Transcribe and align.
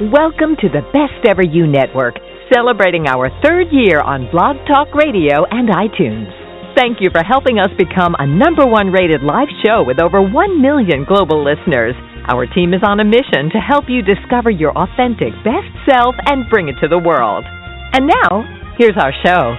Welcome 0.00 0.56
to 0.64 0.68
the 0.72 0.80
Best 0.96 1.28
Ever 1.28 1.44
You 1.44 1.68
Network, 1.68 2.16
celebrating 2.48 3.04
our 3.04 3.28
third 3.44 3.68
year 3.68 4.00
on 4.00 4.32
Blog 4.32 4.56
Talk 4.64 4.96
Radio 4.96 5.44
and 5.44 5.68
iTunes. 5.68 6.32
Thank 6.72 7.04
you 7.04 7.12
for 7.12 7.20
helping 7.20 7.60
us 7.60 7.68
become 7.76 8.16
a 8.16 8.24
number 8.24 8.64
one 8.64 8.88
rated 8.88 9.20
live 9.20 9.52
show 9.60 9.84
with 9.84 10.00
over 10.00 10.24
1 10.24 10.32
million 10.56 11.04
global 11.04 11.44
listeners. 11.44 11.92
Our 12.32 12.48
team 12.48 12.72
is 12.72 12.80
on 12.80 12.96
a 13.00 13.04
mission 13.04 13.52
to 13.52 13.60
help 13.60 13.92
you 13.92 14.00
discover 14.00 14.48
your 14.48 14.72
authentic 14.72 15.36
best 15.44 15.68
self 15.84 16.16
and 16.24 16.48
bring 16.48 16.72
it 16.72 16.80
to 16.80 16.88
the 16.88 16.96
world. 16.96 17.44
And 17.92 18.08
now, 18.08 18.48
here's 18.80 18.96
our 18.96 19.12
show. 19.20 19.52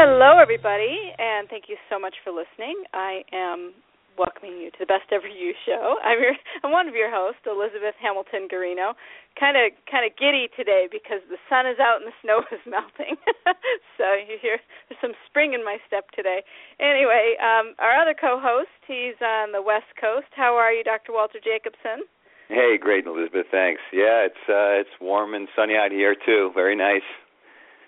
Hello, 0.00 0.40
everybody, 0.40 0.96
and 1.20 1.44
thank 1.52 1.68
you 1.68 1.76
so 1.92 2.00
much 2.00 2.16
for 2.24 2.32
listening. 2.32 2.88
I 2.96 3.20
am 3.36 3.76
welcoming 4.20 4.60
you 4.60 4.68
to 4.68 4.84
the 4.84 4.90
Best 4.92 5.08
Ever 5.08 5.24
You 5.24 5.56
show. 5.64 5.96
I'm 6.04 6.20
your 6.20 6.36
I'm 6.60 6.68
one 6.68 6.84
of 6.84 6.94
your 6.94 7.08
hosts, 7.08 7.40
Elizabeth 7.48 7.96
Hamilton 7.96 8.52
Guarino. 8.52 8.92
Kind 9.40 9.56
of 9.56 9.72
kind 9.88 10.04
of 10.04 10.12
giddy 10.20 10.52
today 10.52 10.92
because 10.92 11.24
the 11.32 11.40
sun 11.48 11.64
is 11.64 11.80
out 11.80 12.04
and 12.04 12.12
the 12.12 12.16
snow 12.20 12.44
is 12.52 12.60
melting. 12.68 13.16
so 13.96 14.12
you 14.12 14.36
hear 14.36 14.60
there's 14.92 15.00
some 15.00 15.16
spring 15.24 15.56
in 15.56 15.64
my 15.64 15.80
step 15.88 16.12
today. 16.12 16.44
Anyway, 16.76 17.40
um, 17.40 17.72
our 17.80 17.96
other 17.96 18.12
co-host, 18.12 18.76
he's 18.84 19.16
on 19.24 19.56
the 19.56 19.64
West 19.64 19.88
Coast. 19.96 20.28
How 20.36 20.52
are 20.52 20.68
you, 20.68 20.84
Dr. 20.84 21.16
Walter 21.16 21.40
Jacobson? 21.40 22.04
Hey, 22.52 22.76
great, 22.76 23.06
Elizabeth. 23.06 23.48
Thanks. 23.48 23.80
Yeah, 23.88 24.28
it's 24.28 24.44
uh, 24.44 24.84
it's 24.84 24.92
warm 25.00 25.32
and 25.32 25.48
sunny 25.56 25.80
out 25.80 25.96
here 25.96 26.12
too. 26.12 26.52
Very 26.52 26.76
nice. 26.76 27.08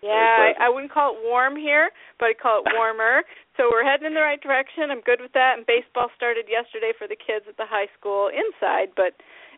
Yeah, 0.02 0.52
I, 0.58 0.66
I 0.66 0.68
wouldn't 0.68 0.92
call 0.92 1.14
it 1.14 1.22
warm 1.22 1.54
here, 1.56 1.90
but 2.18 2.26
I'd 2.26 2.40
call 2.42 2.62
it 2.64 2.72
warmer. 2.76 3.22
so 3.56 3.70
we're 3.70 3.84
heading 3.86 4.06
in 4.06 4.14
the 4.14 4.20
right 4.20 4.40
direction. 4.40 4.90
I'm 4.90 5.00
good 5.00 5.20
with 5.20 5.32
that. 5.32 5.54
And 5.56 5.66
baseball 5.66 6.10
started 6.16 6.46
yesterday 6.50 6.92
for 6.98 7.06
the 7.06 7.16
kids 7.16 7.46
at 7.48 7.56
the 7.56 7.66
high 7.68 7.86
school 7.98 8.28
inside, 8.28 8.90
but 8.96 9.14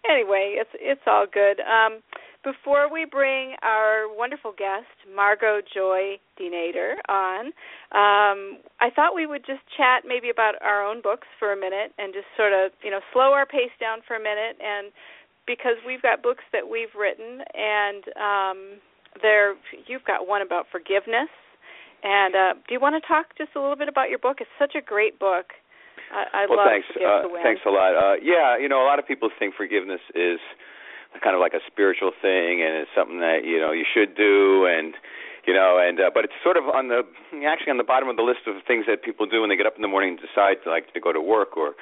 anyway, 0.09 0.57
it's 0.61 0.71
it's 0.77 1.05
all 1.07 1.27
good. 1.27 1.61
Um, 1.65 2.03
before 2.45 2.93
we 2.93 3.07
bring 3.09 3.57
our 3.63 4.05
wonderful 4.13 4.53
guest, 4.53 4.93
Margaux 5.09 5.63
Joy 5.73 6.21
DeNador, 6.39 7.01
on, 7.09 7.47
um, 7.97 8.61
I 8.85 8.93
thought 8.95 9.15
we 9.17 9.25
would 9.25 9.47
just 9.47 9.65
chat 9.79 10.05
maybe 10.07 10.29
about 10.29 10.61
our 10.61 10.85
own 10.85 11.01
books 11.01 11.27
for 11.39 11.53
a 11.53 11.57
minute 11.57 11.97
and 11.97 12.13
just 12.13 12.29
sort 12.37 12.53
of 12.53 12.73
you 12.85 12.91
know 12.91 13.01
slow 13.13 13.33
our 13.33 13.47
pace 13.47 13.73
down 13.81 14.01
for 14.07 14.15
a 14.17 14.21
minute 14.21 14.61
and 14.61 14.93
because 15.47 15.77
we've 15.87 16.03
got 16.03 16.23
books 16.23 16.45
that 16.53 16.69
we've 16.69 16.93
written 16.97 17.41
and 17.57 18.05
um 18.21 18.59
there 19.23 19.55
you've 19.87 20.05
got 20.05 20.27
one 20.27 20.43
about 20.43 20.67
forgiveness. 20.71 21.31
And 22.05 22.35
uh, 22.35 22.53
do 22.69 22.75
you 22.75 22.81
want 22.81 23.01
to 23.01 23.05
talk 23.09 23.33
just 23.39 23.57
a 23.57 23.61
little 23.61 23.77
bit 23.77 23.89
about 23.89 24.11
your 24.11 24.19
book? 24.19 24.39
It's 24.41 24.53
such 24.59 24.77
a 24.77 24.85
great 24.85 25.19
book. 25.19 25.57
I, 26.13 26.45
I 26.45 26.47
well, 26.47 26.61
love 26.61 26.69
thanks. 26.69 26.89
Uh. 26.93 27.29
Thanks 27.43 27.63
a 27.65 27.73
lot. 27.73 27.97
Uh, 27.97 28.17
yeah, 28.21 28.59
you 28.61 28.69
know, 28.69 28.85
a 28.85 28.87
lot 28.87 28.99
of 28.99 29.09
people 29.09 29.31
think 29.39 29.55
forgiveness 29.57 30.05
is 30.15 30.39
kind 31.23 31.35
of 31.35 31.41
like 31.41 31.55
a 31.55 31.63
spiritual 31.67 32.13
thing, 32.21 32.61
and 32.61 32.77
it's 32.77 32.91
something 32.95 33.21
that 33.21 33.45
you 33.45 33.59
know 33.59 33.73
you 33.73 33.87
should 33.89 34.15
do, 34.15 34.67
and 34.67 34.95
you 35.47 35.55
know, 35.55 35.81
and 35.81 36.01
uh, 36.01 36.11
but 36.13 36.25
it's 36.25 36.37
sort 36.43 36.57
of 36.57 36.69
on 36.69 36.89
the 36.89 37.03
actually 37.47 37.71
on 37.71 37.79
the 37.79 37.89
bottom 37.89 38.09
of 38.09 38.17
the 38.17 38.27
list 38.27 38.45
of 38.47 38.61
things 38.67 38.85
that 38.87 39.03
people 39.03 39.25
do 39.25 39.41
when 39.41 39.49
they 39.49 39.57
get 39.57 39.67
up 39.67 39.77
in 39.77 39.83
the 39.83 39.89
morning 39.89 40.17
and 40.17 40.21
decide 40.21 40.61
to 40.65 40.71
like 40.71 40.93
to 40.93 41.01
go 41.01 41.13
to 41.13 41.21
work 41.21 41.57
or 41.57 41.73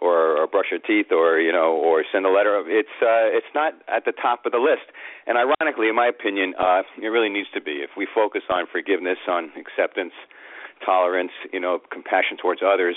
or, 0.00 0.38
or 0.38 0.46
brush 0.46 0.66
your 0.70 0.80
teeth 0.80 1.10
or 1.10 1.38
you 1.38 1.52
know 1.52 1.74
or 1.74 2.04
send 2.10 2.26
a 2.26 2.30
letter. 2.30 2.62
It's 2.66 2.96
uh 3.02 3.28
it's 3.34 3.50
not 3.54 3.74
at 3.88 4.04
the 4.04 4.12
top 4.12 4.46
of 4.46 4.52
the 4.52 4.58
list. 4.58 4.90
And 5.26 5.38
ironically 5.38 5.88
in 5.88 5.96
my 5.96 6.06
opinion 6.06 6.54
uh 6.58 6.82
it 7.00 7.08
really 7.08 7.30
needs 7.30 7.48
to 7.54 7.60
be. 7.60 7.82
If 7.82 7.90
we 7.96 8.06
focus 8.06 8.42
on 8.50 8.66
forgiveness 8.70 9.18
on 9.28 9.50
acceptance 9.58 10.12
tolerance 10.84 11.32
you 11.52 11.58
know 11.58 11.80
compassion 11.90 12.36
towards 12.40 12.62
others 12.62 12.94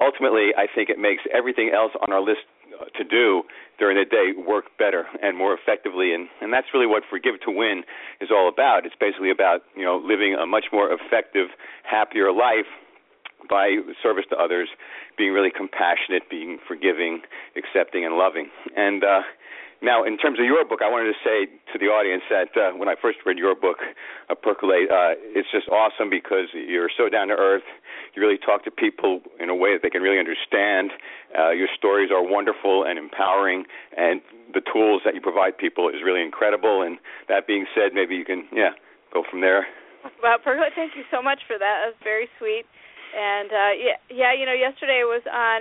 ultimately 0.00 0.56
i 0.56 0.64
think 0.64 0.88
it 0.88 0.98
makes 0.98 1.20
everything 1.28 1.68
else 1.68 1.92
on 2.00 2.10
our 2.10 2.22
list 2.22 2.48
uh, 2.72 2.86
to 2.96 3.04
do 3.04 3.42
during 3.78 3.98
the 3.98 4.08
day 4.08 4.32
work 4.32 4.66
better 4.78 5.04
and 5.22 5.36
more 5.36 5.52
effectively. 5.52 6.14
And 6.14 6.28
and 6.40 6.52
that's 6.52 6.68
really 6.72 6.86
what 6.86 7.02
forgive 7.08 7.40
to 7.44 7.50
win 7.50 7.84
is 8.20 8.30
all 8.30 8.48
about. 8.48 8.86
It's 8.86 8.94
basically 8.98 9.30
about 9.30 9.60
you 9.76 9.84
know 9.84 9.96
living 9.98 10.34
a 10.34 10.46
much 10.46 10.66
more 10.72 10.88
effective 10.92 11.48
happier 11.84 12.32
life 12.32 12.70
by 13.48 13.76
service 14.02 14.24
to 14.30 14.36
others, 14.36 14.68
being 15.16 15.32
really 15.32 15.50
compassionate, 15.50 16.28
being 16.30 16.58
forgiving, 16.66 17.22
accepting, 17.56 18.04
and 18.04 18.16
loving. 18.16 18.50
And 18.76 19.04
uh, 19.04 19.22
now, 19.82 20.04
in 20.04 20.16
terms 20.16 20.38
of 20.38 20.46
your 20.46 20.64
book, 20.64 20.78
I 20.78 20.88
wanted 20.88 21.10
to 21.10 21.18
say 21.26 21.50
to 21.74 21.76
the 21.78 21.90
audience 21.90 22.22
that 22.30 22.54
uh, 22.54 22.70
when 22.78 22.88
I 22.88 22.94
first 22.94 23.18
read 23.26 23.36
your 23.36 23.56
book, 23.58 23.82
uh, 24.30 24.34
Percolate, 24.38 24.86
uh, 24.86 25.18
it's 25.34 25.50
just 25.50 25.66
awesome 25.68 26.08
because 26.08 26.54
you're 26.54 26.90
so 26.96 27.08
down 27.08 27.28
to 27.28 27.34
earth. 27.34 27.66
You 28.14 28.22
really 28.22 28.38
talk 28.38 28.62
to 28.64 28.70
people 28.70 29.20
in 29.40 29.50
a 29.50 29.56
way 29.56 29.74
that 29.74 29.82
they 29.82 29.90
can 29.90 30.00
really 30.00 30.22
understand. 30.22 30.94
Uh, 31.34 31.50
your 31.50 31.66
stories 31.76 32.14
are 32.14 32.22
wonderful 32.22 32.86
and 32.86 32.96
empowering, 32.96 33.64
and 33.98 34.22
the 34.54 34.62
tools 34.62 35.02
that 35.04 35.18
you 35.18 35.20
provide 35.20 35.58
people 35.58 35.88
is 35.88 35.98
really 36.04 36.22
incredible. 36.22 36.82
And 36.82 36.98
that 37.26 37.48
being 37.48 37.66
said, 37.74 37.90
maybe 37.92 38.14
you 38.14 38.24
can, 38.24 38.46
yeah, 38.54 38.78
go 39.12 39.24
from 39.28 39.40
there. 39.40 39.66
Well, 40.22 40.38
Percolate, 40.38 40.78
thank 40.78 40.94
you 40.94 41.02
so 41.10 41.20
much 41.20 41.40
for 41.46 41.58
that. 41.58 41.90
That's 41.90 41.98
very 42.04 42.28
sweet. 42.38 42.66
And 43.12 43.50
uh 43.52 43.72
yeah, 43.76 43.98
yeah, 44.10 44.32
you 44.32 44.46
know, 44.46 44.56
yesterday 44.56 45.04
I 45.04 45.08
was 45.08 45.24
on 45.28 45.60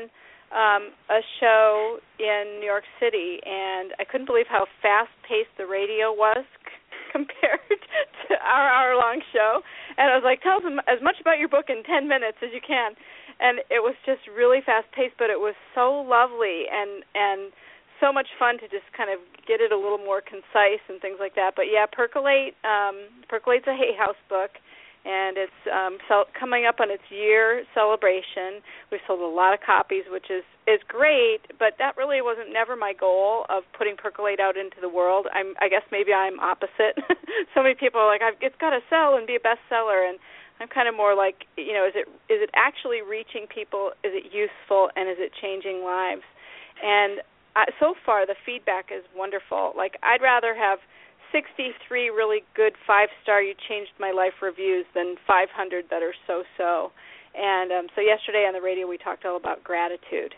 um 0.51 0.83
a 1.09 1.21
show 1.39 1.99
in 2.19 2.59
New 2.59 2.65
York 2.67 2.87
City 2.99 3.39
and 3.45 3.93
I 3.99 4.03
couldn't 4.03 4.27
believe 4.27 4.47
how 4.49 4.67
fast-paced 4.81 5.55
the 5.57 5.67
radio 5.67 6.11
was 6.11 6.43
compared 7.11 7.79
to 8.27 8.33
our 8.39 8.67
hour-long 8.71 9.21
show. 9.31 9.61
And 9.97 10.11
I 10.11 10.15
was 10.15 10.23
like, 10.23 10.41
"Tell 10.41 10.57
us 10.57 10.65
as 10.87 11.01
much 11.03 11.19
about 11.19 11.39
your 11.39 11.49
book 11.49 11.67
in 11.69 11.83
10 11.83 12.07
minutes 12.07 12.37
as 12.41 12.51
you 12.53 12.61
can." 12.63 12.95
And 13.41 13.59
it 13.73 13.81
was 13.81 13.95
just 14.05 14.21
really 14.29 14.61
fast-paced, 14.63 15.17
but 15.17 15.29
it 15.29 15.39
was 15.39 15.55
so 15.75 15.91
lovely 15.91 16.67
and 16.71 17.03
and 17.15 17.51
so 17.99 18.11
much 18.11 18.27
fun 18.39 18.57
to 18.57 18.67
just 18.67 18.89
kind 18.97 19.13
of 19.13 19.21
get 19.45 19.61
it 19.61 19.71
a 19.71 19.77
little 19.77 20.01
more 20.01 20.21
concise 20.25 20.81
and 20.89 20.99
things 20.99 21.21
like 21.21 21.35
that. 21.35 21.53
But 21.55 21.69
yeah, 21.71 21.85
Percolate 21.85 22.55
um 22.63 23.07
Percolate's 23.29 23.67
a 23.67 23.75
Hay 23.75 23.93
House 23.95 24.19
book 24.27 24.51
and 25.05 25.37
it's 25.37 25.61
um 25.71 25.97
so 26.07 26.25
coming 26.37 26.65
up 26.65 26.79
on 26.79 26.91
its 26.91 27.03
year 27.09 27.63
celebration. 27.73 28.61
We've 28.91 29.01
sold 29.07 29.21
a 29.21 29.25
lot 29.25 29.53
of 29.53 29.59
copies, 29.61 30.05
which 30.09 30.29
is 30.29 30.43
is 30.67 30.79
great, 30.87 31.41
but 31.57 31.73
that 31.79 31.97
really 31.97 32.21
wasn't 32.21 32.53
never 32.53 32.75
my 32.75 32.93
goal 32.93 33.45
of 33.49 33.63
putting 33.77 33.97
Percolate 33.97 34.39
out 34.39 34.57
into 34.57 34.77
the 34.79 34.89
world. 34.89 35.27
I'm 35.33 35.53
I 35.59 35.69
guess 35.69 35.83
maybe 35.91 36.13
I'm 36.13 36.39
opposite. 36.39 37.01
so 37.53 37.63
many 37.63 37.75
people 37.75 38.01
are 38.01 38.07
like 38.07 38.21
I've, 38.21 38.37
it's 38.41 38.57
got 38.61 38.71
to 38.71 38.79
sell 38.89 39.17
and 39.17 39.25
be 39.25 39.35
a 39.35 39.41
bestseller 39.41 40.07
and 40.07 40.19
I'm 40.61 40.67
kind 40.69 40.87
of 40.87 40.95
more 40.95 41.15
like, 41.15 41.49
you 41.57 41.73
know, 41.73 41.89
is 41.89 41.97
it 41.97 42.07
is 42.29 42.37
it 42.45 42.51
actually 42.53 43.01
reaching 43.01 43.49
people? 43.49 43.97
Is 44.05 44.13
it 44.13 44.29
useful 44.29 44.93
and 44.95 45.09
is 45.09 45.17
it 45.17 45.33
changing 45.41 45.81
lives? 45.83 46.21
And 46.85 47.25
uh, 47.55 47.65
so 47.79 47.95
far 48.05 48.27
the 48.27 48.37
feedback 48.45 48.93
is 48.93 49.03
wonderful. 49.17 49.73
Like 49.75 49.97
I'd 50.03 50.21
rather 50.21 50.53
have 50.53 50.77
63 51.31 52.09
really 52.09 52.43
good 52.55 52.73
five 52.85 53.09
star 53.23 53.41
you 53.41 53.53
changed 53.67 53.91
my 53.99 54.11
life 54.11 54.33
reviews 54.41 54.85
than 54.93 55.15
500 55.27 55.85
that 55.89 56.03
are 56.03 56.15
so 56.27 56.43
so 56.57 56.91
and 57.35 57.71
um 57.71 57.87
so 57.95 58.01
yesterday 58.01 58.45
on 58.47 58.53
the 58.53 58.61
radio 58.61 58.87
we 58.87 58.97
talked 58.97 59.25
all 59.25 59.37
about 59.37 59.63
gratitude 59.63 60.35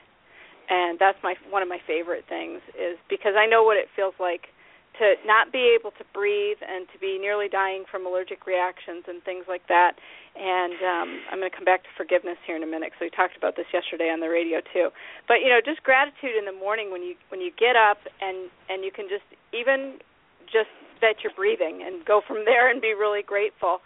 and 0.69 0.99
that's 0.99 1.17
my 1.23 1.35
one 1.49 1.61
of 1.61 1.69
my 1.69 1.79
favorite 1.85 2.25
things 2.29 2.61
is 2.77 2.97
because 3.09 3.33
I 3.35 3.45
know 3.45 3.63
what 3.63 3.77
it 3.77 3.87
feels 3.95 4.15
like 4.19 4.53
to 4.99 5.17
not 5.25 5.51
be 5.51 5.73
able 5.73 5.89
to 5.97 6.05
breathe 6.13 6.61
and 6.61 6.85
to 6.93 6.97
be 7.01 7.17
nearly 7.17 7.49
dying 7.49 7.83
from 7.89 8.05
allergic 8.05 8.45
reactions 8.45 9.01
and 9.09 9.23
things 9.25 9.45
like 9.49 9.65
that. 9.65 9.97
And 10.37 10.77
um, 10.85 11.09
I'm 11.33 11.39
going 11.41 11.49
to 11.49 11.55
come 11.55 11.65
back 11.65 11.81
to 11.81 11.89
forgiveness 11.97 12.37
here 12.45 12.55
in 12.55 12.61
a 12.61 12.69
minute. 12.69 12.93
So 13.01 13.05
we 13.05 13.09
talked 13.09 13.33
about 13.33 13.57
this 13.57 13.65
yesterday 13.73 14.13
on 14.13 14.21
the 14.21 14.29
radio 14.29 14.61
too. 14.61 14.93
But 15.27 15.41
you 15.41 15.49
know, 15.49 15.61
just 15.65 15.81
gratitude 15.81 16.37
in 16.37 16.45
the 16.45 16.53
morning 16.53 16.93
when 16.93 17.01
you 17.01 17.17
when 17.29 17.41
you 17.41 17.49
get 17.57 17.75
up 17.75 18.05
and 18.21 18.49
and 18.69 18.85
you 18.85 18.91
can 18.93 19.09
just 19.09 19.25
even 19.49 19.97
just 20.45 20.69
that 21.01 21.23
you're 21.23 21.35
breathing 21.35 21.81
and 21.85 22.05
go 22.05 22.21
from 22.25 22.45
there 22.45 22.69
and 22.69 22.81
be 22.81 22.93
really 22.93 23.23
grateful 23.23 23.79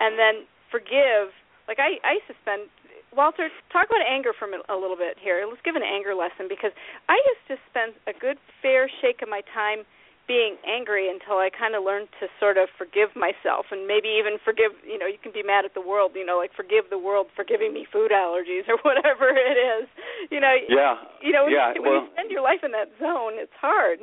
and 0.00 0.18
then 0.18 0.46
forgive 0.70 1.34
like 1.68 1.78
i 1.78 1.98
i 2.06 2.18
used 2.18 2.28
to 2.28 2.36
spend 2.42 2.68
walter 3.14 3.48
talk 3.72 3.86
about 3.86 4.02
anger 4.06 4.32
for 4.36 4.48
a 4.48 4.76
little 4.78 4.98
bit 4.98 5.16
here 5.20 5.44
let's 5.48 5.62
give 5.64 5.76
an 5.76 5.86
anger 5.86 6.14
lesson 6.14 6.46
because 6.48 6.72
i 7.08 7.16
used 7.34 7.44
to 7.48 7.56
spend 7.70 7.94
a 8.06 8.14
good 8.16 8.38
fair 8.62 8.90
shake 9.00 9.22
of 9.22 9.28
my 9.28 9.42
time 9.52 9.86
being 10.26 10.56
angry 10.64 11.08
until 11.08 11.36
I 11.36 11.52
kind 11.52 11.76
of 11.76 11.84
learned 11.84 12.08
to 12.20 12.32
sort 12.40 12.56
of 12.56 12.72
forgive 12.80 13.12
myself 13.12 13.68
and 13.70 13.84
maybe 13.84 14.08
even 14.16 14.40
forgive, 14.40 14.72
you 14.80 14.96
know, 14.96 15.06
you 15.06 15.20
can 15.20 15.32
be 15.32 15.44
mad 15.44 15.64
at 15.64 15.76
the 15.76 15.84
world, 15.84 16.12
you 16.16 16.24
know, 16.24 16.40
like 16.40 16.52
forgive 16.56 16.88
the 16.88 16.98
world 16.98 17.28
for 17.36 17.44
giving 17.44 17.72
me 17.72 17.84
food 17.84 18.10
allergies 18.10 18.64
or 18.72 18.80
whatever 18.82 19.28
it 19.28 19.56
is. 19.56 19.88
You 20.32 20.40
know, 20.40 20.54
yeah. 20.68 20.96
You 21.20 21.32
know, 21.32 21.44
when, 21.44 21.52
yeah. 21.52 21.72
you, 21.76 21.82
when 21.82 21.92
well, 21.92 22.02
you 22.08 22.12
spend 22.16 22.30
your 22.30 22.42
life 22.42 22.64
in 22.64 22.72
that 22.72 22.88
zone, 22.96 23.36
it's 23.36 23.56
hard. 23.60 24.00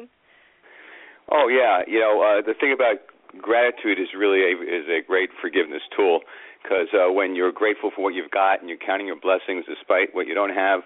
Oh 1.31 1.47
yeah, 1.47 1.81
you 1.87 1.99
know 1.99 2.19
uh, 2.19 2.41
the 2.43 2.53
thing 2.53 2.73
about 2.75 2.99
gratitude 3.39 3.97
is 3.97 4.11
really 4.11 4.43
a, 4.43 4.53
is 4.59 4.85
a 4.91 4.99
great 4.99 5.29
forgiveness 5.39 5.81
tool 5.95 6.19
because 6.61 6.91
uh, 6.91 7.11
when 7.11 7.33
you're 7.33 7.51
grateful 7.51 7.89
for 7.95 8.03
what 8.03 8.13
you've 8.13 8.29
got 8.29 8.59
and 8.59 8.67
you're 8.67 8.77
counting 8.77 9.07
your 9.07 9.19
blessings 9.19 9.63
despite 9.65 10.13
what 10.13 10.27
you 10.27 10.35
don't 10.35 10.53
have, 10.53 10.81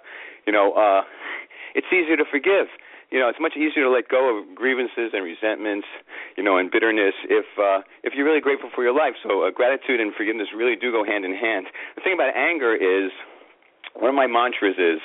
you 0.46 0.54
know 0.54 0.74
uh, 0.74 1.02
it's 1.74 1.88
easier 1.92 2.16
to 2.16 2.26
forgive. 2.30 2.70
You 3.14 3.22
know, 3.22 3.30
it's 3.30 3.40
much 3.40 3.54
easier 3.56 3.86
to 3.86 3.90
let 3.90 4.10
go 4.10 4.34
of 4.34 4.56
grievances 4.56 5.14
and 5.14 5.24
resentments, 5.24 5.86
you 6.36 6.44
know, 6.44 6.58
and 6.58 6.72
bitterness 6.72 7.14
if 7.30 7.46
uh, 7.58 7.82
if 8.04 8.14
you're 8.14 8.26
really 8.26 8.42
grateful 8.42 8.70
for 8.74 8.84
your 8.84 8.94
life. 8.94 9.14
So 9.22 9.46
uh, 9.46 9.52
gratitude 9.52 10.00
and 10.00 10.14
forgiveness 10.14 10.50
really 10.56 10.76
do 10.76 10.92
go 10.92 11.06
hand 11.06 11.26
in 11.26 11.34
hand. 11.34 11.68
The 11.96 12.02
thing 12.02 12.14
about 12.14 12.36
anger 12.36 12.74
is 12.74 13.12
one 13.94 14.10
of 14.10 14.16
my 14.16 14.28
mantras 14.28 14.76
is 14.78 15.00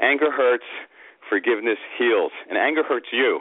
anger 0.00 0.30
hurts, 0.30 0.66
forgiveness 1.30 1.78
heals, 1.96 2.32
and 2.50 2.58
anger 2.58 2.82
hurts 2.82 3.08
you. 3.12 3.40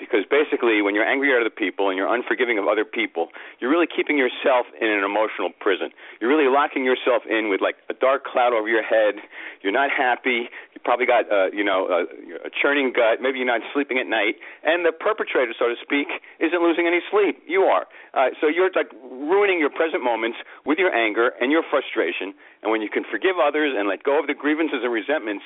Because 0.00 0.28
basically 0.28 0.82
when 0.82 0.94
you're 0.94 1.08
angry 1.08 1.32
at 1.32 1.40
other 1.40 1.48
people 1.48 1.88
and 1.88 1.96
you're 1.96 2.12
unforgiving 2.12 2.58
of 2.58 2.68
other 2.68 2.84
people 2.84 3.28
you're 3.60 3.70
really 3.70 3.86
keeping 3.88 4.18
yourself 4.18 4.66
in 4.80 4.88
an 4.88 5.04
emotional 5.04 5.48
prison. 5.60 5.88
You're 6.20 6.28
really 6.28 6.52
locking 6.52 6.84
yourself 6.84 7.22
in 7.24 7.48
with 7.48 7.60
like 7.60 7.76
a 7.88 7.94
dark 7.94 8.24
cloud 8.24 8.52
over 8.52 8.68
your 8.68 8.82
head. 8.82 9.16
You're 9.62 9.72
not 9.72 9.88
happy. 9.90 10.52
You 10.76 10.80
probably 10.84 11.06
got 11.06 11.30
uh, 11.32 11.48
you 11.52 11.64
know 11.64 11.88
a, 11.88 12.04
a 12.46 12.50
churning 12.52 12.92
gut. 12.92 13.24
Maybe 13.24 13.38
you're 13.38 13.48
not 13.48 13.62
sleeping 13.72 13.98
at 13.98 14.06
night. 14.06 14.36
And 14.64 14.84
the 14.84 14.92
perpetrator 14.92 15.54
so 15.58 15.68
to 15.68 15.76
speak 15.80 16.08
isn't 16.40 16.60
losing 16.60 16.86
any 16.86 17.00
sleep. 17.10 17.40
You 17.46 17.62
are. 17.62 17.86
Uh, 18.12 18.36
so 18.40 18.48
you're 18.48 18.70
like 18.76 18.92
ruining 19.08 19.58
your 19.58 19.70
present 19.70 20.04
moments 20.04 20.38
with 20.64 20.76
your 20.76 20.92
anger 20.92 21.32
and 21.40 21.50
your 21.50 21.62
frustration. 21.64 22.34
And 22.62 22.70
when 22.70 22.82
you 22.82 22.90
can 22.90 23.04
forgive 23.08 23.36
others 23.40 23.72
and 23.76 23.88
let 23.88 24.02
go 24.02 24.20
of 24.20 24.26
the 24.26 24.34
grievances 24.34 24.80
and 24.84 24.92
resentments 24.92 25.44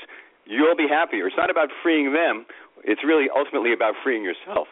you'll 0.51 0.77
be 0.77 0.91
happier. 0.91 1.31
It's 1.31 1.39
not 1.39 1.49
about 1.49 1.71
freeing 1.83 2.13
them 2.13 2.45
it's 2.85 3.03
really 3.05 3.27
ultimately 3.29 3.73
about 3.73 3.95
freeing 4.03 4.25
yourself. 4.25 4.69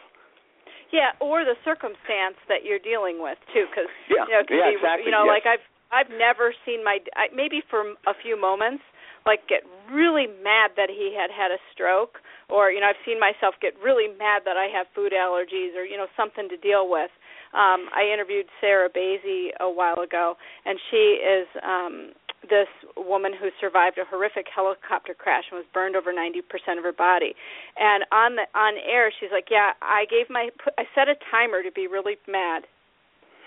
Yeah, 0.89 1.13
or 1.21 1.45
the 1.45 1.53
circumstance 1.61 2.41
that 2.49 2.65
you're 2.65 2.81
dealing 2.81 3.21
with 3.21 3.37
too, 3.53 3.69
because 3.69 3.89
yeah, 4.09 4.25
you 4.25 4.33
know, 4.33 4.43
yeah, 4.49 4.73
be, 4.73 4.75
exactly. 4.77 5.05
You 5.05 5.13
know, 5.13 5.29
yes. 5.29 5.37
like 5.37 5.45
I've 5.45 5.65
I've 5.93 6.11
never 6.17 6.53
seen 6.65 6.81
my 6.83 6.97
I, 7.13 7.29
maybe 7.29 7.61
for 7.69 7.93
a 8.09 8.15
few 8.17 8.39
moments 8.39 8.81
like 9.25 9.45
get 9.45 9.61
really 9.91 10.25
mad 10.41 10.73
that 10.79 10.89
he 10.89 11.13
had 11.13 11.29
had 11.29 11.53
a 11.53 11.61
stroke, 11.69 12.17
or 12.49 12.73
you 12.73 12.81
know 12.81 12.89
I've 12.89 13.03
seen 13.05 13.21
myself 13.21 13.53
get 13.61 13.77
really 13.77 14.09
mad 14.09 14.49
that 14.49 14.57
I 14.57 14.65
have 14.73 14.89
food 14.97 15.13
allergies, 15.13 15.77
or 15.77 15.85
you 15.85 15.97
know 15.97 16.09
something 16.17 16.49
to 16.49 16.57
deal 16.57 16.89
with. 16.89 17.13
Um, 17.53 17.89
I 17.93 18.09
interviewed 18.09 18.49
Sarah 18.61 18.89
Basie 18.89 19.53
a 19.61 19.69
while 19.69 20.01
ago, 20.01 20.37
and 20.65 20.79
she 20.89 21.21
is 21.21 21.45
um, 21.61 22.17
this 22.49 22.67
woman 22.97 23.31
who 23.33 23.49
survived 23.61 23.97
a 23.97 24.05
horrific 24.05 24.47
helicopter 24.53 25.13
crash 25.13 25.45
and 25.51 25.57
was 25.57 25.67
burned 25.73 25.95
over 25.95 26.11
90% 26.11 26.41
of 26.77 26.83
her 26.83 26.91
body. 26.91 27.35
And 27.77 28.03
on 28.11 28.35
the 28.35 28.45
on 28.57 28.75
air 28.81 29.11
she's 29.13 29.31
like, 29.31 29.47
"Yeah, 29.49 29.73
I 29.81 30.05
gave 30.09 30.29
my 30.29 30.49
I 30.77 30.83
set 30.95 31.07
a 31.07 31.15
timer 31.31 31.63
to 31.63 31.71
be 31.71 31.87
really 31.87 32.17
mad 32.27 32.65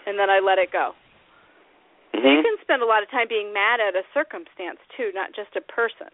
and 0.06 0.19
then 0.19 0.31
I 0.31 0.38
let 0.38 0.58
it 0.58 0.70
go." 0.70 0.94
Mm-hmm. 2.14 2.22
So 2.22 2.26
you 2.31 2.43
can 2.43 2.56
spend 2.62 2.82
a 2.82 2.87
lot 2.87 3.02
of 3.02 3.10
time 3.10 3.26
being 3.28 3.52
mad 3.52 3.81
at 3.81 3.96
a 3.96 4.04
circumstance 4.14 4.78
too, 4.96 5.10
not 5.14 5.34
just 5.34 5.56
a 5.56 5.64
person. 5.64 6.12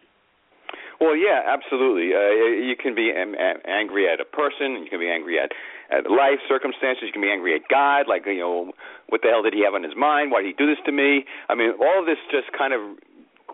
Well, 1.00 1.14
yeah, 1.14 1.46
absolutely. 1.46 2.10
Uh, 2.10 2.58
you 2.58 2.74
can 2.74 2.94
be 2.94 3.14
um, 3.14 3.34
angry 3.66 4.10
at 4.10 4.20
a 4.20 4.24
person. 4.24 4.82
You 4.82 4.90
can 4.90 4.98
be 4.98 5.08
angry 5.08 5.38
at, 5.38 5.52
at 5.94 6.10
life 6.10 6.42
circumstances. 6.48 7.06
You 7.06 7.12
can 7.12 7.22
be 7.22 7.30
angry 7.30 7.54
at 7.54 7.62
God, 7.70 8.08
like 8.08 8.26
you 8.26 8.42
know, 8.42 8.72
what 9.08 9.22
the 9.22 9.28
hell 9.28 9.42
did 9.42 9.54
he 9.54 9.62
have 9.62 9.74
on 9.74 9.84
his 9.84 9.94
mind? 9.94 10.32
Why 10.32 10.42
did 10.42 10.48
he 10.48 10.56
do 10.58 10.66
this 10.66 10.82
to 10.86 10.92
me? 10.92 11.24
I 11.48 11.54
mean, 11.54 11.70
all 11.78 12.00
of 12.00 12.06
this 12.06 12.18
just 12.30 12.50
kind 12.50 12.74
of 12.74 12.80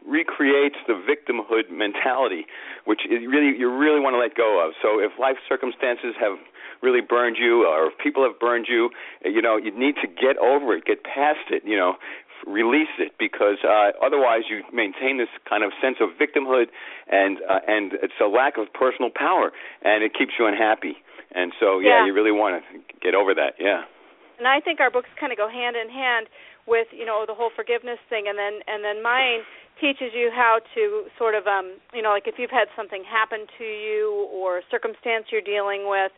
recreates 0.06 0.76
the 0.86 0.96
victimhood 0.96 1.70
mentality, 1.70 2.46
which 2.84 3.04
is 3.04 3.24
really 3.28 3.56
you 3.56 3.68
really 3.68 4.00
want 4.00 4.14
to 4.14 4.20
let 4.20 4.34
go 4.34 4.64
of. 4.64 4.72
So 4.80 5.00
if 5.00 5.12
life 5.20 5.36
circumstances 5.48 6.16
have 6.20 6.36
really 6.82 7.00
burned 7.00 7.36
you 7.40 7.66
or 7.66 7.88
if 7.88 7.98
people 7.98 8.22
have 8.22 8.38
burned 8.38 8.66
you, 8.68 8.90
you 9.24 9.40
know, 9.40 9.56
you 9.56 9.72
need 9.76 9.96
to 10.02 10.06
get 10.06 10.36
over 10.36 10.76
it, 10.76 10.84
get 10.84 11.02
past 11.04 11.48
it, 11.50 11.62
you 11.64 11.76
know, 11.76 11.96
release 12.46 12.92
it 12.98 13.12
because 13.18 13.58
uh, 13.64 13.92
otherwise 14.04 14.42
you 14.48 14.62
maintain 14.72 15.18
this 15.18 15.32
kind 15.48 15.64
of 15.64 15.72
sense 15.80 15.96
of 16.00 16.10
victimhood 16.20 16.66
and 17.10 17.38
uh, 17.48 17.60
and 17.66 17.92
it's 18.02 18.18
a 18.22 18.28
lack 18.28 18.58
of 18.58 18.72
personal 18.72 19.10
power 19.10 19.52
and 19.82 20.04
it 20.04 20.12
keeps 20.16 20.32
you 20.38 20.46
unhappy. 20.46 20.96
And 21.34 21.52
so 21.58 21.80
yeah, 21.80 22.00
yeah. 22.00 22.06
you 22.06 22.14
really 22.14 22.32
want 22.32 22.62
to 22.62 22.78
get 23.02 23.14
over 23.14 23.34
that. 23.34 23.54
Yeah. 23.58 23.82
And 24.38 24.48
I 24.48 24.60
think 24.60 24.80
our 24.80 24.90
books 24.90 25.08
kind 25.18 25.32
of 25.32 25.38
go 25.38 25.48
hand 25.48 25.76
in 25.76 25.88
hand 25.88 26.26
with 26.66 26.88
you 26.92 27.04
know 27.04 27.24
the 27.26 27.34
whole 27.34 27.50
forgiveness 27.54 27.98
thing 28.08 28.24
and 28.28 28.38
then 28.38 28.60
and 28.66 28.84
then 28.84 29.02
mine 29.02 29.44
teaches 29.80 30.14
you 30.14 30.30
how 30.32 30.60
to 30.74 31.04
sort 31.18 31.34
of 31.34 31.46
um 31.46 31.76
you 31.92 32.00
know 32.00 32.10
like 32.10 32.26
if 32.26 32.36
you've 32.38 32.50
had 32.50 32.68
something 32.76 33.04
happen 33.04 33.46
to 33.58 33.64
you 33.64 34.28
or 34.32 34.58
a 34.58 34.62
circumstance 34.70 35.28
you're 35.30 35.44
dealing 35.44 35.88
with 35.88 36.12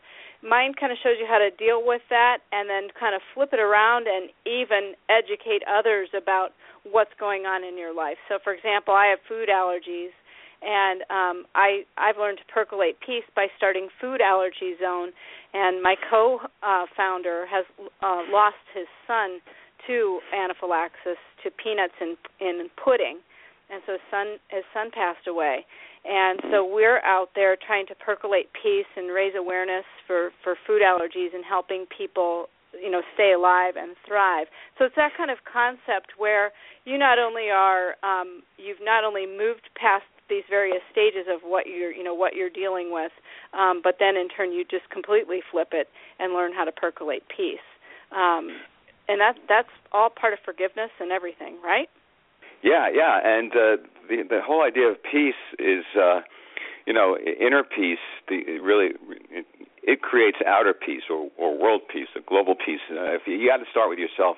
Mine 0.47 0.71
kind 0.79 0.91
of 0.91 0.97
shows 1.03 1.19
you 1.19 1.27
how 1.27 1.39
to 1.39 1.51
deal 1.51 1.83
with 1.83 2.01
that 2.09 2.39
and 2.53 2.69
then 2.69 2.87
kind 2.97 3.13
of 3.13 3.21
flip 3.33 3.49
it 3.51 3.59
around 3.59 4.07
and 4.07 4.31
even 4.47 4.95
educate 5.11 5.59
others 5.67 6.07
about 6.15 6.55
what's 6.87 7.11
going 7.19 7.43
on 7.43 7.63
in 7.67 7.77
your 7.77 7.93
life. 7.93 8.15
So, 8.29 8.39
for 8.41 8.53
example, 8.53 8.93
I 8.93 9.07
have 9.07 9.19
food 9.27 9.49
allergies, 9.51 10.15
and 10.63 11.01
um, 11.11 11.45
I 11.53 11.83
I've 11.97 12.17
learned 12.17 12.39
to 12.39 12.47
percolate 12.47 12.95
peace 13.03 13.27
by 13.35 13.47
starting 13.57 13.89
Food 13.99 14.21
Allergy 14.21 14.79
Zone. 14.79 15.11
And 15.53 15.83
my 15.83 15.95
co-founder 16.09 17.45
has 17.51 17.65
uh, 18.01 18.23
lost 18.31 18.63
his 18.73 18.87
son 19.05 19.39
to 19.87 20.19
anaphylaxis 20.31 21.19
to 21.43 21.51
peanuts 21.51 21.93
in 21.99 22.15
in 22.39 22.69
pudding, 22.81 23.19
and 23.69 23.81
so 23.85 23.93
his 23.93 24.05
son 24.09 24.39
his 24.49 24.63
son 24.73 24.91
passed 24.91 25.27
away 25.27 25.65
and 26.05 26.39
so 26.51 26.65
we're 26.65 26.99
out 27.03 27.29
there 27.35 27.55
trying 27.55 27.87
to 27.87 27.95
percolate 27.95 28.49
peace 28.53 28.89
and 28.95 29.13
raise 29.13 29.33
awareness 29.37 29.85
for 30.05 30.31
for 30.43 30.55
food 30.65 30.81
allergies 30.81 31.33
and 31.33 31.43
helping 31.43 31.85
people 31.95 32.47
you 32.73 32.91
know 32.91 33.01
stay 33.13 33.33
alive 33.33 33.75
and 33.77 33.95
thrive. 34.07 34.47
So 34.77 34.85
it's 34.85 34.95
that 34.95 35.11
kind 35.17 35.31
of 35.31 35.37
concept 35.51 36.13
where 36.17 36.51
you 36.85 36.97
not 36.97 37.19
only 37.19 37.49
are 37.49 37.95
um 38.03 38.43
you've 38.57 38.81
not 38.81 39.03
only 39.03 39.25
moved 39.25 39.69
past 39.75 40.05
these 40.29 40.43
various 40.49 40.81
stages 40.91 41.25
of 41.31 41.41
what 41.41 41.67
you're 41.67 41.91
you 41.91 42.03
know 42.03 42.13
what 42.13 42.35
you're 42.35 42.49
dealing 42.49 42.91
with 42.91 43.11
um 43.53 43.81
but 43.83 43.95
then 43.99 44.15
in 44.15 44.27
turn 44.29 44.51
you 44.51 44.63
just 44.69 44.89
completely 44.89 45.39
flip 45.51 45.69
it 45.71 45.87
and 46.19 46.33
learn 46.33 46.53
how 46.53 46.63
to 46.63 46.71
percolate 46.71 47.23
peace. 47.35 47.63
Um 48.11 48.49
and 49.07 49.21
that 49.21 49.35
that's 49.47 49.71
all 49.91 50.09
part 50.09 50.33
of 50.33 50.39
forgiveness 50.45 50.91
and 50.99 51.11
everything 51.11 51.57
right 51.63 51.89
yeah, 52.63 52.89
yeah, 52.93 53.19
and 53.23 53.51
uh, 53.51 53.77
the 54.09 54.23
the 54.29 54.39
whole 54.43 54.63
idea 54.63 54.87
of 54.87 54.97
peace 55.03 55.39
is, 55.59 55.85
uh, 55.99 56.21
you 56.85 56.93
know, 56.93 57.17
inner 57.17 57.63
peace. 57.63 58.03
The 58.27 58.59
really 58.59 58.91
it, 59.31 59.45
it 59.83 60.01
creates 60.01 60.37
outer 60.45 60.73
peace 60.73 61.03
or 61.09 61.29
or 61.37 61.57
world 61.57 61.81
peace, 61.91 62.07
a 62.15 62.21
global 62.21 62.55
peace. 62.55 62.81
Uh, 62.91 63.13
if 63.15 63.21
you, 63.25 63.35
you 63.35 63.49
got 63.49 63.57
to 63.57 63.69
start 63.69 63.89
with 63.89 63.99
yourself, 63.99 64.37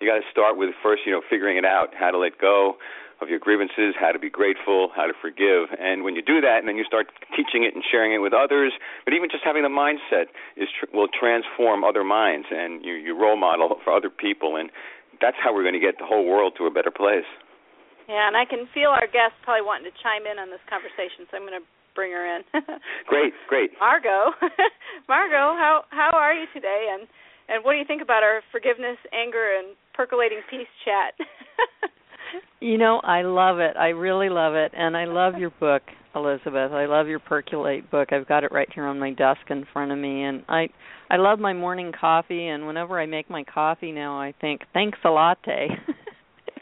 you 0.00 0.08
got 0.08 0.16
to 0.16 0.26
start 0.30 0.56
with 0.56 0.70
first, 0.82 1.02
you 1.06 1.12
know, 1.12 1.22
figuring 1.28 1.56
it 1.56 1.64
out, 1.64 1.88
how 1.94 2.10
to 2.10 2.18
let 2.18 2.38
go 2.38 2.76
of 3.20 3.28
your 3.28 3.38
grievances, 3.38 3.94
how 3.98 4.12
to 4.12 4.18
be 4.18 4.30
grateful, 4.30 4.90
how 4.94 5.06
to 5.06 5.12
forgive. 5.20 5.74
And 5.78 6.04
when 6.04 6.14
you 6.14 6.22
do 6.22 6.40
that, 6.40 6.58
and 6.58 6.68
then 6.68 6.76
you 6.76 6.84
start 6.84 7.08
teaching 7.34 7.64
it 7.64 7.74
and 7.74 7.82
sharing 7.82 8.12
it 8.12 8.18
with 8.18 8.32
others, 8.32 8.72
but 9.04 9.12
even 9.12 9.28
just 9.28 9.42
having 9.42 9.64
the 9.64 9.68
mindset 9.68 10.30
is 10.56 10.68
tr- 10.70 10.86
will 10.94 11.08
transform 11.08 11.82
other 11.82 12.04
minds, 12.04 12.46
and 12.50 12.84
you 12.84 12.94
you 12.94 13.18
role 13.18 13.36
model 13.36 13.76
for 13.82 13.92
other 13.92 14.10
people, 14.10 14.56
and 14.56 14.70
that's 15.20 15.36
how 15.42 15.52
we're 15.52 15.64
going 15.64 15.74
to 15.74 15.82
get 15.82 15.98
the 15.98 16.06
whole 16.06 16.24
world 16.24 16.54
to 16.58 16.66
a 16.66 16.70
better 16.70 16.92
place. 16.92 17.26
Yeah, 18.08 18.26
and 18.26 18.36
I 18.36 18.48
can 18.48 18.64
feel 18.72 18.88
our 18.88 19.06
guest 19.06 19.36
probably 19.44 19.68
wanting 19.68 19.92
to 19.92 19.96
chime 20.00 20.24
in 20.24 20.40
on 20.40 20.48
this 20.48 20.64
conversation, 20.64 21.28
so 21.28 21.36
I'm 21.36 21.44
going 21.44 21.60
to 21.60 21.66
bring 21.94 22.12
her 22.12 22.24
in. 22.24 22.42
great, 23.06 23.36
great. 23.48 23.70
Margaux, 23.78 24.32
Margaux, 25.08 25.52
how 25.60 25.84
how 25.90 26.10
are 26.14 26.32
you 26.32 26.46
today? 26.54 26.88
And 26.92 27.06
and 27.48 27.64
what 27.64 27.72
do 27.72 27.78
you 27.78 27.84
think 27.84 28.00
about 28.00 28.22
our 28.22 28.40
forgiveness, 28.50 28.96
anger, 29.12 29.60
and 29.60 29.76
percolating 29.92 30.40
peace 30.48 30.72
chat? 30.84 31.12
you 32.60 32.78
know, 32.78 33.00
I 33.04 33.22
love 33.22 33.58
it. 33.58 33.76
I 33.76 33.88
really 33.88 34.28
love 34.30 34.54
it, 34.54 34.72
and 34.76 34.96
I 34.96 35.04
love 35.04 35.36
your 35.36 35.50
book, 35.50 35.82
Elizabeth. 36.14 36.72
I 36.72 36.86
love 36.86 37.08
your 37.08 37.18
percolate 37.18 37.90
book. 37.90 38.12
I've 38.12 38.28
got 38.28 38.44
it 38.44 38.52
right 38.52 38.68
here 38.72 38.86
on 38.86 38.98
my 38.98 39.12
desk 39.12 39.40
in 39.50 39.66
front 39.72 39.92
of 39.92 39.98
me, 39.98 40.24
and 40.24 40.44
I 40.48 40.68
I 41.10 41.16
love 41.16 41.40
my 41.40 41.52
morning 41.52 41.92
coffee. 41.92 42.46
And 42.46 42.66
whenever 42.66 42.98
I 42.98 43.04
make 43.04 43.28
my 43.28 43.44
coffee 43.44 43.92
now, 43.92 44.18
I 44.18 44.32
think 44.40 44.62
thanks 44.72 44.98
a 45.04 45.10
latte. 45.10 45.68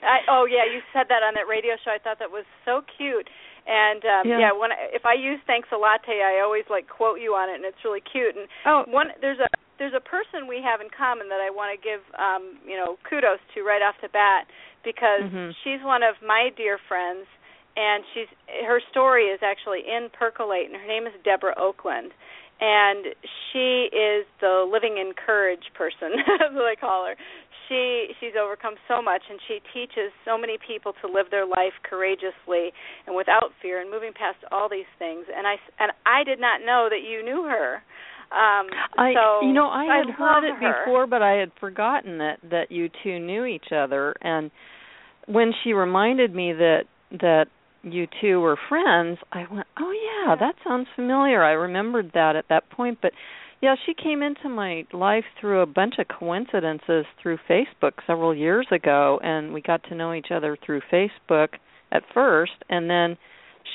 I, 0.06 0.22
oh 0.30 0.46
yeah, 0.46 0.64
you 0.64 0.80
said 0.94 1.10
that 1.10 1.26
on 1.26 1.34
that 1.34 1.50
radio 1.50 1.74
show. 1.82 1.90
I 1.90 1.98
thought 1.98 2.22
that 2.22 2.30
was 2.30 2.46
so 2.64 2.86
cute. 2.96 3.28
And 3.66 4.02
um 4.06 4.24
yeah, 4.24 4.48
yeah 4.48 4.52
when 4.54 4.70
I, 4.70 4.94
if 4.94 5.04
I 5.04 5.18
use 5.18 5.42
thanks 5.46 5.68
a 5.74 5.78
latte, 5.78 6.22
I 6.22 6.40
always 6.40 6.64
like 6.70 6.86
quote 6.86 7.18
you 7.18 7.34
on 7.34 7.50
it, 7.50 7.58
and 7.58 7.66
it's 7.66 7.82
really 7.82 8.02
cute. 8.02 8.38
And 8.38 8.46
oh, 8.64 8.86
one 8.86 9.10
there's 9.20 9.42
a 9.42 9.50
there's 9.78 9.96
a 9.96 10.00
person 10.00 10.46
we 10.48 10.62
have 10.62 10.80
in 10.80 10.88
common 10.88 11.28
that 11.28 11.42
I 11.42 11.50
want 11.50 11.74
to 11.74 11.78
give 11.82 12.00
um 12.14 12.62
you 12.62 12.78
know 12.78 12.96
kudos 13.04 13.42
to 13.58 13.66
right 13.66 13.82
off 13.82 13.98
the 14.00 14.08
bat 14.08 14.46
because 14.86 15.26
mm-hmm. 15.26 15.50
she's 15.66 15.82
one 15.82 16.06
of 16.06 16.14
my 16.22 16.54
dear 16.54 16.78
friends, 16.86 17.26
and 17.74 18.06
she's 18.14 18.30
her 18.64 18.78
story 18.94 19.34
is 19.34 19.42
actually 19.42 19.82
in 19.82 20.08
Percolate, 20.14 20.70
and 20.70 20.78
her 20.78 20.86
name 20.86 21.10
is 21.10 21.14
Deborah 21.26 21.58
Oakland 21.58 22.14
and 22.60 23.12
she 23.52 23.88
is 23.92 24.24
the 24.40 24.64
living 24.70 24.96
encourage 24.96 25.68
person 25.74 26.16
as 26.40 26.56
I 26.56 26.74
call 26.80 27.06
her 27.06 27.16
she 27.68 28.08
she's 28.20 28.32
overcome 28.40 28.74
so 28.88 29.00
much 29.02 29.22
and 29.30 29.38
she 29.48 29.60
teaches 29.72 30.12
so 30.24 30.38
many 30.38 30.58
people 30.66 30.92
to 31.02 31.06
live 31.10 31.26
their 31.30 31.46
life 31.46 31.74
courageously 31.88 32.72
and 33.06 33.16
without 33.16 33.50
fear 33.62 33.80
and 33.80 33.90
moving 33.90 34.12
past 34.12 34.38
all 34.50 34.68
these 34.68 34.88
things. 34.98 35.26
And 35.34 35.46
i 35.46 35.56
and 35.78 35.92
i 36.04 36.24
did 36.24 36.40
not 36.40 36.60
know 36.60 36.88
that 36.90 37.02
you 37.08 37.24
knew 37.24 37.44
her. 37.44 37.82
Um 38.32 38.66
I 38.98 39.12
so 39.14 39.46
you 39.46 39.52
know 39.52 39.68
I 39.68 39.84
had 39.84 40.08
I 40.08 40.12
heard 40.12 40.44
it 40.44 40.62
her. 40.62 40.84
before 40.84 41.06
but 41.06 41.22
I 41.22 41.32
had 41.32 41.50
forgotten 41.60 42.18
that 42.18 42.38
that 42.50 42.70
you 42.70 42.88
two 43.02 43.18
knew 43.18 43.44
each 43.44 43.72
other. 43.74 44.14
And 44.20 44.50
when 45.26 45.52
she 45.62 45.72
reminded 45.72 46.34
me 46.34 46.52
that 46.52 46.84
that 47.12 47.46
you 47.82 48.06
two 48.20 48.40
were 48.40 48.58
friends 48.68 49.18
I 49.32 49.44
went 49.50 49.66
oh 49.78 49.92
yeah. 49.92 50.34
that 50.36 50.54
sounds 50.66 50.88
familiar. 50.96 51.42
I 51.42 51.52
remembered 51.52 52.10
that 52.14 52.36
at 52.36 52.46
that 52.48 52.68
point. 52.70 52.98
But 53.00 53.12
yeah, 53.66 53.74
she 53.84 53.94
came 53.94 54.22
into 54.22 54.48
my 54.48 54.84
life 54.92 55.24
through 55.40 55.60
a 55.60 55.66
bunch 55.66 55.94
of 55.98 56.06
coincidences 56.06 57.04
through 57.20 57.36
Facebook 57.50 57.94
several 58.06 58.32
years 58.32 58.64
ago, 58.70 59.18
and 59.24 59.52
we 59.52 59.60
got 59.60 59.82
to 59.88 59.96
know 59.96 60.14
each 60.14 60.28
other 60.32 60.56
through 60.64 60.82
Facebook 60.92 61.48
at 61.90 62.04
first, 62.14 62.52
and 62.70 62.88
then 62.88 63.16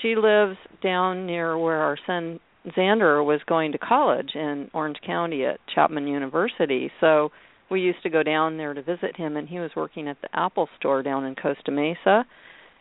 she 0.02 0.16
lives 0.16 0.56
down 0.82 1.26
near 1.26 1.58
where 1.58 1.82
our 1.82 1.98
son 2.08 2.40
Xander 2.68 3.26
was 3.26 3.42
going 3.48 3.74
to 3.74 3.78
college 3.80 4.30
in 4.34 4.72
Orange 4.74 4.96
County 5.06 5.44
at 5.44 5.60
Chapman 5.76 6.08
University. 6.08 6.90
So 7.02 7.34
we 7.70 7.82
used 7.82 8.02
to 8.04 8.10
go 8.10 8.24
down 8.24 8.56
there 8.56 8.74
to 8.74 8.82
visit 8.82 9.18
him 9.18 9.36
and 9.36 9.50
he 9.50 9.60
was 9.60 9.72
working 9.76 10.08
at 10.08 10.22
the 10.22 10.30
Apple 10.32 10.70
store 10.80 11.04
down 11.04 11.26
in 11.26 11.36
Costa 11.36 11.72
Mesa. 11.72 12.24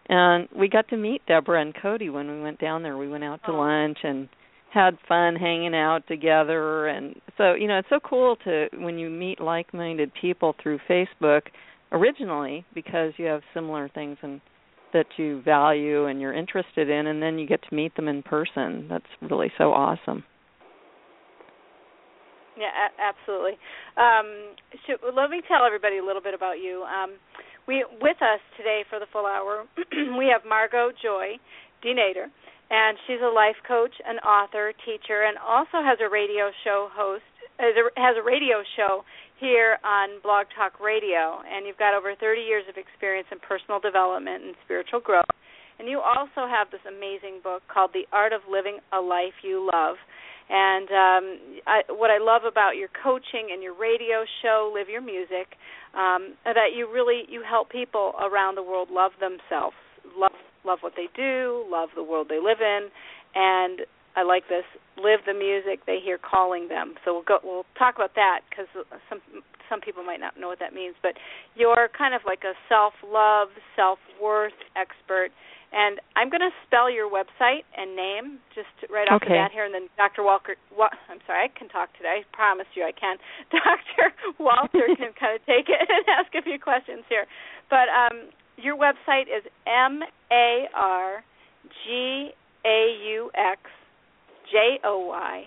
And 0.09 0.49
we 0.57 0.69
got 0.69 0.87
to 0.91 0.97
meet 0.97 1.23
Deborah 1.27 1.63
and 1.63 1.75
Cody 1.75 2.11
when 2.11 2.31
we 2.31 2.41
went 2.41 2.61
down 2.61 2.83
there. 2.83 2.97
We 2.97 3.09
went 3.09 3.25
out 3.25 3.41
to 3.47 3.53
oh. 3.53 3.57
lunch 3.57 3.99
and 4.05 4.29
had 4.73 4.97
fun 5.09 5.37
hanging 5.37 5.75
out 5.75 6.07
together. 6.07 6.87
And 6.89 7.15
so 7.37 7.55
you 7.55 7.69
know 7.69 7.79
it's 7.79 7.89
so 7.89 8.01
cool 8.01 8.37
to 8.45 8.69
when 8.75 8.99
you 8.99 9.11
meet 9.11 9.41
like-minded 9.41 10.13
people 10.21 10.55
through 10.63 10.79
Facebook 10.89 11.43
originally 11.93 12.65
because 12.75 13.13
you 13.17 13.27
have 13.27 13.43
similar 13.53 13.89
things 13.89 14.17
and 14.23 14.41
that 14.93 15.07
you 15.17 15.41
value 15.43 16.07
and 16.07 16.21
you're 16.21 16.35
interested 16.35 16.89
in 16.89 17.07
and 17.07 17.23
then 17.23 17.39
you 17.39 17.47
get 17.47 17.63
to 17.69 17.75
meet 17.75 17.95
them 17.97 18.09
in 18.09 18.23
person. 18.23 18.87
That's 18.89 19.05
really 19.23 19.53
so 19.59 19.73
awesome. 19.73 20.25
Yeah 22.57 22.67
a- 22.67 23.03
absolutely. 23.03 23.59
Um 23.97 24.55
so 24.87 24.95
let 25.15 25.31
me 25.31 25.43
tell 25.49 25.65
everybody 25.65 25.99
a 25.99 26.05
little 26.05 26.23
bit 26.23 26.35
about 26.35 26.59
you. 26.59 26.83
Um 26.85 27.15
we 27.67 27.85
with 28.01 28.17
us 28.23 28.41
today 28.57 28.83
for 28.89 28.99
the 28.99 29.07
full 29.13 29.27
hour 29.27 29.65
we 30.19 30.31
have 30.33 30.43
margaux 30.49 30.91
joy 31.03 31.39
denador 31.85 32.27
and 32.71 32.97
she's 33.07 33.21
a 33.23 33.33
life 33.33 33.59
coach 33.67 33.95
an 34.07 34.19
author 34.19 34.73
teacher 34.87 35.23
and 35.27 35.37
also 35.39 35.83
has 35.83 35.99
a 36.01 36.09
radio 36.09 36.51
show 36.65 36.89
host 36.93 37.25
has 37.97 38.17
a 38.17 38.23
radio 38.23 38.63
show 38.77 39.05
here 39.41 39.79
on 39.85 40.21
Blog 40.23 40.47
Talk 40.57 40.81
Radio, 40.81 41.41
and 41.49 41.67
you've 41.67 41.79
got 41.79 41.95
over 41.95 42.15
30 42.15 42.41
years 42.41 42.65
of 42.69 42.77
experience 42.77 43.29
in 43.33 43.39
personal 43.41 43.81
development 43.81 44.45
and 44.45 44.55
spiritual 44.65 45.01
growth. 45.01 45.33
And 45.79 45.89
you 45.89 46.01
also 46.01 46.45
have 46.45 46.71
this 46.71 46.85
amazing 46.87 47.41
book 47.43 47.63
called 47.73 47.91
The 47.93 48.05
Art 48.13 48.33
of 48.33 48.43
Living 48.51 48.79
a 48.93 49.01
Life 49.01 49.41
You 49.43 49.67
Love. 49.73 49.97
And 50.51 50.89
um, 50.89 51.25
I, 51.67 51.81
what 51.89 52.11
I 52.11 52.19
love 52.21 52.43
about 52.45 52.77
your 52.77 52.89
coaching 53.03 53.49
and 53.53 53.63
your 53.63 53.73
radio 53.73 54.29
show, 54.43 54.73
Live 54.75 54.89
Your 54.89 55.01
Music, 55.01 55.57
um, 55.95 56.37
that 56.45 56.77
you 56.77 56.91
really 56.93 57.25
you 57.29 57.43
help 57.49 57.71
people 57.71 58.13
around 58.21 58.57
the 58.57 58.63
world 58.63 58.89
love 58.91 59.13
themselves, 59.21 59.77
love 60.19 60.37
love 60.65 60.81
what 60.81 60.95
they 60.97 61.09
do, 61.15 61.65
love 61.71 61.91
the 61.95 62.03
world 62.03 62.29
they 62.29 62.39
live 62.39 62.61
in, 62.61 62.89
and 63.35 63.81
I 64.17 64.23
like 64.23 64.49
this. 64.49 64.65
Live 64.99 65.21
the 65.27 65.35
music 65.35 65.87
they 65.87 65.99
hear 66.03 66.19
calling 66.19 66.69
them. 66.69 66.95
So 67.05 67.15
we'll 67.15 67.23
go. 67.23 67.39
We'll 67.43 67.67
talk 67.79 67.95
about 67.95 68.15
that 68.17 68.41
because 68.51 68.67
some 69.09 69.21
some 69.71 69.81
people 69.81 70.03
might 70.03 70.21
not 70.21 70.39
know 70.39 70.49
what 70.49 70.59
that 70.59 70.75
means. 70.75 70.95
But 71.01 71.15
you're 71.55 71.89
kind 71.97 72.15
of 72.15 72.23
like 72.27 72.43
a 72.43 72.53
self 72.69 72.95
love, 73.07 73.49
self 73.77 73.99
worth 74.21 74.59
expert. 74.75 75.31
And 75.71 76.03
I'm 76.19 76.35
going 76.35 76.43
to 76.43 76.51
spell 76.67 76.91
your 76.91 77.07
website 77.07 77.63
and 77.79 77.95
name 77.95 78.43
just 78.59 78.75
right 78.91 79.07
off 79.07 79.23
okay. 79.23 79.39
the 79.39 79.47
bat 79.47 79.55
here, 79.55 79.63
and 79.63 79.71
then 79.71 79.87
Dr. 79.95 80.27
Walker. 80.27 80.59
Wa- 80.75 80.91
I'm 81.07 81.23
sorry, 81.31 81.47
I 81.47 81.51
can 81.55 81.71
talk 81.71 81.95
today. 81.95 82.27
I 82.27 82.35
promise 82.35 82.67
you, 82.75 82.83
I 82.83 82.91
can. 82.91 83.23
Dr. 83.55 84.11
Walter 84.43 84.91
can 84.99 85.15
kind 85.15 85.39
of 85.39 85.47
take 85.47 85.71
it 85.71 85.79
and 85.87 86.03
ask 86.11 86.35
a 86.35 86.43
few 86.43 86.59
questions 86.59 87.07
here. 87.07 87.23
But 87.71 87.87
um, 87.87 88.35
your 88.63 88.77
website 88.77 89.23
is 89.23 89.45
M 89.67 90.01
A 90.33 90.67
R 90.75 91.25
G 91.85 92.31
A 92.65 92.97
U 93.15 93.31
X 93.35 93.61
J 94.51 94.79
O 94.85 95.07
Y 95.07 95.45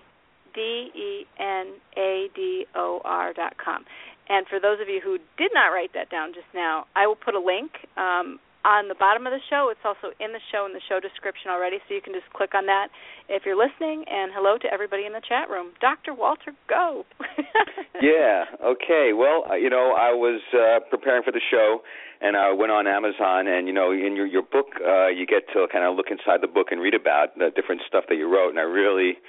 D 0.54 0.60
E 0.96 1.26
N 1.40 1.74
A 1.98 2.28
D 2.36 2.66
O 2.76 3.02
R 3.04 3.34
dot 3.34 3.54
com. 3.64 3.86
And 4.30 4.48
for 4.48 4.60
those 4.60 4.80
of 4.82 4.88
you 4.88 5.02
who 5.04 5.18
did 5.38 5.52
not 5.54 5.68
write 5.68 5.92
that 5.94 6.10
down 6.10 6.34
just 6.34 6.48
now, 6.54 6.86
I 6.96 7.08
will 7.08 7.16
put 7.16 7.36
a 7.36 7.40
link 7.40 7.72
um, 7.98 8.40
on 8.66 8.88
the 8.88 8.96
bottom 8.96 9.28
of 9.28 9.32
the 9.32 9.44
show. 9.50 9.68
It's 9.72 9.84
also 9.84 10.16
in 10.20 10.32
the 10.32 10.40
show 10.52 10.66
in 10.66 10.74
the 10.74 10.84
show 10.88 11.00
description 11.00 11.52
already, 11.52 11.78
so 11.88 11.94
you 11.94 12.02
can 12.02 12.14
just 12.14 12.28
click 12.32 12.56
on 12.56 12.66
that 12.68 12.88
if 13.28 13.44
you're 13.46 13.60
listening. 13.60 14.04
And 14.08 14.32
hello 14.34 14.58
to 14.58 14.68
everybody 14.72 15.06
in 15.06 15.14
the 15.14 15.22
chat 15.22 15.50
room. 15.50 15.76
Dr. 15.82 16.14
Walter, 16.14 16.56
go. 16.68 17.06
yeah. 18.02 18.46
Okay. 18.64 19.12
Well, 19.12 19.44
uh, 19.50 19.56
you 19.56 19.70
know, 19.70 19.96
I 19.96 20.16
was 20.16 20.42
uh, 20.56 20.80
preparing 20.90 21.24
for 21.24 21.32
the 21.32 21.44
show, 21.44 21.84
and 22.22 22.36
I 22.38 22.52
went 22.52 22.72
on 22.72 22.88
Amazon, 22.88 23.48
and 23.48 23.68
you 23.68 23.74
know, 23.74 23.92
in 23.92 24.16
your 24.16 24.26
your 24.26 24.44
book, 24.44 24.80
uh, 24.80 25.08
you 25.08 25.28
get 25.28 25.44
to 25.54 25.68
kind 25.72 25.84
of 25.84 25.96
look 25.96 26.08
inside 26.10 26.42
the 26.42 26.52
book 26.52 26.72
and 26.72 26.80
read 26.80 26.96
about 26.96 27.36
the 27.38 27.52
different 27.56 27.82
stuff 27.88 28.06
that 28.10 28.16
you 28.16 28.32
wrote, 28.32 28.50
and 28.50 28.60
I 28.60 28.68
really 28.68 29.20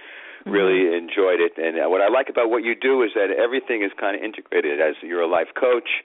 really 0.47 0.85
mm-hmm. 0.85 1.09
enjoyed 1.09 1.41
it. 1.41 1.57
And 1.57 1.81
uh, 1.81 1.89
what 1.89 2.01
I 2.05 2.09
like 2.13 2.29
about 2.29 2.51
what 2.51 2.63
you 2.63 2.77
do 2.77 3.03
is 3.03 3.17
that 3.17 3.33
everything 3.33 3.83
is 3.83 3.91
kind 3.99 4.15
of 4.15 4.23
integrated. 4.23 4.81
As 4.81 4.95
you're 5.03 5.23
a 5.23 5.31
life 5.31 5.49
coach 5.59 6.05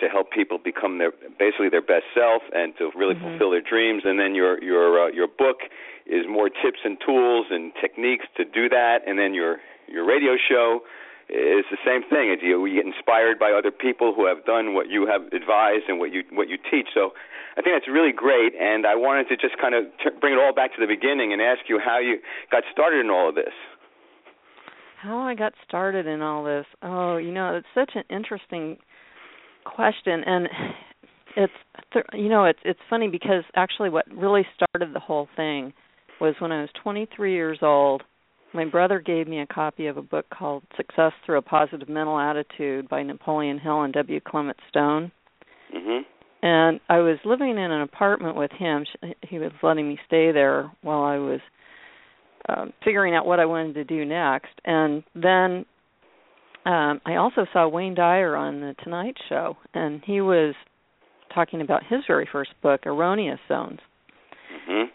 to 0.00 0.08
help 0.08 0.30
people 0.30 0.58
become 0.58 0.98
their 0.98 1.12
basically 1.38 1.68
their 1.68 1.82
best 1.82 2.04
self 2.14 2.42
and 2.52 2.74
to 2.78 2.90
really 2.96 3.14
mm-hmm. 3.14 3.38
fulfill 3.38 3.50
their 3.50 3.62
dreams. 3.62 4.02
And 4.04 4.18
then 4.18 4.34
your 4.34 4.62
your 4.62 5.06
uh, 5.06 5.08
your 5.08 5.28
book 5.28 5.68
is 6.06 6.26
more 6.28 6.48
tips 6.48 6.80
and 6.84 6.98
tools 7.04 7.46
and 7.50 7.72
techniques 7.80 8.26
to 8.36 8.44
do 8.44 8.68
that. 8.68 9.06
And 9.06 9.18
then 9.18 9.34
your 9.34 9.58
your 9.86 10.04
radio 10.04 10.36
show 10.36 10.80
is 11.28 11.64
the 11.72 11.80
same 11.84 12.02
thing. 12.02 12.28
It's, 12.28 12.42
you, 12.42 12.64
you 12.66 12.76
get 12.76 12.86
inspired 12.86 13.38
by 13.38 13.50
other 13.50 13.70
people 13.70 14.12
who 14.14 14.26
have 14.26 14.44
done 14.44 14.74
what 14.74 14.90
you 14.90 15.06
have 15.06 15.32
advised 15.32 15.88
and 15.88 15.98
what 15.98 16.12
you 16.12 16.22
what 16.32 16.48
you 16.48 16.58
teach. 16.58 16.88
So 16.92 17.12
I 17.56 17.62
think 17.62 17.76
that's 17.76 17.88
really 17.88 18.12
great. 18.12 18.52
And 18.58 18.86
I 18.86 18.94
wanted 18.94 19.28
to 19.28 19.36
just 19.36 19.56
kind 19.60 19.74
of 19.74 19.84
t- 20.02 20.16
bring 20.20 20.34
it 20.34 20.40
all 20.40 20.52
back 20.52 20.74
to 20.74 20.80
the 20.80 20.90
beginning 20.90 21.32
and 21.32 21.40
ask 21.40 21.68
you 21.68 21.78
how 21.78 21.98
you 21.98 22.18
got 22.50 22.64
started 22.72 23.00
in 23.00 23.10
all 23.10 23.28
of 23.28 23.34
this 23.34 23.54
how 25.04 25.18
I 25.18 25.34
got 25.34 25.52
started 25.68 26.06
in 26.06 26.22
all 26.22 26.42
this. 26.44 26.64
Oh, 26.82 27.18
you 27.18 27.30
know, 27.30 27.56
it's 27.56 27.66
such 27.74 27.92
an 27.94 28.04
interesting 28.08 28.78
question 29.64 30.22
and 30.24 30.48
it's 31.36 31.52
you 32.12 32.28
know, 32.28 32.44
it's 32.44 32.58
it's 32.64 32.80
funny 32.88 33.08
because 33.08 33.44
actually 33.54 33.90
what 33.90 34.06
really 34.12 34.46
started 34.54 34.94
the 34.94 35.00
whole 35.00 35.28
thing 35.36 35.72
was 36.20 36.34
when 36.38 36.52
I 36.52 36.60
was 36.60 36.70
23 36.82 37.32
years 37.32 37.58
old. 37.62 38.02
My 38.52 38.64
brother 38.64 39.00
gave 39.00 39.26
me 39.26 39.40
a 39.40 39.46
copy 39.46 39.88
of 39.88 39.96
a 39.96 40.02
book 40.02 40.26
called 40.30 40.62
Success 40.76 41.12
Through 41.26 41.38
a 41.38 41.42
Positive 41.42 41.88
Mental 41.88 42.18
Attitude 42.18 42.88
by 42.88 43.02
Napoleon 43.02 43.58
Hill 43.58 43.82
and 43.82 43.92
W. 43.92 44.20
Clement 44.20 44.58
Stone. 44.68 45.10
Mhm. 45.74 46.04
And 46.42 46.80
I 46.88 46.98
was 46.98 47.18
living 47.24 47.50
in 47.50 47.58
an 47.58 47.80
apartment 47.80 48.36
with 48.36 48.52
him. 48.52 48.86
He 49.22 49.38
was 49.38 49.50
letting 49.62 49.88
me 49.88 49.98
stay 50.06 50.30
there 50.30 50.70
while 50.82 51.02
I 51.02 51.18
was 51.18 51.40
um, 52.48 52.72
figuring 52.84 53.14
out 53.14 53.26
what 53.26 53.40
I 53.40 53.46
wanted 53.46 53.74
to 53.74 53.84
do 53.84 54.04
next. 54.04 54.52
And 54.64 55.02
then 55.14 55.64
um, 56.64 57.00
I 57.04 57.16
also 57.16 57.46
saw 57.52 57.68
Wayne 57.68 57.94
Dyer 57.94 58.36
on 58.36 58.60
the 58.60 58.74
Tonight 58.82 59.16
Show, 59.28 59.56
and 59.74 60.02
he 60.04 60.20
was 60.20 60.54
talking 61.34 61.60
about 61.60 61.82
his 61.88 62.00
very 62.06 62.28
first 62.30 62.50
book, 62.62 62.86
Erroneous 62.86 63.40
Zones. 63.48 63.80
Mm-hmm. 64.68 64.90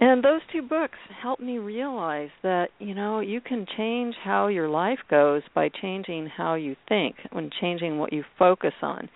And 0.00 0.24
those 0.24 0.40
two 0.50 0.62
books 0.62 0.98
helped 1.22 1.42
me 1.42 1.58
realize 1.58 2.30
that, 2.42 2.68
you 2.78 2.94
know, 2.94 3.20
you 3.20 3.40
can 3.40 3.66
change 3.76 4.14
how 4.24 4.48
your 4.48 4.68
life 4.68 4.98
goes 5.10 5.42
by 5.54 5.68
changing 5.80 6.28
how 6.34 6.54
you 6.54 6.76
think 6.88 7.16
and 7.30 7.52
changing 7.60 7.98
what 7.98 8.12
you 8.12 8.24
focus 8.38 8.72
on. 8.80 9.08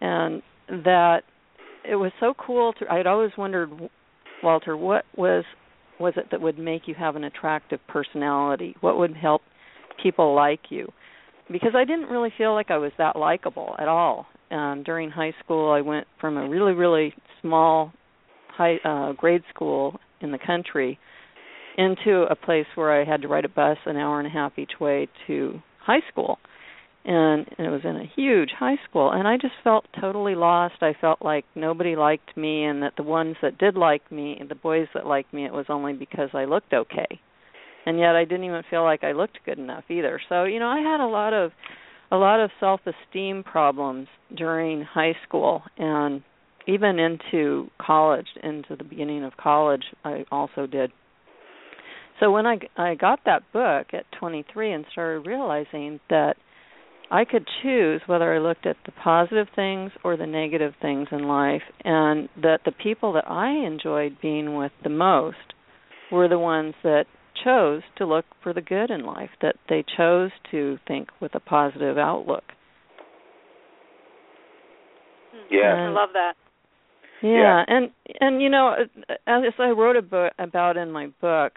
And 0.00 0.42
that 0.68 1.22
it 1.88 1.96
was 1.96 2.12
so 2.20 2.34
cool 2.34 2.72
to 2.74 2.92
I'd 2.92 3.06
always 3.06 3.32
wondered 3.36 3.70
Walter, 4.42 4.76
what 4.76 5.04
was 5.16 5.44
was 5.98 6.14
it 6.16 6.26
that 6.30 6.40
would 6.40 6.58
make 6.58 6.82
you 6.86 6.94
have 6.94 7.16
an 7.16 7.24
attractive 7.24 7.80
personality? 7.88 8.76
What 8.80 8.98
would 8.98 9.16
help 9.16 9.42
people 10.02 10.34
like 10.34 10.60
you? 10.70 10.88
Because 11.50 11.72
I 11.74 11.84
didn't 11.84 12.08
really 12.08 12.32
feel 12.36 12.54
like 12.54 12.70
I 12.70 12.78
was 12.78 12.92
that 12.98 13.16
likable 13.16 13.74
at 13.78 13.88
all. 13.88 14.26
Um, 14.50 14.82
during 14.84 15.10
high 15.10 15.34
school, 15.44 15.72
I 15.72 15.80
went 15.80 16.06
from 16.20 16.36
a 16.36 16.48
really, 16.48 16.72
really 16.72 17.14
small 17.40 17.92
high 18.48 18.76
uh, 18.84 19.12
grade 19.12 19.42
school 19.54 19.98
in 20.20 20.32
the 20.32 20.38
country 20.38 20.98
into 21.78 22.26
a 22.30 22.34
place 22.34 22.66
where 22.74 23.00
I 23.00 23.04
had 23.04 23.22
to 23.22 23.28
ride 23.28 23.44
a 23.44 23.48
bus 23.48 23.78
an 23.86 23.96
hour 23.96 24.18
and 24.18 24.26
a 24.26 24.30
half 24.30 24.58
each 24.58 24.72
way 24.80 25.08
to 25.26 25.60
high 25.80 26.02
school 26.10 26.38
and 27.04 27.46
it 27.58 27.70
was 27.70 27.80
in 27.84 27.96
a 27.96 28.10
huge 28.14 28.50
high 28.58 28.76
school 28.88 29.10
and 29.10 29.26
i 29.26 29.36
just 29.36 29.54
felt 29.64 29.86
totally 30.00 30.34
lost 30.34 30.74
i 30.82 30.92
felt 31.00 31.20
like 31.22 31.44
nobody 31.54 31.96
liked 31.96 32.36
me 32.36 32.64
and 32.64 32.82
that 32.82 32.92
the 32.96 33.02
ones 33.02 33.36
that 33.40 33.56
did 33.56 33.74
like 33.74 34.10
me 34.12 34.40
the 34.48 34.54
boys 34.54 34.86
that 34.92 35.06
liked 35.06 35.32
me 35.32 35.46
it 35.46 35.52
was 35.52 35.66
only 35.68 35.92
because 35.92 36.28
i 36.34 36.44
looked 36.44 36.72
okay 36.72 37.18
and 37.86 37.98
yet 37.98 38.16
i 38.16 38.24
didn't 38.24 38.44
even 38.44 38.62
feel 38.70 38.82
like 38.82 39.04
i 39.04 39.12
looked 39.12 39.38
good 39.44 39.58
enough 39.58 39.84
either. 39.88 40.20
So 40.28 40.44
you 40.44 40.58
know 40.58 40.68
i 40.68 40.80
had 40.80 41.00
a 41.00 41.06
lot 41.06 41.32
of 41.32 41.52
a 42.10 42.16
lot 42.16 42.40
of 42.40 42.50
self 42.58 42.80
esteem 42.86 43.42
problems 43.42 44.08
during 44.36 44.82
high 44.82 45.14
school 45.26 45.62
and 45.78 46.22
even 46.66 46.98
into 46.98 47.68
college 47.80 48.26
into 48.42 48.76
the 48.76 48.84
beginning 48.84 49.24
of 49.24 49.36
college 49.36 49.84
i 50.04 50.24
also 50.30 50.66
did. 50.66 50.92
So 52.18 52.30
when 52.30 52.46
i 52.46 52.58
i 52.76 52.94
got 52.94 53.20
that 53.26 53.42
book 53.52 53.88
at 53.92 54.04
23 54.18 54.72
and 54.72 54.84
started 54.92 55.26
realizing 55.26 56.00
that 56.10 56.34
I 57.10 57.24
could 57.24 57.44
choose 57.62 58.00
whether 58.06 58.32
I 58.32 58.38
looked 58.38 58.66
at 58.66 58.76
the 58.86 58.92
positive 58.92 59.48
things 59.56 59.90
or 60.04 60.16
the 60.16 60.26
negative 60.26 60.74
things 60.80 61.08
in 61.10 61.26
life, 61.26 61.62
and 61.84 62.28
that 62.40 62.60
the 62.64 62.70
people 62.70 63.12
that 63.14 63.28
I 63.28 63.50
enjoyed 63.50 64.18
being 64.22 64.54
with 64.54 64.70
the 64.84 64.90
most 64.90 65.54
were 66.12 66.28
the 66.28 66.38
ones 66.38 66.74
that 66.84 67.06
chose 67.44 67.82
to 67.96 68.06
look 68.06 68.24
for 68.42 68.52
the 68.52 68.60
good 68.60 68.90
in 68.90 69.04
life, 69.04 69.30
that 69.42 69.56
they 69.68 69.84
chose 69.96 70.30
to 70.50 70.78
think 70.86 71.08
with 71.20 71.34
a 71.34 71.40
positive 71.40 71.98
outlook. 71.98 72.44
Hmm. 75.32 75.54
Yeah, 75.54 75.74
I 75.74 75.88
love 75.88 76.10
that. 76.14 76.34
Yeah, 77.22 77.30
yeah, 77.30 77.64
and 77.66 77.90
and 78.20 78.42
you 78.42 78.48
know, 78.48 78.74
as 79.26 79.52
I 79.58 79.70
wrote 79.70 79.96
a 79.96 80.02
book 80.02 80.32
about 80.38 80.76
in 80.76 80.90
my 80.90 81.08
book, 81.20 81.52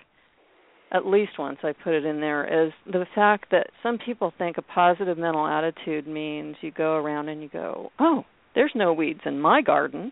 at 0.92 1.06
least 1.06 1.40
once 1.40 1.60
I 1.64 1.72
put 1.72 1.94
it 1.94 2.06
in 2.06 2.20
there 2.20 2.66
is 2.66 2.74
the 2.86 3.06
fact 3.16 3.46
that 3.52 3.68
some 3.82 3.98
people 3.98 4.34
think 4.38 4.58
a 4.58 4.62
positive 4.62 5.18
mental 5.18 5.48
attitude 5.48 6.08
means 6.08 6.56
you 6.62 6.72
go 6.72 6.96
around 6.96 7.30
and 7.30 7.42
you 7.42 7.50
go, 7.50 7.92
"Oh, 7.98 8.26
there's 8.56 8.74
no 8.76 8.94
weeds 8.94 9.22
in 9.26 9.40
my 9.40 9.62
garden." 9.62 10.12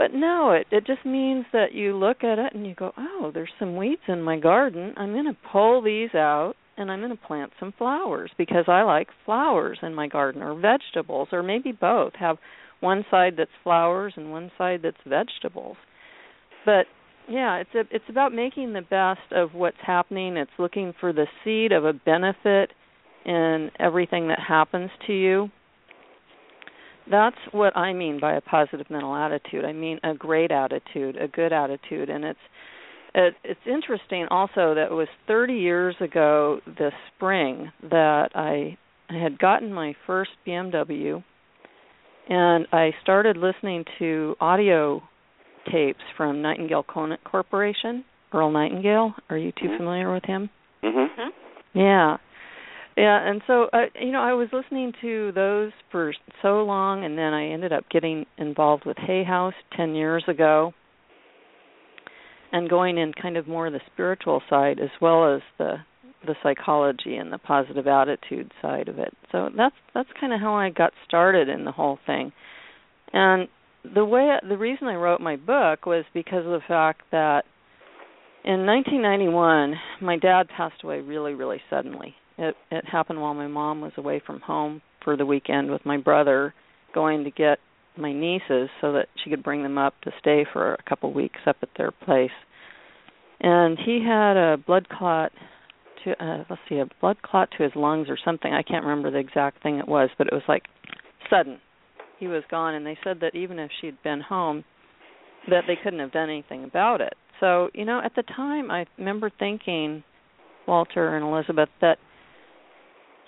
But 0.00 0.14
no, 0.14 0.52
it 0.52 0.66
it 0.70 0.86
just 0.86 1.04
means 1.04 1.44
that 1.52 1.74
you 1.74 1.94
look 1.94 2.24
at 2.24 2.38
it 2.38 2.54
and 2.54 2.66
you 2.66 2.74
go, 2.74 2.94
"Oh, 2.96 3.30
there's 3.34 3.52
some 3.58 3.76
weeds 3.76 4.00
in 4.08 4.22
my 4.22 4.38
garden. 4.38 4.94
I'm 4.96 5.12
going 5.12 5.26
to 5.26 5.36
pull 5.52 5.82
these 5.82 6.14
out 6.14 6.54
and 6.78 6.90
I'm 6.90 7.00
going 7.00 7.10
to 7.10 7.26
plant 7.26 7.52
some 7.60 7.74
flowers 7.76 8.30
because 8.38 8.64
I 8.66 8.80
like 8.80 9.08
flowers 9.26 9.78
in 9.82 9.94
my 9.94 10.08
garden 10.08 10.42
or 10.42 10.54
vegetables 10.54 11.28
or 11.32 11.42
maybe 11.42 11.72
both. 11.72 12.14
Have 12.14 12.38
one 12.80 13.04
side 13.10 13.34
that's 13.36 13.50
flowers 13.62 14.14
and 14.16 14.30
one 14.30 14.50
side 14.56 14.80
that's 14.82 14.96
vegetables." 15.06 15.76
But 16.64 16.86
yeah, 17.28 17.56
it's 17.58 17.74
a, 17.74 17.80
it's 17.94 18.08
about 18.08 18.32
making 18.32 18.72
the 18.72 18.80
best 18.80 19.30
of 19.32 19.52
what's 19.52 19.76
happening. 19.86 20.38
It's 20.38 20.58
looking 20.58 20.94
for 20.98 21.12
the 21.12 21.26
seed 21.44 21.72
of 21.72 21.84
a 21.84 21.92
benefit 21.92 22.70
in 23.26 23.70
everything 23.78 24.28
that 24.28 24.40
happens 24.40 24.90
to 25.08 25.12
you. 25.12 25.50
That's 27.10 27.36
what 27.52 27.76
I 27.76 27.92
mean 27.92 28.20
by 28.20 28.34
a 28.34 28.40
positive 28.40 28.88
mental 28.90 29.14
attitude. 29.14 29.64
I 29.64 29.72
mean 29.72 29.98
a 30.04 30.14
great 30.14 30.50
attitude, 30.50 31.16
a 31.16 31.28
good 31.28 31.52
attitude, 31.52 32.08
and 32.08 32.24
it's 32.24 32.38
it, 33.14 33.34
it's 33.42 33.60
interesting 33.66 34.26
also 34.30 34.74
that 34.74 34.86
it 34.90 34.94
was 34.94 35.08
30 35.26 35.54
years 35.54 35.96
ago 36.00 36.60
this 36.78 36.92
spring 37.16 37.72
that 37.82 38.30
I 38.34 38.76
I 39.08 39.20
had 39.20 39.38
gotten 39.38 39.72
my 39.72 39.94
first 40.06 40.30
BMW 40.46 41.22
and 42.28 42.68
I 42.72 42.90
started 43.02 43.36
listening 43.36 43.84
to 43.98 44.36
audio 44.40 45.02
tapes 45.70 46.00
from 46.16 46.42
Nightingale 46.42 46.84
Conant 46.84 47.22
Corporation. 47.24 48.04
Earl 48.32 48.52
Nightingale. 48.52 49.14
Are 49.28 49.36
you 49.36 49.50
too 49.52 49.66
mm-hmm. 49.66 49.76
familiar 49.78 50.12
with 50.12 50.24
him? 50.24 50.48
Mhm. 50.84 51.28
Yeah. 51.74 52.16
Yeah, 53.00 53.18
and 53.30 53.40
so 53.46 53.70
uh, 53.72 53.86
you 53.98 54.12
know, 54.12 54.20
I 54.20 54.34
was 54.34 54.48
listening 54.52 54.92
to 55.00 55.32
those 55.32 55.72
for 55.90 56.12
so 56.42 56.64
long 56.64 57.02
and 57.02 57.16
then 57.16 57.32
I 57.32 57.48
ended 57.48 57.72
up 57.72 57.84
getting 57.90 58.26
involved 58.36 58.84
with 58.84 58.98
Hay 58.98 59.24
House 59.24 59.54
10 59.74 59.94
years 59.94 60.22
ago 60.28 60.74
and 62.52 62.68
going 62.68 62.98
in 62.98 63.14
kind 63.14 63.38
of 63.38 63.48
more 63.48 63.70
the 63.70 63.80
spiritual 63.90 64.42
side 64.50 64.78
as 64.80 64.90
well 65.00 65.34
as 65.34 65.40
the 65.56 65.76
the 66.26 66.34
psychology 66.42 67.16
and 67.16 67.32
the 67.32 67.38
positive 67.38 67.86
attitude 67.86 68.52
side 68.60 68.88
of 68.88 68.98
it. 68.98 69.14
So 69.32 69.48
that's 69.56 69.74
that's 69.94 70.10
kind 70.20 70.34
of 70.34 70.40
how 70.40 70.52
I 70.56 70.68
got 70.68 70.92
started 71.08 71.48
in 71.48 71.64
the 71.64 71.72
whole 71.72 71.98
thing. 72.04 72.32
And 73.14 73.48
the 73.94 74.04
way 74.04 74.36
the 74.46 74.58
reason 74.58 74.88
I 74.88 74.96
wrote 74.96 75.22
my 75.22 75.36
book 75.36 75.86
was 75.86 76.04
because 76.12 76.44
of 76.44 76.52
the 76.52 76.60
fact 76.68 77.00
that 77.12 77.44
in 78.44 78.66
1991 78.66 79.74
my 80.02 80.18
dad 80.18 80.48
passed 80.54 80.84
away 80.84 81.00
really 81.00 81.32
really 81.32 81.62
suddenly. 81.70 82.14
It 82.40 82.56
it 82.70 82.84
happened 82.86 83.20
while 83.20 83.34
my 83.34 83.46
mom 83.46 83.80
was 83.80 83.92
away 83.96 84.20
from 84.24 84.40
home 84.40 84.82
for 85.04 85.16
the 85.16 85.26
weekend 85.26 85.70
with 85.70 85.84
my 85.84 85.98
brother 85.98 86.54
going 86.94 87.24
to 87.24 87.30
get 87.30 87.58
my 87.96 88.12
nieces 88.12 88.68
so 88.80 88.92
that 88.92 89.06
she 89.22 89.30
could 89.30 89.42
bring 89.42 89.62
them 89.62 89.78
up 89.78 89.94
to 90.02 90.10
stay 90.18 90.44
for 90.52 90.74
a 90.74 90.82
couple 90.88 91.12
weeks 91.12 91.40
up 91.46 91.56
at 91.62 91.68
their 91.76 91.90
place. 91.90 92.30
And 93.40 93.78
he 93.78 94.02
had 94.04 94.36
a 94.36 94.56
blood 94.56 94.88
clot 94.88 95.32
to 96.04 96.24
uh 96.24 96.44
let's 96.48 96.62
see 96.68 96.78
a 96.78 96.86
blood 97.00 97.22
clot 97.22 97.50
to 97.56 97.62
his 97.62 97.72
lungs 97.76 98.08
or 98.08 98.18
something. 98.24 98.52
I 98.52 98.62
can't 98.62 98.84
remember 98.84 99.10
the 99.10 99.18
exact 99.18 99.62
thing 99.62 99.78
it 99.78 99.86
was, 99.86 100.10
but 100.18 100.26
it 100.26 100.32
was 100.32 100.42
like 100.48 100.64
sudden 101.30 101.60
he 102.18 102.26
was 102.26 102.42
gone 102.50 102.74
and 102.74 102.86
they 102.86 102.98
said 103.02 103.18
that 103.20 103.34
even 103.34 103.58
if 103.58 103.70
she'd 103.80 104.00
been 104.02 104.20
home 104.20 104.64
that 105.48 105.62
they 105.66 105.76
couldn't 105.82 106.00
have 106.00 106.12
done 106.12 106.28
anything 106.28 106.64
about 106.64 107.00
it 107.00 107.14
so 107.40 107.70
you 107.72 107.84
know 107.84 108.00
at 108.04 108.14
the 108.14 108.22
time 108.22 108.70
i 108.70 108.84
remember 108.98 109.30
thinking 109.38 110.02
walter 110.68 111.16
and 111.16 111.24
elizabeth 111.24 111.70
that 111.80 111.96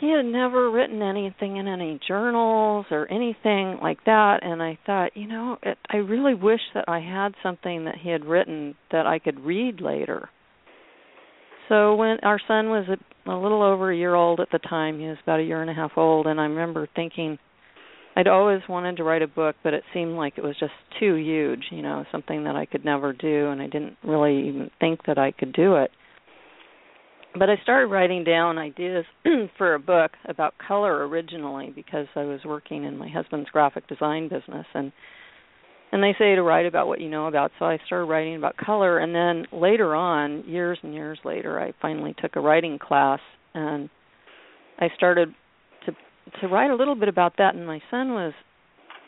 he 0.03 0.11
had 0.11 0.25
never 0.25 0.69
written 0.69 1.01
anything 1.01 1.59
in 1.59 1.69
any 1.69 2.01
journals 2.09 2.87
or 2.91 3.07
anything 3.09 3.79
like 3.81 4.05
that 4.05 4.41
and 4.43 4.61
i 4.61 4.77
thought 4.85 5.17
you 5.17 5.29
know 5.29 5.57
it, 5.63 5.79
i 5.89 5.97
really 5.97 6.35
wish 6.35 6.61
that 6.75 6.85
i 6.89 6.99
had 6.99 7.33
something 7.41 7.85
that 7.85 7.95
he 8.03 8.11
had 8.11 8.25
written 8.25 8.75
that 8.91 9.07
i 9.07 9.19
could 9.21 9.39
read 9.41 9.81
later 9.81 10.29
so 11.69 11.95
when 11.95 12.19
our 12.25 12.41
son 12.49 12.69
was 12.69 12.85
a, 12.89 13.31
a 13.31 13.39
little 13.39 13.63
over 13.63 13.93
a 13.93 13.97
year 13.97 14.17
old 14.17 14.41
at 14.41 14.51
the 14.51 14.59
time 14.59 14.99
he 14.99 15.07
was 15.07 15.19
about 15.23 15.39
a 15.39 15.45
year 15.45 15.63
and 15.63 15.71
a 15.71 15.75
half 15.75 15.93
old 15.97 16.27
and 16.27 16.41
i 16.41 16.45
remember 16.45 16.89
thinking 16.97 17.39
I'd 18.15 18.29
always 18.29 18.61
wanted 18.69 18.99
to 18.99 19.05
write 19.05 19.23
a 19.23 19.27
book, 19.27 19.57
but 19.65 19.73
it 19.73 19.85
seemed 19.95 20.19
like 20.19 20.35
it 20.37 20.45
was 20.45 20.55
just 20.61 20.75
too 21.01 21.15
huge, 21.15 21.63
you 21.71 21.81
know, 21.81 22.05
something 22.13 22.45
that 22.45 22.57
I 22.57 22.67
could 22.67 22.85
never 22.85 23.15
do, 23.15 23.49
and 23.49 23.63
I 23.63 23.69
didn't 23.69 23.97
really 24.05 24.49
even 24.49 24.71
think 24.79 25.01
that 25.07 25.17
I 25.17 25.31
could 25.31 25.55
do 25.55 25.77
it. 25.77 25.91
But 27.39 27.49
I 27.49 27.57
started 27.63 27.87
writing 27.87 28.25
down 28.25 28.59
ideas 28.59 29.07
for 29.57 29.75
a 29.75 29.79
book 29.79 30.13
about 30.27 30.55
color 30.59 31.07
originally 31.09 31.73
because 31.75 32.07
I 32.15 32.25
was 32.25 32.41
working 32.45 32.85
in 32.85 32.99
my 32.99 33.09
husband's 33.09 33.49
graphic 33.51 33.89
design 33.89 34.29
business 34.29 34.67
and 34.75 34.93
and 35.93 36.03
they 36.03 36.15
say 36.19 36.35
to 36.35 36.43
write 36.43 36.65
about 36.65 36.87
what 36.87 37.03
you 37.03 37.11
know 37.11 37.27
about. 37.27 37.53
So 37.59 37.67
I 37.67 37.79
started 37.85 38.07
writing 38.07 38.37
about 38.37 38.57
color 38.57 38.99
and 38.99 39.15
then 39.15 39.47
later 39.53 39.95
on 39.95 40.43
years 40.47 40.79
and 40.83 40.95
years 40.95 41.19
later 41.25 41.61
I 41.61 41.73
finally 41.83 42.15
took 42.21 42.37
a 42.37 42.41
writing 42.41 42.79
class 42.79 43.21
and 43.55 43.89
I 44.79 44.89
started 44.95 45.35
to 45.87 45.93
to 46.41 46.49
write 46.49 46.71
a 46.71 46.77
little 46.77 46.95
bit 46.95 47.09
about 47.09 47.35
that 47.39 47.55
and 47.55 47.67
my 47.67 47.81
son 47.91 48.13
was 48.13 48.33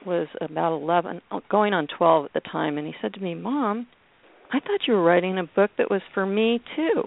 was 0.07 0.29
about 0.41 0.75
11 0.75 1.21
going 1.51 1.73
on 1.73 1.89
12 1.97 2.27
at 2.27 2.33
the 2.35 2.41
time 2.41 2.79
and 2.79 2.87
he 2.87 2.95
said 3.01 3.15
to 3.15 3.21
me 3.21 3.35
mom 3.35 3.87
i 4.53 4.61
thought 4.61 4.87
you 4.87 4.93
were 4.93 5.03
writing 5.03 5.39
a 5.39 5.45
book 5.45 5.71
that 5.79 5.91
was 5.91 6.03
for 6.13 6.27
me 6.27 6.61
too 6.77 7.05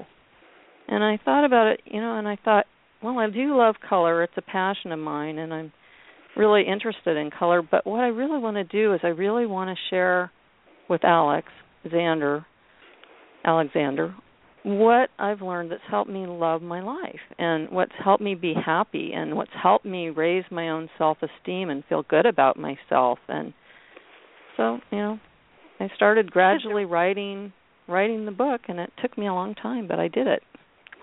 and 0.87 1.03
i 1.03 1.17
thought 1.23 1.45
about 1.45 1.67
it 1.67 1.81
you 1.85 1.99
know 1.99 2.17
and 2.17 2.27
i 2.27 2.37
thought 2.43 2.65
well 3.01 3.17
i 3.19 3.29
do 3.29 3.55
love 3.57 3.75
color. 3.87 4.23
It's 4.23 4.33
a 4.37 4.41
passion 4.41 4.91
of 4.91 4.99
mine 4.99 5.37
and 5.37 5.53
i'm 5.53 5.71
really 6.35 6.63
interested 6.67 7.17
in 7.17 7.31
color. 7.31 7.61
But 7.61 7.85
what 7.87 8.01
i 8.01 8.07
really 8.07 8.39
want 8.39 8.57
to 8.57 8.63
do 8.63 8.93
is 8.93 8.99
i 9.03 9.07
really 9.07 9.45
want 9.45 9.69
to 9.69 9.89
share 9.89 10.31
with 10.89 11.03
alex 11.03 11.47
Xander, 11.85 12.45
alexander 13.45 14.15
what 14.67 15.09
I've 15.17 15.41
learned 15.41 15.71
that's 15.71 15.81
helped 15.89 16.09
me 16.09 16.25
love 16.27 16.61
my 16.61 16.81
life 16.81 17.21
and 17.39 17.69
what's 17.69 17.93
helped 18.03 18.21
me 18.21 18.35
be 18.35 18.53
happy 18.53 19.13
and 19.13 19.37
what's 19.37 19.51
helped 19.61 19.85
me 19.85 20.09
raise 20.09 20.43
my 20.51 20.69
own 20.69 20.89
self-esteem 20.97 21.69
and 21.69 21.85
feel 21.87 22.03
good 22.09 22.25
about 22.25 22.57
myself. 22.57 23.17
And 23.29 23.53
so, 24.57 24.79
you 24.91 24.97
know, 24.97 25.19
I 25.79 25.87
started 25.95 26.31
gradually 26.31 26.83
writing 26.83 27.53
writing 27.87 28.25
the 28.25 28.31
book 28.31 28.61
and 28.67 28.77
it 28.79 28.91
took 29.01 29.17
me 29.17 29.27
a 29.27 29.33
long 29.33 29.55
time, 29.55 29.87
but 29.87 29.99
I 29.99 30.09
did 30.09 30.27
it. 30.27 30.43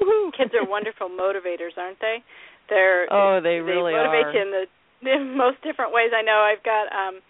Kids 0.37 0.51
are 0.55 0.67
wonderful 0.67 1.09
motivators, 1.09 1.77
aren't 1.77 2.01
they? 2.01 2.23
They're 2.69 3.07
Oh, 3.13 3.41
they 3.41 3.61
really 3.61 3.93
they 3.93 3.99
motivate 3.99 4.27
are. 4.27 4.33
you 4.33 4.43
in 4.43 4.51
the, 4.51 4.65
the 5.05 5.19
most 5.21 5.63
different 5.63 5.93
ways. 5.93 6.11
I 6.17 6.23
know 6.23 6.41
I've 6.41 6.63
got 6.65 6.89
um 6.93 7.21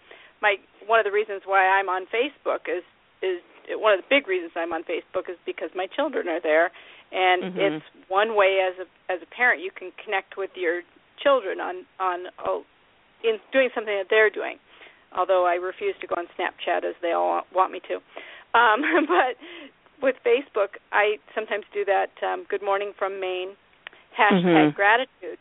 my 0.41 0.55
one 0.85 0.99
of 0.99 1.05
the 1.05 1.11
reasons 1.11 1.41
why 1.45 1.65
I'm 1.65 1.89
on 1.89 2.05
Facebook 2.07 2.69
is 2.69 2.83
is 3.21 3.41
one 3.81 3.97
of 3.97 3.99
the 4.05 4.09
big 4.09 4.27
reasons 4.27 4.51
I'm 4.55 4.73
on 4.73 4.83
Facebook 4.83 5.29
is 5.29 5.37
because 5.45 5.69
my 5.75 5.87
children 5.95 6.27
are 6.27 6.41
there, 6.41 6.69
and 7.11 7.43
mm-hmm. 7.43 7.59
it's 7.59 7.85
one 8.07 8.35
way 8.35 8.61
as 8.61 8.77
a 8.77 8.87
as 9.11 9.19
a 9.21 9.29
parent 9.35 9.61
you 9.63 9.71
can 9.71 9.91
connect 10.03 10.37
with 10.37 10.51
your 10.55 10.81
children 11.21 11.59
on 11.59 11.85
on 11.99 12.27
oh, 12.45 12.63
in 13.23 13.37
doing 13.51 13.69
something 13.73 13.95
that 13.95 14.07
they're 14.09 14.29
doing. 14.29 14.57
Although 15.15 15.45
I 15.47 15.55
refuse 15.55 15.95
to 16.01 16.07
go 16.07 16.15
on 16.17 16.27
Snapchat 16.37 16.83
as 16.83 16.95
they 17.01 17.13
all 17.13 17.43
want 17.53 17.71
me 17.71 17.79
to, 17.87 17.95
um, 18.57 18.81
but 19.07 19.39
with 20.01 20.15
Facebook, 20.25 20.77
I 20.91 21.17
sometimes 21.33 21.65
do 21.73 21.85
that. 21.85 22.11
Um, 22.25 22.45
Good 22.49 22.63
morning 22.63 22.93
from 22.97 23.19
Maine 23.19 23.55
hashtag 24.17 24.43
mm-hmm. 24.43 24.75
gratitude, 24.75 25.39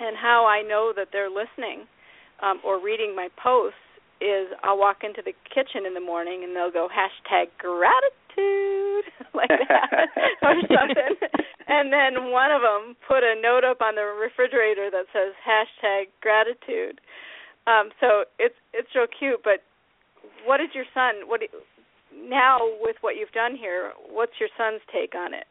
and 0.00 0.16
how 0.16 0.46
I 0.46 0.62
know 0.62 0.92
that 0.94 1.08
they're 1.12 1.30
listening 1.30 1.88
um, 2.42 2.60
or 2.64 2.82
reading 2.82 3.16
my 3.16 3.28
posts 3.42 3.80
is 4.20 4.48
I'll 4.62 4.78
walk 4.78 5.04
into 5.04 5.22
the 5.24 5.32
kitchen 5.46 5.86
in 5.86 5.94
the 5.94 6.00
morning 6.02 6.42
and 6.42 6.54
they'll 6.54 6.74
go 6.74 6.88
hashtag 6.90 7.48
gratitude 7.56 9.06
like 9.34 9.48
that 9.48 10.10
or 10.42 10.54
something, 10.68 11.14
and 11.66 11.92
then 11.92 12.30
one 12.30 12.50
of 12.50 12.62
them 12.62 12.96
put 13.06 13.22
a 13.22 13.34
note 13.40 13.64
up 13.64 13.80
on 13.80 13.94
the 13.94 14.02
refrigerator 14.02 14.90
that 14.90 15.06
says 15.12 15.34
hashtag 15.40 16.12
gratitude. 16.20 17.00
Um, 17.66 17.90
so 18.00 18.24
it's 18.38 18.56
it's 18.72 18.88
real 18.94 19.06
cute. 19.06 19.40
But 19.44 19.62
what 20.44 20.60
is 20.60 20.68
your 20.74 20.86
son? 20.94 21.28
What 21.28 21.42
now 22.14 22.58
with 22.80 22.96
what 23.00 23.16
you've 23.16 23.32
done 23.32 23.56
here? 23.56 23.92
What's 24.10 24.32
your 24.40 24.48
son's 24.56 24.80
take 24.92 25.14
on 25.14 25.34
it? 25.34 25.44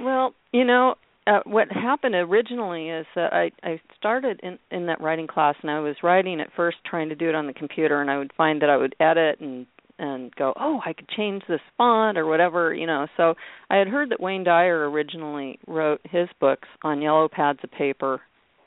Well, 0.00 0.34
you 0.52 0.64
know, 0.64 0.96
uh, 1.26 1.40
what 1.44 1.70
happened 1.70 2.14
originally 2.14 2.90
is 2.90 3.06
I 3.16 3.50
I 3.62 3.80
started 3.96 4.40
in 4.42 4.58
in 4.70 4.86
that 4.86 5.00
writing 5.00 5.26
class 5.26 5.54
and 5.62 5.70
I 5.70 5.80
was 5.80 5.96
writing 6.02 6.40
at 6.40 6.48
first 6.54 6.78
trying 6.84 7.08
to 7.08 7.14
do 7.14 7.28
it 7.28 7.34
on 7.34 7.46
the 7.46 7.52
computer 7.52 8.00
and 8.00 8.10
I 8.10 8.18
would 8.18 8.32
find 8.36 8.60
that 8.62 8.70
I 8.70 8.76
would 8.76 8.94
edit 9.00 9.40
and 9.40 9.66
and 9.98 10.34
go 10.36 10.52
oh 10.60 10.80
I 10.84 10.92
could 10.92 11.08
change 11.08 11.42
this 11.48 11.60
font 11.78 12.18
or 12.18 12.26
whatever 12.26 12.74
you 12.74 12.86
know 12.86 13.06
so 13.16 13.34
I 13.70 13.76
had 13.76 13.88
heard 13.88 14.10
that 14.10 14.20
Wayne 14.20 14.44
Dyer 14.44 14.90
originally 14.90 15.58
wrote 15.66 16.00
his 16.04 16.28
books 16.40 16.68
on 16.82 17.00
yellow 17.00 17.28
pads 17.28 17.60
of 17.62 17.70
paper 17.70 18.20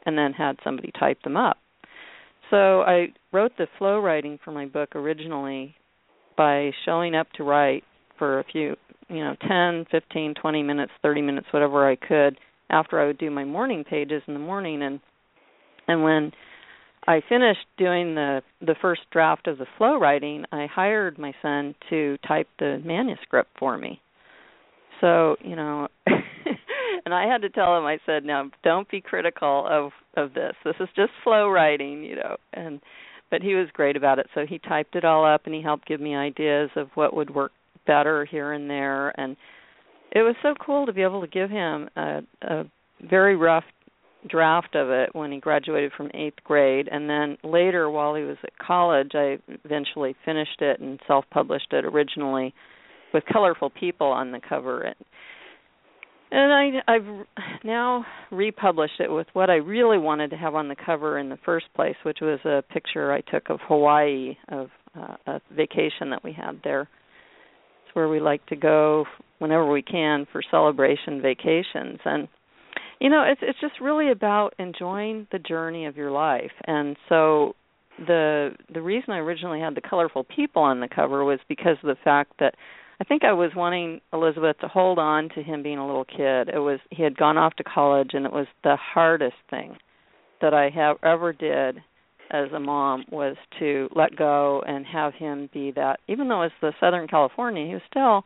and 0.06 0.18
then 0.18 0.34
had 0.34 0.58
somebody 0.64 0.92
type 0.98 1.22
them 1.24 1.38
up 1.38 1.58
so 2.50 2.82
I 2.82 3.10
wrote 3.32 3.52
the 3.58 3.68
flow 3.78 4.00
writing 4.00 4.40
for 4.44 4.52
my 4.52 4.66
book 4.66 4.96
originally 4.96 5.76
by 6.38 6.72
showing 6.86 7.16
up 7.16 7.28
to 7.34 7.44
write 7.44 7.84
for 8.18 8.40
a 8.40 8.44
few 8.46 8.76
you 9.10 9.24
know, 9.24 9.36
ten, 9.48 9.86
fifteen, 9.90 10.34
twenty 10.34 10.64
minutes, 10.64 10.92
30 11.02 11.22
minutes, 11.22 11.48
whatever 11.52 11.90
I 11.90 11.96
could 11.96 12.38
after 12.70 13.00
I 13.00 13.08
would 13.08 13.18
do 13.18 13.32
my 13.32 13.46
morning 13.46 13.84
pages 13.84 14.22
in 14.28 14.34
the 14.34 14.40
morning 14.40 14.82
and 14.84 15.00
and 15.88 16.04
when 16.04 16.34
I 17.08 17.22
finished 17.30 17.66
doing 17.78 18.16
the 18.16 18.42
the 18.62 18.76
first 18.82 19.02
draft 19.12 19.48
of 19.48 19.58
the 19.58 19.66
flow 19.78 19.98
writing, 19.98 20.44
I 20.52 20.68
hired 20.68 21.18
my 21.18 21.34
son 21.42 21.74
to 21.90 22.18
type 22.28 22.50
the 22.60 22.82
manuscript 22.84 23.52
for 23.58 23.78
me. 23.78 24.02
So, 25.00 25.38
you 25.42 25.56
know, 25.56 25.88
and 26.08 27.14
I 27.14 27.26
had 27.26 27.42
to 27.44 27.50
tell 27.50 27.78
him 27.78 27.86
I 27.86 28.00
said, 28.06 28.26
"Now, 28.26 28.50
don't 28.64 28.90
be 28.90 29.00
critical 29.00 29.66
of 29.70 29.92
of 30.18 30.34
this. 30.34 30.54
This 30.66 30.76
is 30.82 30.90
just 30.96 31.12
flow 31.24 31.50
writing, 31.50 32.04
you 32.04 32.18
know." 32.18 32.36
And 32.54 32.82
but 33.30 33.42
he 33.42 33.56
was 33.56 33.68
great 33.74 33.96
about 33.96 34.20
it. 34.20 34.28
So 34.34 34.46
he 34.48 34.60
typed 34.60 34.96
it 34.96 35.06
all 35.06 35.26
up 35.26 35.46
and 35.46 35.54
he 35.54 35.62
helped 35.62 35.88
give 35.88 36.02
me 36.02 36.16
ideas 36.16 36.70
of 36.76 36.90
what 36.96 37.16
would 37.16 37.34
work 37.34 37.52
better 37.86 38.26
here 38.26 38.54
and 38.54 38.70
there. 38.70 39.18
And 39.20 39.36
it 40.12 40.22
was 40.22 40.36
so 40.42 40.54
cool 40.64 40.86
to 40.86 40.94
be 40.94 41.02
able 41.02 41.22
to 41.22 41.28
give 41.28 41.50
him 41.50 41.90
a 41.96 42.22
a 42.42 42.64
very 43.10 43.36
rough 43.36 43.64
draft 44.28 44.76
of 44.76 44.90
it 44.90 45.14
when 45.14 45.32
he 45.32 45.40
graduated 45.40 45.92
from 45.96 46.10
eighth 46.14 46.44
grade. 46.44 46.90
And 46.92 47.10
then 47.10 47.38
later 47.44 47.90
while 47.90 48.16
he 48.16 48.24
was 48.24 48.38
at 48.44 48.58
college 48.58 49.12
i 49.14 49.38
eventually 49.64 50.16
finished 50.26 50.62
it 50.62 50.80
and 50.80 51.00
self 51.08 51.26
published 51.32 51.72
it 51.74 51.86
originally 51.86 52.54
with 53.14 53.24
colorful 53.32 53.70
people 53.70 54.08
on 54.08 54.32
the 54.32 54.40
cover. 54.48 54.82
And 54.82 54.96
and 56.32 56.54
i 56.54 56.94
i've 56.94 57.26
now 57.64 58.06
republished 58.32 59.00
it 59.00 59.12
with 59.12 59.28
what 59.34 59.50
i 59.50 59.56
really 59.56 59.98
wanted 59.98 60.30
to 60.30 60.38
have 60.38 60.56
on 60.56 60.68
the 60.68 60.76
cover 60.76 61.18
in 61.18 61.30
the 61.30 61.38
first 61.46 61.66
place 61.76 61.96
which 62.04 62.20
was 62.22 62.40
a 62.46 62.64
picture 62.74 63.12
i 63.12 63.22
took 63.22 63.50
of 63.50 63.60
hawaii 63.68 64.36
of 64.50 64.70
uh, 64.98 65.16
a 65.28 65.42
vacation 65.56 66.10
that 66.12 66.24
we 66.24 66.34
had 66.34 66.60
there. 66.64 66.82
It's 66.82 67.96
where 67.96 68.10
we 68.10 68.20
like 68.20 68.46
to 68.48 68.56
go 68.56 69.06
whenever 69.40 69.70
we 69.70 69.82
can 69.82 70.28
for 70.32 70.42
celebration 70.50 71.22
vacations. 71.22 72.00
And 72.06 72.28
you 73.00 73.10
know 73.10 73.24
it's 73.28 73.42
it's 73.44 73.60
just 73.60 73.80
really 73.82 74.12
about 74.12 74.54
enjoying 74.60 75.28
the 75.32 75.40
journey 75.40 75.86
of 75.86 75.98
your 75.98 76.12
life. 76.12 76.52
And 76.66 76.96
so 77.10 77.56
the 78.06 78.52
the 78.74 78.82
reason 78.82 79.12
i 79.12 79.18
originally 79.18 79.60
had 79.60 79.76
the 79.76 79.82
colorful 79.82 80.24
people 80.24 80.62
on 80.62 80.80
the 80.80 80.88
cover 80.88 81.24
was 81.24 81.40
because 81.50 81.78
of 81.84 81.88
the 81.88 81.98
fact 82.04 82.34
that 82.40 82.54
i 83.00 83.04
think 83.04 83.24
i 83.24 83.34
was 83.34 83.52
wanting 83.56 84.02
elizabeth 84.14 84.58
to 84.60 84.68
hold 84.68 85.00
on 85.00 85.30
to 85.30 85.44
him 85.44 85.64
being 85.64 85.78
a 85.78 85.86
little 85.86 86.06
kid. 86.06 86.50
It 86.54 86.60
was 86.60 86.80
he 86.92 87.04
had 87.04 87.18
gone 87.18 87.38
off 87.38 87.56
to 87.56 87.64
college 87.64 88.12
and 88.14 88.26
it 88.26 88.32
was 88.32 88.48
the 88.64 88.78
hardest 88.78 89.36
thing 89.50 89.78
that 90.42 90.54
i 90.54 90.70
have 90.70 90.98
ever 91.04 91.34
did 91.34 91.78
as 92.30 92.52
a 92.54 92.60
mom 92.60 93.06
was 93.10 93.38
to 93.60 93.88
let 93.96 94.16
go 94.18 94.62
and 94.68 94.86
have 94.86 95.14
him 95.14 95.50
be 95.54 95.72
that. 95.72 96.02
Even 96.10 96.28
though 96.28 96.42
it's 96.42 96.54
the 96.62 96.74
southern 96.80 97.08
california 97.08 97.66
he 97.66 97.74
was 97.74 97.82
still 97.90 98.26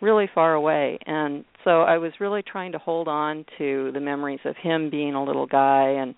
really 0.00 0.28
far 0.34 0.54
away. 0.54 0.98
And 1.06 1.44
so 1.64 1.82
i 1.82 1.98
was 1.98 2.12
really 2.20 2.42
trying 2.42 2.72
to 2.72 2.78
hold 2.78 3.08
on 3.08 3.44
to 3.58 3.90
the 3.92 4.00
memories 4.00 4.40
of 4.44 4.56
him 4.56 4.90
being 4.90 5.14
a 5.14 5.24
little 5.24 5.46
guy. 5.46 5.88
And 5.88 6.14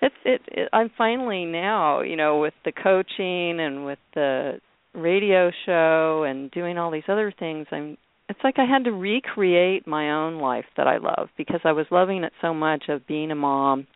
it's 0.00 0.14
it, 0.24 0.40
it 0.48 0.68
i'm 0.72 0.90
finally 0.96 1.44
now 1.44 2.02
you 2.02 2.16
know 2.16 2.38
with 2.38 2.54
the 2.64 2.72
coaching 2.72 3.60
and 3.60 3.84
with 3.84 3.98
the 4.14 4.60
radio 4.98 5.50
show 5.66 6.24
and 6.28 6.50
doing 6.50 6.78
all 6.78 6.90
these 6.90 7.02
other 7.08 7.32
things 7.38 7.66
i'm 7.72 7.96
it's 8.28 8.40
like 8.44 8.58
i 8.58 8.64
had 8.64 8.84
to 8.84 8.92
recreate 8.92 9.86
my 9.86 10.10
own 10.12 10.38
life 10.38 10.66
that 10.76 10.86
i 10.86 10.98
love 10.98 11.28
because 11.36 11.60
i 11.64 11.72
was 11.72 11.86
loving 11.90 12.24
it 12.24 12.32
so 12.42 12.52
much 12.52 12.84
of 12.88 13.06
being 13.06 13.30
a 13.30 13.34
mom 13.34 13.86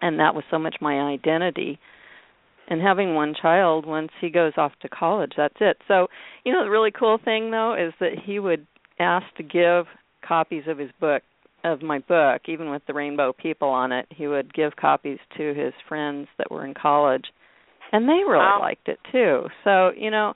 and 0.00 0.18
that 0.18 0.34
was 0.34 0.44
so 0.50 0.58
much 0.58 0.76
my 0.80 0.98
identity. 1.00 1.78
And 2.68 2.80
having 2.80 3.14
one 3.14 3.34
child 3.40 3.84
once 3.84 4.10
he 4.20 4.30
goes 4.30 4.52
off 4.56 4.72
to 4.82 4.88
college 4.88 5.32
that's 5.36 5.56
it. 5.60 5.78
So 5.88 6.06
you 6.44 6.52
know 6.52 6.64
the 6.64 6.70
really 6.70 6.92
cool 6.92 7.18
thing 7.24 7.50
though 7.50 7.74
is 7.74 7.92
that 8.00 8.12
he 8.24 8.38
would 8.38 8.66
ask 8.98 9.26
to 9.36 9.42
give 9.42 9.86
copies 10.26 10.64
of 10.68 10.78
his 10.78 10.90
book 11.00 11.22
of 11.64 11.82
my 11.82 11.98
book 11.98 12.42
even 12.46 12.70
with 12.70 12.82
the 12.86 12.94
rainbow 12.94 13.32
people 13.32 13.68
on 13.68 13.92
it 13.92 14.06
he 14.10 14.26
would 14.26 14.52
give 14.54 14.76
copies 14.76 15.18
to 15.36 15.52
his 15.52 15.74
friends 15.88 16.26
that 16.38 16.50
were 16.50 16.64
in 16.64 16.72
college 16.72 17.24
and 17.92 18.08
they 18.08 18.22
really 18.26 18.38
wow. 18.38 18.58
liked 18.60 18.88
it 18.88 18.98
too 19.12 19.46
so 19.64 19.90
you 19.96 20.10
know 20.10 20.34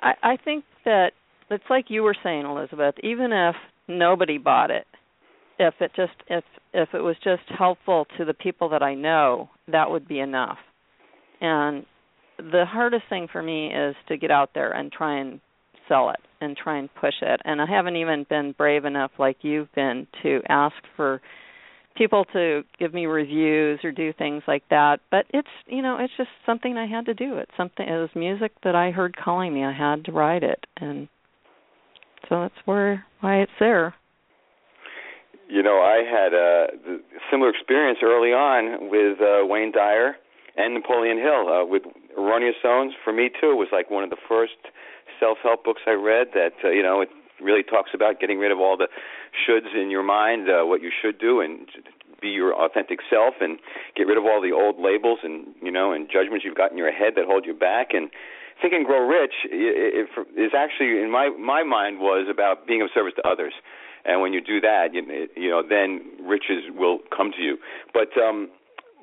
i 0.00 0.12
i 0.22 0.36
think 0.44 0.64
that 0.84 1.12
it's 1.50 1.64
like 1.70 1.86
you 1.88 2.02
were 2.02 2.16
saying 2.22 2.44
elizabeth 2.44 2.94
even 3.02 3.32
if 3.32 3.54
nobody 3.88 4.38
bought 4.38 4.70
it 4.70 4.86
if 5.58 5.74
it 5.80 5.90
just 5.96 6.12
if 6.28 6.44
if 6.72 6.90
it 6.92 7.00
was 7.00 7.16
just 7.24 7.42
helpful 7.56 8.06
to 8.18 8.24
the 8.24 8.34
people 8.34 8.68
that 8.68 8.82
I 8.82 8.94
know, 8.94 9.48
that 9.68 9.90
would 9.90 10.06
be 10.06 10.20
enough. 10.20 10.58
And 11.40 11.86
the 12.38 12.64
hardest 12.68 13.04
thing 13.08 13.28
for 13.32 13.42
me 13.42 13.72
is 13.72 13.96
to 14.08 14.18
get 14.18 14.30
out 14.30 14.50
there 14.54 14.72
and 14.72 14.92
try 14.92 15.18
and 15.18 15.40
sell 15.88 16.10
it 16.10 16.20
and 16.40 16.56
try 16.56 16.78
and 16.78 16.94
push 17.00 17.14
it. 17.22 17.40
And 17.44 17.62
I 17.62 17.66
haven't 17.66 17.96
even 17.96 18.26
been 18.28 18.54
brave 18.56 18.84
enough 18.84 19.12
like 19.18 19.38
you've 19.40 19.72
been 19.74 20.06
to 20.22 20.40
ask 20.48 20.76
for 20.96 21.22
people 21.96 22.24
to 22.32 22.62
give 22.78 22.94
me 22.94 23.06
reviews 23.06 23.80
or 23.82 23.92
do 23.92 24.12
things 24.12 24.42
like 24.46 24.62
that. 24.70 25.00
But 25.10 25.26
it's 25.30 25.48
you 25.66 25.82
know, 25.82 25.98
it's 26.00 26.12
just 26.16 26.30
something 26.44 26.76
I 26.76 26.86
had 26.86 27.06
to 27.06 27.14
do. 27.14 27.38
It's 27.38 27.50
something 27.56 27.86
it 27.86 27.92
was 27.92 28.10
music 28.14 28.52
that 28.64 28.74
I 28.74 28.90
heard 28.90 29.16
calling 29.16 29.54
me. 29.54 29.64
I 29.64 29.72
had 29.72 30.04
to 30.06 30.12
write 30.12 30.42
it 30.42 30.66
and 30.76 31.08
so 32.28 32.40
that's 32.42 32.66
where 32.66 33.04
why 33.20 33.36
it's 33.36 33.52
there 33.60 33.94
you 35.48 35.62
know, 35.62 35.78
I 35.78 36.02
had 36.02 36.34
a 36.34 36.66
similar 37.30 37.50
experience 37.50 37.98
early 38.02 38.30
on 38.30 38.90
with 38.90 39.20
uh, 39.20 39.46
Wayne 39.46 39.72
Dyer 39.72 40.16
and 40.56 40.74
Napoleon 40.74 41.18
Hill 41.18 41.48
uh, 41.48 41.64
with 41.64 41.82
Erroneous 42.18 42.56
Zones. 42.62 42.92
For 43.04 43.12
me 43.12 43.28
too, 43.28 43.52
it 43.52 43.60
was 43.60 43.68
like 43.72 43.90
one 43.90 44.02
of 44.02 44.10
the 44.10 44.20
first 44.28 44.58
self-help 45.20 45.64
books 45.64 45.82
I 45.86 45.92
read. 45.92 46.28
That 46.34 46.52
uh, 46.64 46.70
you 46.70 46.82
know, 46.82 47.00
it 47.00 47.08
really 47.40 47.62
talks 47.62 47.90
about 47.94 48.20
getting 48.20 48.38
rid 48.38 48.52
of 48.52 48.58
all 48.58 48.76
the 48.76 48.88
shoulds 49.46 49.74
in 49.74 49.90
your 49.90 50.02
mind, 50.02 50.48
uh, 50.48 50.64
what 50.64 50.82
you 50.82 50.90
should 50.90 51.18
do, 51.18 51.40
and 51.40 51.66
be 52.20 52.28
your 52.28 52.54
authentic 52.54 53.00
self, 53.10 53.34
and 53.40 53.58
get 53.96 54.04
rid 54.04 54.18
of 54.18 54.24
all 54.24 54.40
the 54.40 54.52
old 54.52 54.80
labels 54.80 55.18
and 55.22 55.46
you 55.62 55.70
know 55.70 55.92
and 55.92 56.08
judgments 56.10 56.44
you've 56.44 56.56
got 56.56 56.72
in 56.72 56.78
your 56.78 56.92
head 56.92 57.14
that 57.16 57.26
hold 57.26 57.44
you 57.44 57.54
back. 57.54 57.88
And 57.92 58.10
Think 58.60 58.72
and 58.72 58.86
Grow 58.86 59.06
Rich 59.06 59.34
is 59.52 60.52
actually, 60.56 61.02
in 61.02 61.10
my 61.10 61.28
my 61.38 61.62
mind, 61.62 62.00
was 62.00 62.26
about 62.30 62.66
being 62.66 62.82
of 62.82 62.88
service 62.94 63.12
to 63.16 63.28
others 63.28 63.52
and 64.06 64.20
when 64.20 64.32
you 64.32 64.40
do 64.40 64.60
that, 64.60 64.94
you, 64.94 65.02
you 65.34 65.50
know, 65.50 65.62
then 65.68 66.00
riches 66.22 66.70
will 66.70 67.00
come 67.14 67.32
to 67.32 67.42
you. 67.42 67.58
But 67.92 68.16
um, 68.16 68.48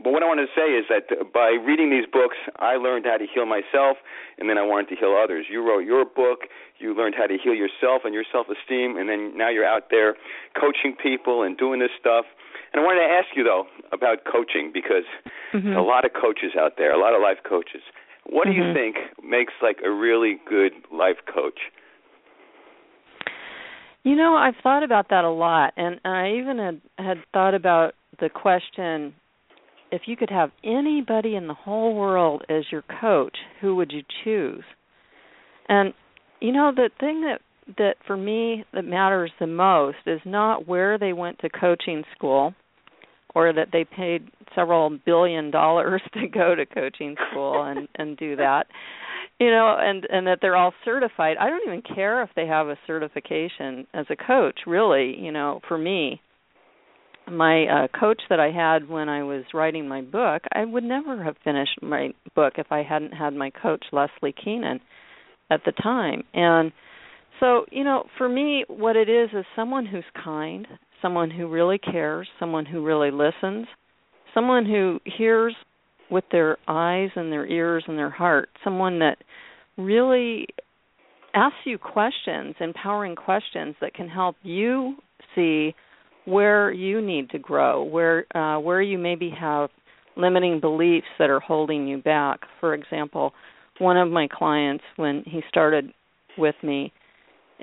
but 0.02 0.12
what 0.12 0.24
I 0.24 0.26
want 0.26 0.42
to 0.42 0.50
say 0.58 0.74
is 0.74 0.86
that 0.90 1.34
by 1.34 1.54
reading 1.54 1.90
these 1.92 2.10
books, 2.10 2.38
I 2.58 2.76
learned 2.76 3.06
how 3.06 3.18
to 3.18 3.28
heal 3.30 3.46
myself, 3.46 3.98
and 4.40 4.50
then 4.50 4.58
I 4.58 4.64
wanted 4.64 4.90
to 4.90 4.96
heal 4.96 5.14
others. 5.14 5.46
You 5.50 5.62
wrote 5.62 5.86
your 5.86 6.04
book, 6.04 6.50
you 6.80 6.96
learned 6.96 7.16
how 7.16 7.28
to 7.28 7.38
heal 7.38 7.54
yourself 7.54 8.02
and 8.04 8.14
your 8.14 8.26
self-esteem, 8.32 8.98
and 8.98 9.08
then 9.08 9.38
now 9.38 9.50
you're 9.50 9.68
out 9.68 9.92
there 9.92 10.16
coaching 10.60 10.96
people 10.98 11.44
and 11.44 11.58
doing 11.58 11.80
this 11.80 11.94
stuff. 12.00 12.26
And 12.74 12.82
I 12.82 12.84
wanted 12.84 13.06
to 13.06 13.14
ask 13.14 13.36
you 13.36 13.44
though 13.44 13.68
about 13.92 14.26
coaching 14.26 14.72
because 14.74 15.06
mm-hmm. 15.54 15.78
a 15.78 15.84
lot 15.84 16.06
of 16.06 16.12
coaches 16.14 16.58
out 16.60 16.74
there, 16.78 16.92
a 16.92 17.00
lot 17.00 17.14
of 17.14 17.22
life 17.22 17.38
coaches. 17.48 17.82
What 18.26 18.48
mm-hmm. 18.48 18.52
do 18.52 18.58
you 18.58 18.64
mm-hmm. 18.74 18.96
think 18.98 19.24
makes 19.24 19.54
like 19.62 19.78
a 19.86 19.92
really 19.92 20.40
good 20.50 20.74
life 20.92 21.22
coach? 21.32 21.60
You 24.04 24.16
know, 24.16 24.36
I've 24.36 24.56
thought 24.62 24.84
about 24.84 25.10
that 25.12 25.24
a 25.24 25.30
lot, 25.30 25.74
and 25.78 26.02
I 26.04 26.34
even 26.34 26.58
had 26.58 26.82
had 26.98 27.18
thought 27.32 27.54
about 27.54 27.94
the 28.20 28.28
question: 28.28 29.14
if 29.94 30.02
you 30.08 30.18
could 30.18 30.32
have 30.32 30.50
anybody 30.64 31.36
in 31.36 31.46
the 31.46 31.54
whole 31.54 31.94
world 31.94 32.44
as 32.50 32.64
your 32.72 32.84
coach, 33.00 33.38
who 33.62 33.76
would 33.76 33.92
you 33.92 34.02
choose? 34.24 34.64
And 35.70 35.94
you 36.42 36.52
know, 36.52 36.72
the 36.76 36.90
thing 37.00 37.22
that 37.22 37.42
that 37.78 37.96
for 38.08 38.18
me 38.18 38.66
that 38.74 38.86
matters 38.86 39.32
the 39.40 39.48
most 39.48 39.98
is 40.08 40.20
not 40.26 40.68
where 40.68 40.98
they 40.98 41.14
went 41.14 41.38
to 41.40 41.50
coaching 41.50 42.04
school 42.16 42.56
or 43.36 43.54
that 43.54 43.70
they 43.72 43.86
paid 43.86 44.30
several 44.56 44.98
billion 45.06 45.52
dollars 45.52 46.02
to 46.14 46.28
go 46.28 46.56
to 46.56 46.66
coaching 46.66 47.16
school 47.30 47.64
and 47.64 47.88
and 47.96 48.18
do 48.18 48.36
that 48.36 48.66
you 49.40 49.50
know 49.50 49.78
and 49.80 50.06
and 50.12 50.28
that 50.28 50.40
they're 50.42 50.58
all 50.58 50.74
certified 50.84 51.38
i 51.40 51.50
don't 51.50 51.66
even 51.66 51.82
care 51.96 52.22
if 52.22 52.30
they 52.36 52.46
have 52.46 52.68
a 52.68 52.78
certification 52.86 53.88
as 53.94 54.06
a 54.10 54.16
coach 54.16 54.60
really 54.68 55.16
you 55.18 55.32
know 55.32 55.62
for 55.68 55.78
me 55.78 56.22
my 57.32 57.66
uh 57.66 57.88
coach 57.98 58.22
that 58.30 58.40
i 58.40 58.52
had 58.52 58.90
when 58.90 59.08
i 59.08 59.24
was 59.24 59.44
writing 59.54 59.88
my 59.88 60.02
book 60.02 60.42
i 60.54 60.66
would 60.66 60.84
never 60.84 61.24
have 61.24 61.36
finished 61.44 61.80
my 61.82 62.10
book 62.36 62.54
if 62.58 62.68
i 62.72 62.84
hadn't 62.84 63.14
had 63.14 63.34
my 63.34 63.50
coach 63.50 63.84
leslie 63.92 64.34
keenan 64.44 64.80
at 65.52 65.62
the 65.66 65.72
time. 65.72 66.24
And 66.34 66.72
so 67.40 67.66
you 67.72 67.84
know 67.84 68.06
for 68.18 68.28
me 68.28 68.66
what 68.68 68.96
it 68.96 69.10
is 69.10 69.30
is 69.34 69.46
someone 69.56 69.86
who's 69.86 70.04
kind 70.24 70.68
someone 71.02 71.30
who 71.32 71.48
really 71.48 71.78
cares 71.78 72.28
someone 72.40 72.66
who 72.66 72.84
really 72.84 73.12
listens 73.12 73.68
someone 74.34 74.66
who 74.66 75.00
hears 75.06 75.56
with 76.10 76.24
their 76.32 76.58
eyes 76.68 77.10
and 77.16 77.32
their 77.32 77.46
ears 77.46 77.84
and 77.88 77.98
their 77.98 78.10
heart, 78.10 78.50
someone 78.64 79.00
that 79.00 79.18
really 79.78 80.48
asks 81.34 81.58
you 81.66 81.78
questions, 81.78 82.56
empowering 82.60 83.16
questions 83.16 83.76
that 83.82 83.94
can 83.94 84.08
help 84.08 84.36
you 84.44 84.96
see 85.36 85.74
where 86.26 86.72
you 86.72 87.02
need 87.02 87.30
to 87.32 87.40
grow, 87.40 87.84
where 87.84 88.26
uh, 88.36 88.60
where 88.60 88.82
you 88.82 88.98
maybe 88.98 89.32
have 89.38 89.70
limiting 90.16 90.60
beliefs 90.60 91.08
that 91.20 91.30
are 91.30 91.40
holding 91.40 91.88
you 91.88 91.98
back. 91.98 92.42
For 92.60 92.74
example, 92.74 93.34
one 93.80 93.98
of 93.98 94.10
my 94.10 94.28
clients 94.32 94.84
when 94.96 95.24
he 95.26 95.42
started 95.50 95.92
with 96.38 96.56
me 96.64 96.94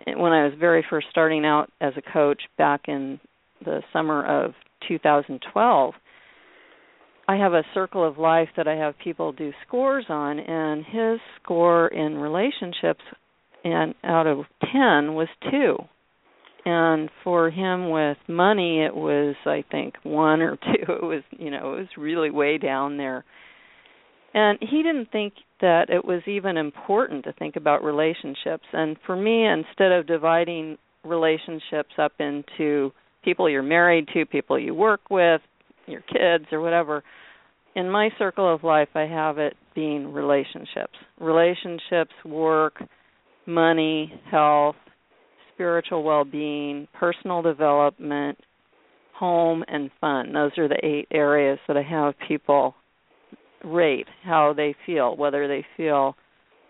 when 0.06 0.32
I 0.32 0.44
was 0.44 0.52
very 0.58 0.84
first 0.88 1.08
starting 1.10 1.44
out 1.44 1.70
as 1.80 1.92
a 1.96 2.12
coach 2.12 2.42
back 2.56 2.82
in 2.88 3.20
the 3.64 3.82
summer 3.92 4.24
of 4.24 4.52
2012. 4.88 5.94
I 7.28 7.36
have 7.36 7.52
a 7.52 7.62
circle 7.74 8.06
of 8.06 8.18
life 8.18 8.48
that 8.56 8.66
I 8.66 8.74
have 8.74 8.94
people 8.98 9.32
do 9.32 9.52
scores 9.66 10.06
on, 10.08 10.40
and 10.40 10.84
his 10.84 11.20
score 11.40 11.88
in 11.88 12.16
relationships 12.16 13.02
and 13.62 13.94
out 14.02 14.26
of 14.26 14.38
10 14.72 15.14
was 15.14 15.28
2 15.50 15.76
and 16.64 17.10
for 17.24 17.50
him 17.50 17.90
with 17.90 18.18
money 18.28 18.84
it 18.84 18.94
was 18.94 19.34
i 19.46 19.64
think 19.70 19.94
one 20.02 20.42
or 20.42 20.56
two. 20.56 20.92
It 20.92 21.02
was 21.02 21.22
you 21.30 21.50
know 21.50 21.74
it 21.74 21.78
was 21.78 21.88
really 21.96 22.30
way 22.30 22.58
down 22.58 22.96
there. 22.96 23.24
And 24.32 24.58
he 24.60 24.84
didn't 24.84 25.10
think 25.10 25.34
that 25.60 25.90
it 25.90 26.04
was 26.04 26.22
even 26.28 26.56
important 26.56 27.24
to 27.24 27.32
think 27.32 27.56
about 27.56 27.82
relationships. 27.82 28.62
And 28.72 28.96
for 29.04 29.16
me 29.16 29.46
instead 29.46 29.90
of 29.90 30.06
dividing 30.06 30.78
relationships 31.04 31.94
up 31.98 32.12
into 32.20 32.92
people 33.24 33.48
you're 33.48 33.62
married 33.62 34.06
to 34.14 34.26
people 34.26 34.58
you 34.58 34.74
work 34.74 35.00
with 35.10 35.40
your 35.86 36.02
kids 36.02 36.44
or 36.52 36.60
whatever 36.60 37.02
in 37.74 37.88
my 37.90 38.10
circle 38.18 38.52
of 38.52 38.62
life 38.64 38.88
i 38.94 39.06
have 39.06 39.38
it 39.38 39.54
being 39.74 40.12
relationships. 40.12 40.92
Relationships 41.18 42.12
work 42.24 42.82
money 43.46 44.12
health 44.30 44.76
spiritual 45.60 46.02
well-being, 46.02 46.88
personal 46.98 47.42
development, 47.42 48.38
home 49.14 49.62
and 49.68 49.90
fun. 50.00 50.32
Those 50.32 50.52
are 50.56 50.68
the 50.68 50.78
eight 50.82 51.06
areas 51.12 51.58
that 51.68 51.76
I 51.76 51.82
have 51.82 52.14
people 52.26 52.74
rate 53.62 54.06
how 54.24 54.54
they 54.56 54.74
feel, 54.86 55.14
whether 55.14 55.46
they 55.46 55.66
feel 55.76 56.16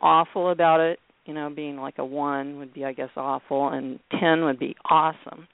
awful 0.03 0.50
about 0.50 0.81
it, 0.81 0.98
you 1.24 1.35
know, 1.35 1.48
being 1.55 1.76
like 1.76 1.98
a 1.98 2.05
1 2.05 2.59
would 2.59 2.74
be 2.74 2.85
I 2.85 2.92
guess 2.92 3.11
awful 3.16 3.68
and 3.68 4.00
10 4.18 4.42
would 4.42 4.59
be 4.59 4.74
awesome. 4.90 5.46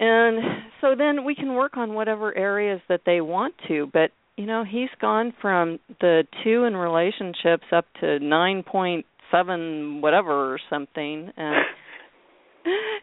And 0.00 0.38
so 0.80 0.94
then 0.96 1.26
we 1.26 1.34
can 1.34 1.52
work 1.52 1.76
on 1.76 1.92
whatever 1.92 2.34
areas 2.34 2.80
that 2.88 3.02
they 3.04 3.20
want 3.20 3.52
to, 3.68 3.90
but 3.92 4.12
you 4.36 4.46
know, 4.46 4.64
he's 4.64 4.88
gone 4.98 5.34
from 5.42 5.78
the 6.00 6.22
2 6.42 6.64
in 6.64 6.74
relationships 6.74 7.64
up 7.70 7.84
to 8.00 8.06
9.7 8.06 10.00
whatever 10.00 10.54
or 10.54 10.58
something 10.70 11.30
and 11.36 11.56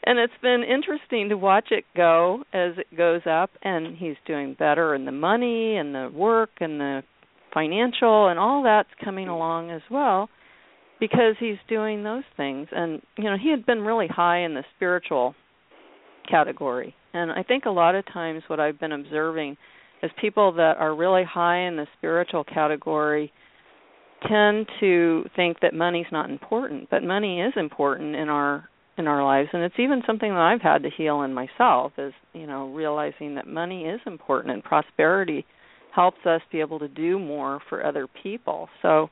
and 0.06 0.19
it's 0.19 0.34
been 0.41 0.63
interesting 0.63 1.30
to 1.30 1.38
watch 1.38 1.67
it 1.71 1.86
go 1.95 2.43
as 2.54 2.73
it 2.78 2.95
goes 2.95 3.21
up 3.30 3.51
and 3.62 3.95
he's 3.97 4.15
doing 4.25 4.56
better 4.58 4.95
in 4.95 5.06
the 5.06 5.12
money 5.12 5.78
and 5.78 5.93
the 5.93 6.10
work 6.13 6.51
and 6.60 6.80
the 6.80 7.04
financial 7.54 8.28
and 8.28 8.38
all 8.38 8.63
that's 8.63 8.89
coming 9.04 9.28
along 9.28 9.71
as 9.71 9.82
well 9.89 10.30
because 10.99 11.36
he's 11.39 11.58
doing 11.67 12.04
those 12.04 12.23
things. 12.38 12.67
And 12.71 13.01
you 13.17 13.25
know 13.25 13.38
he 13.41 13.49
had 13.49 13.65
been 13.65 13.82
really 13.82 14.08
high 14.08 14.39
in 14.39 14.54
the 14.54 14.63
spiritual 14.75 15.36
category. 16.30 16.95
And 17.13 17.32
i 17.32 17.43
think 17.43 17.65
a 17.65 17.69
lot 17.69 17.95
of 17.95 18.06
times 18.12 18.43
what 18.47 18.60
i've 18.60 18.80
been 18.80 18.91
observing 18.91 19.58
is 20.04 20.12
people 20.19 20.51
that 20.54 20.78
are 20.78 20.95
really 20.95 21.23
high 21.23 21.67
in 21.67 21.78
the 21.78 21.88
spiritual 21.97 22.43
category 22.43 23.32
tend 24.28 24.67
to 24.80 25.23
think 25.36 25.58
that 25.62 25.73
money's 25.73 26.06
not 26.12 26.30
important 26.30 26.89
but 26.89 27.04
money 27.04 27.41
is 27.41 27.54
important 27.56 28.15
in 28.15 28.28
our 28.28 28.67
in 28.97 29.08
our 29.08 29.23
lives. 29.23 29.49
And 29.53 29.63
it's 29.63 29.75
even 29.77 30.01
something 30.05 30.29
that 30.29 30.39
I've 30.39 30.62
had 30.62 30.84
to 30.84 30.89
heal 30.89 31.21
in 31.23 31.34
myself 31.34 31.93
is 31.97 32.13
you 32.34 32.47
know 32.47 32.69
realizing 32.69 33.36
that 33.36 33.47
money 33.47 33.86
is 33.86 33.99
important 34.05 34.53
and 34.53 34.63
prosperity 34.63 35.45
helps 35.93 36.25
us 36.25 36.41
be 36.51 36.60
able 36.60 36.79
to 36.79 36.88
do 36.88 37.17
more 37.17 37.60
for 37.69 37.86
other 37.86 38.08
people. 38.21 38.67
So 38.81 39.10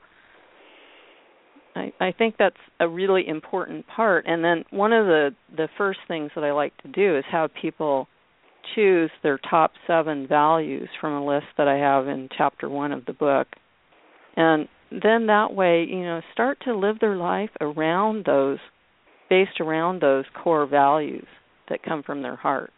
I, 1.74 1.92
I 2.00 2.12
think 2.12 2.36
that's 2.38 2.56
a 2.80 2.88
really 2.88 3.26
important 3.26 3.86
part. 3.86 4.26
And 4.26 4.44
then 4.44 4.64
one 4.70 4.92
of 4.92 5.06
the 5.06 5.30
the 5.56 5.68
first 5.76 6.00
things 6.08 6.30
that 6.34 6.44
I 6.44 6.52
like 6.52 6.76
to 6.78 6.88
do 6.88 7.16
is 7.16 7.24
have 7.30 7.50
people 7.60 8.08
choose 8.74 9.10
their 9.22 9.38
top 9.50 9.72
7 9.86 10.26
values 10.26 10.88
from 10.98 11.12
a 11.12 11.26
list 11.26 11.46
that 11.58 11.68
I 11.68 11.76
have 11.76 12.08
in 12.08 12.30
chapter 12.36 12.68
1 12.68 12.92
of 12.92 13.04
the 13.04 13.12
book. 13.12 13.46
And 14.36 14.68
then 14.90 15.26
that 15.26 15.52
way 15.52 15.84
you 15.84 16.02
know 16.02 16.20
start 16.32 16.58
to 16.64 16.76
live 16.76 17.00
their 17.00 17.16
life 17.16 17.50
around 17.60 18.24
those 18.24 18.58
based 19.28 19.60
around 19.60 20.00
those 20.00 20.24
core 20.42 20.66
values 20.66 21.26
that 21.68 21.82
come 21.82 22.02
from 22.02 22.22
their 22.22 22.36
heart. 22.36 22.72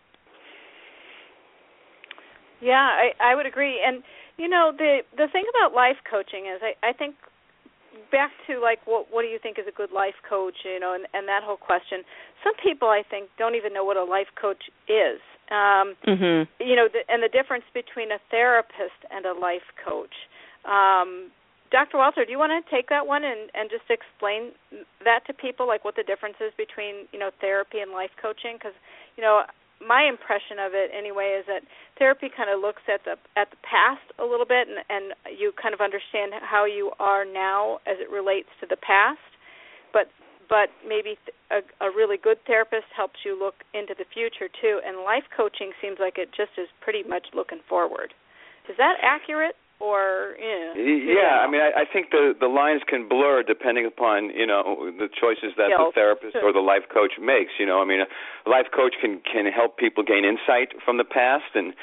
Yeah, 2.60 2.74
I 2.74 3.12
I 3.20 3.34
would 3.34 3.46
agree. 3.46 3.80
And 3.84 4.02
you 4.38 4.48
know, 4.48 4.72
the 4.76 5.00
the 5.16 5.26
thing 5.32 5.44
about 5.50 5.74
life 5.74 5.96
coaching 6.08 6.46
is 6.46 6.60
I 6.62 6.88
I 6.88 6.92
think 6.92 7.14
back 8.10 8.30
to 8.46 8.60
like 8.60 8.78
what 8.86 9.06
what 9.10 9.22
do 9.22 9.28
you 9.28 9.38
think 9.42 9.58
is 9.58 9.66
a 9.68 9.76
good 9.76 9.92
life 9.92 10.16
coach, 10.28 10.54
you 10.64 10.80
know, 10.80 10.94
and 10.94 11.06
and 11.12 11.28
that 11.28 11.42
whole 11.42 11.56
question. 11.56 12.02
Some 12.44 12.54
people 12.62 12.88
I 12.88 13.02
think 13.08 13.28
don't 13.38 13.54
even 13.54 13.72
know 13.72 13.84
what 13.84 13.96
a 13.96 14.04
life 14.04 14.28
coach 14.40 14.70
is. 14.88 15.20
Um 15.50 15.94
mm-hmm. 16.06 16.48
you 16.62 16.76
know, 16.76 16.88
the, 16.90 17.00
and 17.08 17.22
the 17.22 17.28
difference 17.28 17.64
between 17.74 18.10
a 18.10 18.18
therapist 18.30 18.98
and 19.10 19.26
a 19.26 19.32
life 19.32 19.66
coach. 19.84 20.14
Um 20.64 21.30
Dr. 21.70 21.98
Walter, 21.98 22.24
do 22.24 22.30
you 22.30 22.38
want 22.38 22.52
to 22.52 22.62
take 22.70 22.88
that 22.88 23.06
one 23.06 23.24
and, 23.24 23.50
and 23.54 23.70
just 23.70 23.90
explain 23.90 24.52
that 25.04 25.26
to 25.26 25.32
people, 25.34 25.66
like 25.66 25.84
what 25.84 25.96
the 25.96 26.02
difference 26.02 26.36
is 26.40 26.52
between 26.56 27.10
you 27.12 27.18
know 27.18 27.30
therapy 27.40 27.80
and 27.80 27.92
life 27.92 28.10
coaching? 28.20 28.54
Because 28.54 28.76
you 29.16 29.22
know 29.22 29.42
my 29.80 30.08
impression 30.08 30.56
of 30.58 30.72
it 30.72 30.90
anyway 30.96 31.36
is 31.38 31.44
that 31.46 31.60
therapy 31.98 32.28
kind 32.32 32.48
of 32.48 32.60
looks 32.60 32.82
at 32.88 33.04
the 33.04 33.18
at 33.36 33.50
the 33.50 33.60
past 33.60 34.04
a 34.18 34.24
little 34.24 34.46
bit, 34.46 34.68
and, 34.68 34.80
and 34.88 35.04
you 35.36 35.52
kind 35.60 35.74
of 35.74 35.80
understand 35.80 36.32
how 36.40 36.64
you 36.64 36.92
are 36.98 37.24
now 37.24 37.78
as 37.86 37.98
it 38.00 38.10
relates 38.10 38.48
to 38.60 38.66
the 38.66 38.78
past. 38.78 39.20
But 39.92 40.08
but 40.48 40.70
maybe 40.86 41.18
a, 41.50 41.60
a 41.84 41.90
really 41.90 42.16
good 42.16 42.38
therapist 42.46 42.86
helps 42.94 43.20
you 43.24 43.38
look 43.38 43.66
into 43.74 43.94
the 43.98 44.06
future 44.14 44.48
too. 44.48 44.80
And 44.86 45.02
life 45.02 45.26
coaching 45.34 45.72
seems 45.82 45.98
like 45.98 46.16
it 46.16 46.30
just 46.30 46.54
is 46.56 46.68
pretty 46.80 47.02
much 47.02 47.34
looking 47.34 47.60
forward. 47.68 48.14
Is 48.70 48.76
that 48.78 48.96
accurate? 49.02 49.56
Or 49.78 50.36
you 50.40 50.46
know, 50.46 51.20
yeah 51.20 51.44
i 51.44 51.50
mean 51.50 51.60
I, 51.60 51.82
I 51.82 51.84
think 51.84 52.10
the 52.10 52.34
the 52.38 52.48
lines 52.48 52.82
can 52.86 53.08
blur 53.08 53.42
depending 53.42 53.86
upon 53.86 54.30
you 54.30 54.46
know 54.46 54.90
the 54.98 55.08
choices 55.08 55.52
that 55.56 55.68
the 55.68 55.92
therapist 55.94 56.36
or 56.42 56.52
the 56.52 56.64
life 56.64 56.88
coach 56.92 57.12
makes 57.20 57.52
you 57.58 57.66
know. 57.66 57.80
I 57.80 57.84
mean 57.84 58.00
a 58.00 58.08
life 58.48 58.66
coach 58.74 58.94
can 59.00 59.20
can 59.20 59.46
help 59.46 59.76
people 59.76 60.02
gain 60.02 60.24
insight 60.24 60.72
from 60.84 60.96
the 60.96 61.04
past 61.04 61.52
and 61.54 61.74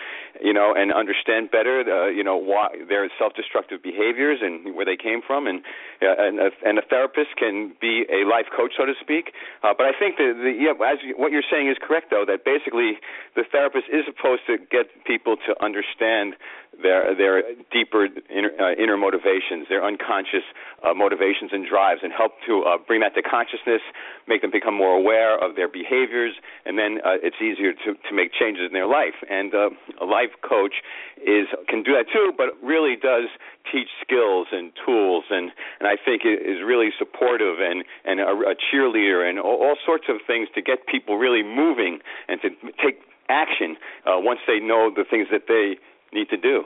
you 0.42 0.54
know 0.54 0.74
and 0.76 0.94
understand 0.94 1.52
better 1.52 1.84
uh, 1.86 2.10
you 2.10 2.24
know 2.24 2.38
why 2.38 2.70
their 2.90 3.10
self-destructive 3.18 3.84
behaviors 3.84 4.40
and 4.42 4.76
where 4.76 4.86
they 4.86 4.98
came 4.98 5.22
from. 5.26 5.48
And 5.48 5.62
uh, 6.02 6.16
and 6.18 6.40
a, 6.40 6.50
and 6.66 6.78
a 6.78 6.82
therapist 6.82 7.36
can 7.38 7.74
be 7.80 8.06
a 8.10 8.28
life 8.28 8.48
coach 8.56 8.74
so 8.78 8.86
to 8.86 8.94
speak. 9.00 9.34
Uh, 9.64 9.74
but 9.78 9.86
i 9.86 9.94
think 9.98 10.18
that 10.18 10.34
the 10.42 10.54
yeah 10.54 10.74
as 10.86 11.00
you, 11.04 11.14
what 11.18 11.32
you're 11.32 11.46
saying 11.50 11.70
is 11.70 11.78
correct 11.82 12.10
though 12.10 12.26
that 12.26 12.46
basically 12.46 12.98
the 13.36 13.44
therapist 13.52 13.86
is 13.90 14.06
supposed 14.06 14.42
to 14.48 14.58
get 14.58 14.90
people 15.06 15.38
to 15.46 15.54
understand 15.64 16.36
their 16.82 17.16
their 17.16 17.44
deeper 17.72 18.08
inner, 18.30 18.52
uh, 18.60 18.74
inner 18.74 18.98
motivations, 18.98 19.68
their 19.70 19.84
unconscious 19.84 20.44
uh, 20.84 20.94
motivations 20.94 21.52
and 21.52 21.68
drives, 21.68 22.02
and 22.04 22.12
help 22.12 22.34
to 22.48 22.64
uh, 22.64 22.78
bring 22.78 23.02
that 23.02 23.16
to 23.16 23.22
consciousness, 23.22 23.82
make 24.28 24.42
them 24.42 24.52
become 24.52 24.74
more 24.74 24.96
aware 24.96 25.38
of 25.38 25.56
their 25.56 25.68
behaviors, 25.68 26.34
and 26.66 26.78
then 26.78 27.00
uh, 27.06 27.22
it's 27.22 27.38
easier 27.42 27.74
to 27.74 27.94
to 27.94 28.12
make 28.14 28.32
changes 28.34 28.64
in 28.68 28.74
their 28.74 28.88
life. 28.88 29.16
And 29.30 29.54
uh, 29.54 29.70
a 30.02 30.06
life 30.06 30.34
coach 30.42 30.82
is 31.18 31.48
can 31.68 31.84
do 31.84 31.94
that 31.94 32.06
too, 32.12 32.34
but 32.36 32.56
really 32.62 32.96
does 32.96 33.30
teach 33.72 33.90
skills 34.02 34.48
and 34.52 34.72
tools, 34.86 35.26
and 35.30 35.52
and 35.80 35.88
I 35.88 35.96
think 35.96 36.24
it 36.26 36.42
is 36.42 36.64
really 36.66 36.90
supportive 36.98 37.60
and 37.60 37.84
and 38.06 38.20
a, 38.20 38.54
a 38.54 38.56
cheerleader 38.56 39.28
and 39.28 39.40
all, 39.40 39.62
all 39.62 39.78
sorts 39.86 40.06
of 40.10 40.18
things 40.26 40.48
to 40.56 40.62
get 40.62 40.88
people 40.88 41.18
really 41.18 41.44
moving 41.44 42.00
and 42.28 42.42
to 42.42 42.50
take 42.84 43.00
action 43.30 43.78
uh, 44.06 44.20
once 44.20 44.40
they 44.48 44.60
know 44.60 44.92
the 44.94 45.06
things 45.10 45.28
that 45.32 45.48
they 45.48 45.80
need 46.14 46.30
to 46.30 46.38
do. 46.38 46.64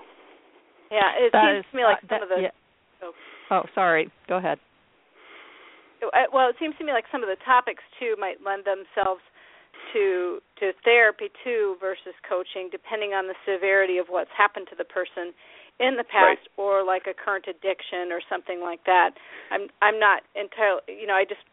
Yeah, 0.92 1.12
it 1.20 1.32
that 1.32 1.44
seems 1.44 1.66
is, 1.66 1.72
to 1.72 1.78
me 1.78 1.84
like 1.84 1.98
uh, 1.98 2.02
some 2.02 2.10
that, 2.10 2.24
of 2.24 2.30
the. 2.30 2.40
Yeah. 2.48 2.56
Oh. 3.04 3.14
oh, 3.52 3.64
sorry. 3.76 4.12
Go 4.28 4.38
ahead. 4.38 4.60
Uh, 6.02 6.30
well, 6.32 6.50
it 6.50 6.56
seems 6.60 6.76
to 6.78 6.86
me 6.86 6.92
like 6.94 7.06
some 7.12 7.24
of 7.24 7.30
the 7.30 7.40
topics 7.44 7.84
too 8.00 8.16
might 8.20 8.38
lend 8.46 8.66
themselves 8.66 9.22
to 9.94 10.40
to 10.60 10.72
therapy 10.84 11.30
too 11.44 11.76
versus 11.80 12.16
coaching, 12.28 12.70
depending 12.72 13.12
on 13.14 13.28
the 13.28 13.38
severity 13.46 13.98
of 13.98 14.08
what's 14.08 14.32
happened 14.36 14.68
to 14.70 14.76
the 14.78 14.86
person 14.86 15.34
in 15.80 15.96
the 15.96 16.04
past 16.04 16.42
right. 16.42 16.58
or 16.58 16.84
like 16.84 17.06
a 17.06 17.14
current 17.14 17.46
addiction 17.46 18.10
or 18.10 18.22
something 18.30 18.62
like 18.62 18.84
that. 18.86 19.12
I'm 19.52 19.70
I'm 19.82 20.00
not 20.00 20.24
entirely, 20.34 20.82
you 20.88 21.06
know, 21.06 21.16
I 21.16 21.26
just 21.26 21.44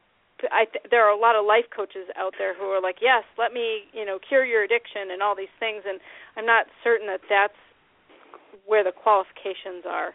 I 0.50 0.66
th- 0.66 0.85
there 0.90 1.04
are 1.04 1.14
a 1.14 1.18
lot 1.18 1.37
of 1.37 1.46
life 1.46 1.68
coaches 1.70 2.09
out 2.16 2.35
there 2.38 2.52
who 2.57 2.64
are 2.72 2.83
like, 2.83 2.98
"Yes, 3.00 3.24
let 3.38 3.52
me, 3.52 3.88
you 3.92 4.04
know, 4.04 4.18
cure 4.18 4.44
your 4.44 4.64
addiction 4.64 5.12
and 5.12 5.22
all 5.22 5.37
these 5.37 5.52
things." 5.61 5.85
And 5.87 6.00
I'm 6.37 6.46
not 6.46 6.66
certain 6.83 7.07
that 7.07 7.20
that's 7.28 7.57
where 8.66 8.85
the 8.85 8.92
qualifications 8.92 9.85
are 9.88 10.14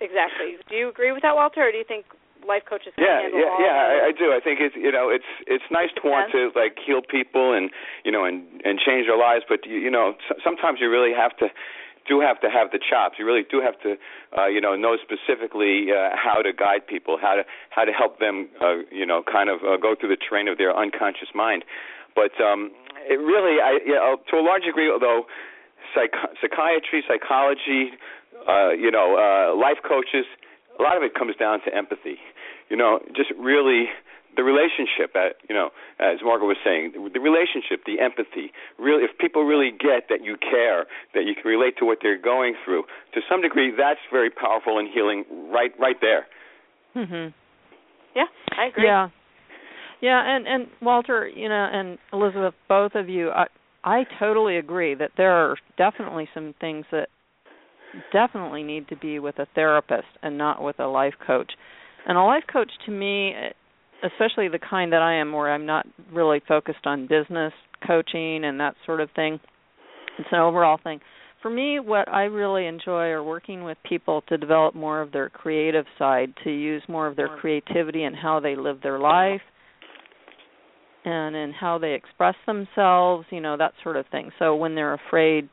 exactly. 0.00 0.56
Do 0.68 0.76
you 0.76 0.88
agree 0.88 1.12
with 1.12 1.22
that, 1.22 1.34
Walter, 1.34 1.66
or 1.66 1.72
do 1.72 1.78
you 1.78 1.86
think 1.86 2.06
life 2.46 2.62
coaches 2.68 2.94
can 2.94 3.02
yeah, 3.02 3.22
handle 3.22 3.40
yeah, 3.40 3.50
all 3.50 3.60
yeah, 3.60 4.06
I, 4.06 4.08
I 4.08 4.12
do. 4.14 4.30
I 4.30 4.38
think 4.38 4.62
it's 4.62 4.76
you 4.78 4.92
know 4.92 5.10
it's 5.10 5.26
it's 5.46 5.66
nice 5.70 5.90
to 5.98 6.02
want 6.06 6.30
to 6.32 6.54
like 6.54 6.78
heal 6.78 7.02
people 7.02 7.52
and 7.52 7.70
you 8.04 8.12
know 8.12 8.24
and 8.24 8.46
and 8.64 8.78
change 8.78 9.10
their 9.10 9.18
lives, 9.18 9.44
but 9.48 9.66
you, 9.66 9.78
you 9.78 9.90
know 9.90 10.14
sometimes 10.42 10.78
you 10.80 10.90
really 10.90 11.12
have 11.12 11.36
to 11.38 11.50
do 12.08 12.20
have 12.20 12.40
to 12.40 12.48
have 12.48 12.72
the 12.72 12.80
chops. 12.80 13.16
You 13.18 13.26
really 13.26 13.44
do 13.44 13.60
have 13.60 13.78
to, 13.84 13.94
uh, 14.36 14.46
you 14.46 14.60
know, 14.60 14.74
know 14.74 14.96
specifically 14.96 15.92
uh, 15.92 16.16
how 16.16 16.40
to 16.40 16.52
guide 16.56 16.88
people, 16.88 17.18
how 17.20 17.36
to 17.36 17.44
how 17.70 17.84
to 17.84 17.92
help 17.92 18.18
them, 18.18 18.48
uh, 18.60 18.80
you 18.90 19.04
know, 19.04 19.22
kind 19.22 19.50
of 19.50 19.60
uh, 19.60 19.76
go 19.76 19.94
through 19.94 20.08
the 20.08 20.16
terrain 20.16 20.48
of 20.48 20.56
their 20.56 20.74
unconscious 20.74 21.28
mind. 21.34 21.64
But 22.16 22.32
um, 22.40 22.72
it 23.06 23.20
really, 23.20 23.60
I, 23.60 23.78
you 23.84 23.94
know, 23.94 24.16
to 24.30 24.36
a 24.36 24.42
large 24.42 24.64
degree, 24.64 24.90
although 24.90 25.28
psych- 25.94 26.32
psychiatry, 26.40 27.04
psychology, 27.06 27.92
uh, 28.48 28.70
you 28.70 28.90
know, 28.90 29.16
uh, 29.16 29.56
life 29.56 29.78
coaches, 29.86 30.26
a 30.78 30.82
lot 30.82 30.96
of 30.96 31.02
it 31.02 31.14
comes 31.14 31.36
down 31.36 31.60
to 31.64 31.74
empathy. 31.74 32.18
You 32.68 32.76
know, 32.76 33.00
just 33.16 33.30
really 33.38 33.86
the 34.36 34.44
relationship 34.44 35.16
at 35.16 35.34
you 35.48 35.54
know 35.54 35.70
as 35.98 36.18
margaret 36.22 36.46
was 36.46 36.58
saying 36.62 36.92
the 36.94 37.20
relationship 37.20 37.82
the 37.86 37.98
empathy. 37.98 38.52
Really 38.78 39.02
if 39.02 39.16
people 39.18 39.42
really 39.44 39.72
get 39.72 40.06
that 40.10 40.22
you 40.22 40.36
care 40.38 40.86
that 41.14 41.24
you 41.24 41.34
can 41.34 41.50
relate 41.50 41.76
to 41.78 41.84
what 41.84 41.98
they're 42.02 42.20
going 42.20 42.54
through 42.64 42.84
to 43.14 43.20
some 43.28 43.42
degree 43.42 43.72
that's 43.76 43.98
very 44.12 44.30
powerful 44.30 44.78
and 44.78 44.86
healing 44.92 45.24
right 45.50 45.72
right 45.80 45.96
there. 46.00 46.26
Mhm 46.94 47.32
yeah 48.14 48.24
i 48.56 48.66
agree. 48.66 48.84
Yeah. 48.84 49.08
Yeah 50.00 50.36
and 50.36 50.46
and 50.46 50.66
walter 50.80 51.28
you 51.28 51.48
know 51.48 51.68
and 51.72 51.98
elizabeth 52.12 52.54
both 52.68 52.92
of 52.94 53.08
you 53.08 53.30
i 53.30 53.46
i 53.88 54.04
totally 54.18 54.56
agree 54.58 54.94
that 54.94 55.10
there 55.16 55.32
are 55.32 55.56
definitely 55.76 56.28
some 56.34 56.54
things 56.60 56.84
that 56.92 57.08
definitely 58.12 58.62
need 58.62 58.86
to 58.88 58.96
be 58.96 59.18
with 59.18 59.38
a 59.38 59.46
therapist 59.54 60.08
and 60.22 60.36
not 60.36 60.62
with 60.62 60.78
a 60.78 60.86
life 60.86 61.14
coach 61.26 61.50
and 62.06 62.18
a 62.18 62.22
life 62.22 62.44
coach 62.52 62.70
to 62.84 62.90
me 62.90 63.32
especially 64.04 64.48
the 64.48 64.58
kind 64.58 64.92
that 64.92 65.02
I 65.02 65.14
am 65.14 65.32
where 65.32 65.52
I'm 65.52 65.66
not 65.66 65.86
really 66.12 66.40
focused 66.46 66.86
on 66.86 67.06
business 67.08 67.52
coaching 67.86 68.44
and 68.44 68.60
that 68.60 68.74
sort 68.86 69.00
of 69.00 69.10
thing. 69.14 69.40
It's 70.18 70.28
an 70.30 70.38
overall 70.38 70.78
thing. 70.82 71.00
For 71.42 71.50
me, 71.50 71.78
what 71.78 72.08
I 72.08 72.24
really 72.24 72.66
enjoy 72.66 73.08
are 73.08 73.22
working 73.22 73.62
with 73.62 73.78
people 73.88 74.22
to 74.28 74.36
develop 74.36 74.74
more 74.74 75.00
of 75.00 75.12
their 75.12 75.28
creative 75.28 75.84
side, 75.96 76.34
to 76.44 76.50
use 76.50 76.82
more 76.88 77.06
of 77.06 77.16
their 77.16 77.28
creativity 77.28 78.02
in 78.02 78.14
how 78.14 78.40
they 78.40 78.56
live 78.56 78.80
their 78.82 78.98
life 78.98 79.40
and 81.08 81.36
in 81.36 81.52
how 81.52 81.78
they 81.78 81.94
express 81.94 82.34
themselves, 82.46 83.26
you 83.30 83.40
know, 83.40 83.56
that 83.56 83.72
sort 83.82 83.96
of 83.96 84.06
thing. 84.10 84.30
So 84.38 84.54
when 84.54 84.74
they're 84.74 84.94
afraid 84.94 85.48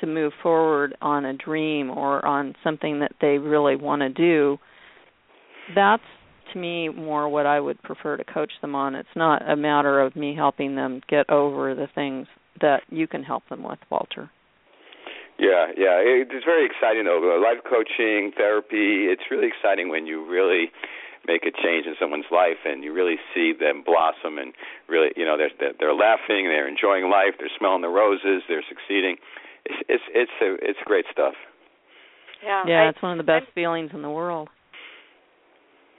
to 0.00 0.06
move 0.06 0.32
forward 0.42 0.96
on 1.00 1.24
a 1.24 1.32
dream 1.36 1.90
or 1.90 2.24
on 2.24 2.54
something 2.64 3.00
that 3.00 3.12
they 3.20 3.38
really 3.38 3.76
want 3.76 4.02
to 4.02 4.08
do, 4.08 4.58
that's 5.74 6.02
to 6.52 6.58
me 6.58 6.88
more 6.88 7.28
what 7.28 7.46
I 7.46 7.60
would 7.60 7.80
prefer 7.82 8.16
to 8.16 8.24
coach 8.24 8.52
them 8.60 8.74
on. 8.74 8.94
It's 8.94 9.08
not 9.16 9.48
a 9.48 9.56
matter 9.56 10.00
of 10.00 10.16
me 10.16 10.34
helping 10.34 10.76
them 10.76 11.00
get 11.08 11.30
over 11.30 11.74
the 11.74 11.86
things 11.94 12.26
that 12.60 12.82
you 12.90 13.06
can 13.06 13.22
help 13.22 13.48
them 13.48 13.62
with, 13.62 13.78
Walter. 13.90 14.30
Yeah, 15.38 15.68
yeah, 15.76 15.96
it's 15.98 16.44
very 16.44 16.66
exciting 16.66 17.04
though. 17.04 17.18
Life 17.42 17.64
coaching, 17.64 18.32
therapy, 18.36 19.08
it's 19.10 19.22
really 19.30 19.48
exciting 19.48 19.88
when 19.88 20.06
you 20.06 20.28
really 20.28 20.70
make 21.26 21.42
a 21.46 21.52
change 21.52 21.86
in 21.86 21.94
someone's 22.00 22.28
life 22.30 22.58
and 22.64 22.82
you 22.82 22.92
really 22.92 23.16
see 23.34 23.52
them 23.52 23.82
blossom 23.84 24.38
and 24.38 24.52
really, 24.88 25.10
you 25.16 25.24
know, 25.24 25.36
they're 25.36 25.72
they're 25.78 25.94
laughing, 25.94 26.50
they're 26.50 26.68
enjoying 26.68 27.10
life, 27.10 27.34
they're 27.38 27.52
smelling 27.58 27.82
the 27.82 27.88
roses, 27.88 28.42
they're 28.48 28.64
succeeding. 28.68 29.16
It's 29.64 29.78
it's 29.88 30.06
it's 30.14 30.36
a, 30.42 30.54
it's 30.60 30.78
great 30.84 31.06
stuff. 31.12 31.34
Yeah, 32.42 32.64
yeah, 32.66 32.82
I, 32.82 32.88
it's 32.90 33.02
one 33.02 33.12
of 33.12 33.18
the 33.18 33.28
best 33.28 33.46
I, 33.50 33.54
feelings 33.54 33.90
in 33.94 34.02
the 34.02 34.10
world. 34.10 34.48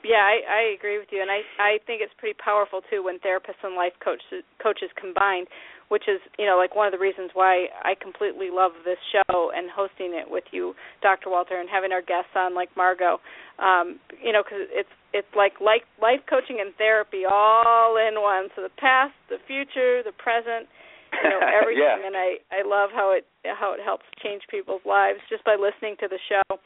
Yeah, 0.04 0.20
I, 0.20 0.44
I 0.44 0.62
agree 0.76 1.00
with 1.00 1.08
you, 1.12 1.22
and 1.22 1.32
I 1.32 1.48
I 1.56 1.80
think 1.88 2.04
it's 2.04 2.12
pretty 2.20 2.36
powerful 2.36 2.82
too 2.92 3.04
when 3.04 3.20
therapists 3.24 3.64
and 3.64 3.76
life 3.76 3.96
coaches 4.04 4.44
coaches 4.62 4.92
combined, 5.00 5.48
which 5.88 6.04
is 6.12 6.20
you 6.38 6.46
know 6.46 6.60
like 6.60 6.76
one 6.76 6.88
of 6.88 6.92
the 6.92 7.00
reasons 7.00 7.32
why 7.34 7.72
I 7.88 7.96
completely 7.96 8.52
love 8.52 8.76
this 8.84 9.00
show 9.16 9.56
and 9.56 9.72
hosting 9.72 10.12
it 10.12 10.28
with 10.28 10.44
you, 10.52 10.76
Dr. 11.02 11.32
Walter, 11.32 11.56
and 11.56 11.70
having 11.72 11.94
our 11.94 12.04
guests 12.04 12.36
on 12.36 12.54
like 12.54 12.76
Margaux, 12.76 13.24
um, 13.64 14.00
you 14.20 14.34
know, 14.36 14.44
because 14.44 14.68
it's 14.76 14.92
it's 15.14 15.30
like 15.38 15.62
like 15.62 15.86
life 16.02 16.26
coaching 16.30 16.58
and 16.60 16.74
therapy 16.76 17.24
all 17.30 17.96
in 17.98 18.20
one. 18.20 18.50
So 18.56 18.62
the 18.62 18.74
past, 18.78 19.14
the 19.30 19.38
future, 19.46 20.02
the 20.02 20.12
present, 20.18 20.68
you 21.14 21.30
know 21.30 21.40
everything, 21.62 21.86
yeah. 21.86 22.06
and 22.06 22.18
I 22.18 22.42
I 22.50 22.66
love 22.66 22.90
how 22.92 23.14
it 23.16 23.26
how 23.46 23.74
it 23.74 23.80
helps 23.84 24.06
change 24.22 24.42
people's 24.50 24.82
lives 24.86 25.20
just 25.30 25.46
by 25.46 25.56
listening 25.56 25.96
to 26.02 26.08
the 26.10 26.20
show. 26.28 26.58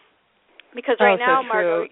Because 0.73 0.97
right 0.99 1.19
oh, 1.19 1.25
now, 1.25 1.41
so 1.43 1.47
Margaux, 1.47 1.87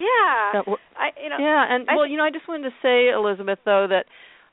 yeah. 0.00 0.64
I 0.96 1.12
you 1.22 1.28
know 1.28 1.36
Yeah, 1.38 1.64
and 1.68 1.88
I, 1.88 1.96
well, 1.96 2.06
you 2.06 2.16
know, 2.16 2.24
I 2.24 2.30
just 2.30 2.48
wanted 2.48 2.68
to 2.68 2.74
say 2.82 3.12
Elizabeth 3.12 3.60
though 3.64 3.86
that 3.88 4.06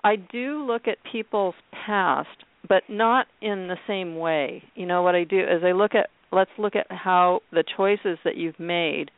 I 0.04 0.16
do 0.16 0.64
look 0.68 0.88
at 0.88 0.98
people's 1.12 1.56
past 1.86 2.44
but 2.68 2.84
not 2.90 3.28
in 3.42 3.68
the 3.68 3.78
same 3.88 4.18
way. 4.18 4.64
You 4.76 4.86
know 4.86 5.02
what 5.02 5.16
I 5.16 5.24
do 5.24 5.40
is 5.40 5.64
I 5.64 5.72
look 5.72 5.96
at 5.96 6.10
let's 6.32 6.52
look 6.58 6.76
at 6.76 6.88
how 6.90 7.40
the 7.52 7.64
choices 7.78 8.18
that 8.26 8.36
you've 8.36 8.60
made 8.60 9.12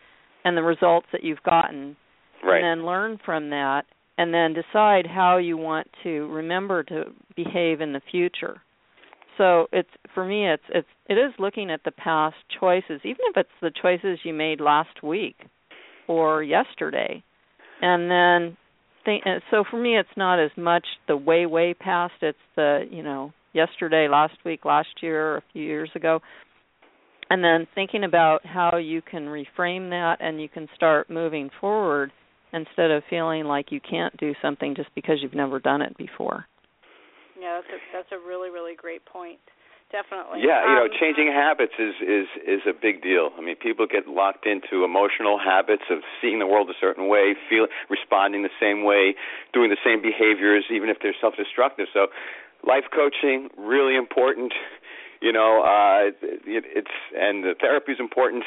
and 0.45 0.55
the 0.55 0.61
results 0.61 1.07
that 1.11 1.23
you've 1.23 1.41
gotten 1.43 1.95
right. 2.43 2.63
and 2.63 2.79
then 2.79 2.85
learn 2.85 3.19
from 3.25 3.49
that 3.49 3.85
and 4.17 4.33
then 4.33 4.53
decide 4.53 5.07
how 5.07 5.37
you 5.37 5.57
want 5.57 5.87
to 6.03 6.27
remember 6.27 6.83
to 6.83 7.05
behave 7.35 7.79
in 7.79 7.93
the 7.93 8.01
future. 8.11 8.61
So 9.37 9.67
it's 9.71 9.89
for 10.13 10.25
me 10.25 10.49
it's 10.49 10.63
it's 10.69 10.87
it 11.07 11.13
is 11.13 11.31
looking 11.39 11.71
at 11.71 11.83
the 11.85 11.91
past 11.91 12.35
choices 12.59 12.99
even 13.03 13.21
if 13.29 13.37
it's 13.37 13.49
the 13.61 13.71
choices 13.81 14.19
you 14.23 14.33
made 14.33 14.59
last 14.59 15.01
week 15.01 15.37
or 16.09 16.43
yesterday 16.43 17.23
and 17.81 18.11
then 18.11 18.57
think 19.05 19.23
uh, 19.25 19.39
so 19.49 19.63
for 19.69 19.77
me 19.77 19.97
it's 19.97 20.09
not 20.17 20.39
as 20.39 20.51
much 20.57 20.85
the 21.07 21.15
way 21.15 21.45
way 21.45 21.73
past 21.73 22.13
it's 22.21 22.37
the 22.57 22.85
you 22.91 23.01
know 23.01 23.31
yesterday 23.53 24.09
last 24.09 24.35
week 24.43 24.65
last 24.65 24.89
year 25.01 25.37
a 25.37 25.43
few 25.53 25.63
years 25.63 25.89
ago 25.95 26.19
and 27.29 27.43
then 27.43 27.67
thinking 27.75 28.03
about 28.03 28.45
how 28.45 28.77
you 28.77 29.01
can 29.01 29.25
reframe 29.25 29.89
that 29.89 30.17
and 30.19 30.41
you 30.41 30.49
can 30.49 30.67
start 30.75 31.09
moving 31.09 31.49
forward 31.61 32.11
instead 32.53 32.91
of 32.91 33.03
feeling 33.09 33.45
like 33.45 33.71
you 33.71 33.79
can't 33.79 34.15
do 34.17 34.33
something 34.41 34.75
just 34.75 34.89
because 34.95 35.17
you've 35.21 35.35
never 35.35 35.59
done 35.59 35.81
it 35.81 35.95
before 35.97 36.45
yeah 37.39 37.61
that's 37.61 37.73
a, 37.73 37.79
that's 37.93 38.11
a 38.11 38.27
really 38.27 38.49
really 38.49 38.75
great 38.75 39.05
point 39.05 39.39
definitely. 39.91 40.41
Yeah, 40.45 40.65
you 40.69 40.75
know, 40.75 40.87
um, 40.89 40.95
changing 40.99 41.27
habits 41.27 41.73
is 41.77 41.95
is 42.01 42.27
is 42.45 42.61
a 42.65 42.73
big 42.73 43.01
deal. 43.01 43.29
I 43.37 43.41
mean, 43.41 43.55
people 43.57 43.85
get 43.85 44.07
locked 44.07 44.45
into 44.45 44.85
emotional 44.85 45.37
habits 45.37 45.83
of 45.89 45.99
seeing 46.21 46.39
the 46.39 46.47
world 46.47 46.69
a 46.69 46.77
certain 46.79 47.07
way, 47.07 47.35
feel 47.49 47.67
responding 47.89 48.43
the 48.43 48.53
same 48.59 48.83
way, 48.83 49.15
doing 49.53 49.69
the 49.69 49.81
same 49.83 50.01
behaviors, 50.01 50.65
even 50.71 50.89
if 50.89 50.97
they're 51.01 51.17
self-destructive. 51.19 51.87
So, 51.93 52.07
life 52.65 52.85
coaching 52.93 53.49
really 53.57 53.95
important. 53.95 54.53
You 55.21 55.33
know, 55.33 55.61
uh, 55.63 56.15
it, 56.23 56.63
it's 56.65 56.95
and 57.17 57.43
the 57.43 57.53
therapy 57.59 57.91
is 57.91 57.99
important. 57.99 58.43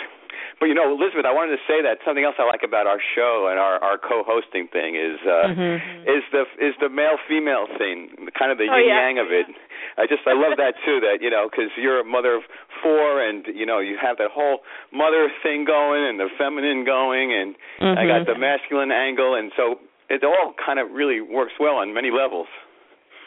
But 0.60 0.66
you 0.70 0.74
know, 0.74 0.90
Elizabeth, 0.90 1.26
I 1.26 1.34
wanted 1.34 1.58
to 1.58 1.62
say 1.66 1.82
that 1.82 1.98
something 2.04 2.24
else 2.24 2.36
I 2.38 2.46
like 2.46 2.62
about 2.62 2.86
our 2.86 3.00
show 3.00 3.48
and 3.50 3.58
our 3.58 3.82
our 3.82 3.98
co-hosting 3.98 4.68
thing 4.70 4.94
is 4.94 5.18
uh 5.26 5.50
mm-hmm. 5.50 6.06
is 6.06 6.22
the 6.30 6.44
is 6.60 6.74
the 6.80 6.88
male 6.88 7.18
female 7.26 7.66
thing, 7.78 8.30
kind 8.38 8.50
of 8.50 8.58
the 8.58 8.68
oh, 8.70 8.76
yin 8.76 8.88
yeah. 8.88 9.08
yang 9.08 9.18
of 9.18 9.30
it. 9.30 9.46
I 9.98 10.06
just 10.06 10.24
I 10.24 10.32
love 10.32 10.56
that 10.56 10.78
too. 10.84 11.00
That 11.00 11.20
you 11.20 11.30
know, 11.30 11.48
because 11.50 11.70
you're 11.76 12.00
a 12.00 12.06
mother 12.06 12.38
of 12.40 12.44
four, 12.82 13.20
and 13.20 13.44
you 13.50 13.66
know 13.66 13.78
you 13.78 13.98
have 14.00 14.16
that 14.18 14.30
whole 14.32 14.64
mother 14.92 15.28
thing 15.42 15.64
going 15.64 16.06
and 16.06 16.18
the 16.18 16.30
feminine 16.38 16.84
going, 16.84 17.32
and 17.32 17.54
mm-hmm. 17.80 17.98
I 17.98 18.06
got 18.06 18.26
the 18.26 18.38
masculine 18.38 18.90
angle, 18.90 19.34
and 19.34 19.52
so 19.56 19.80
it 20.08 20.24
all 20.24 20.54
kind 20.54 20.78
of 20.78 20.90
really 20.92 21.20
works 21.20 21.52
well 21.58 21.76
on 21.76 21.92
many 21.92 22.10
levels. 22.10 22.48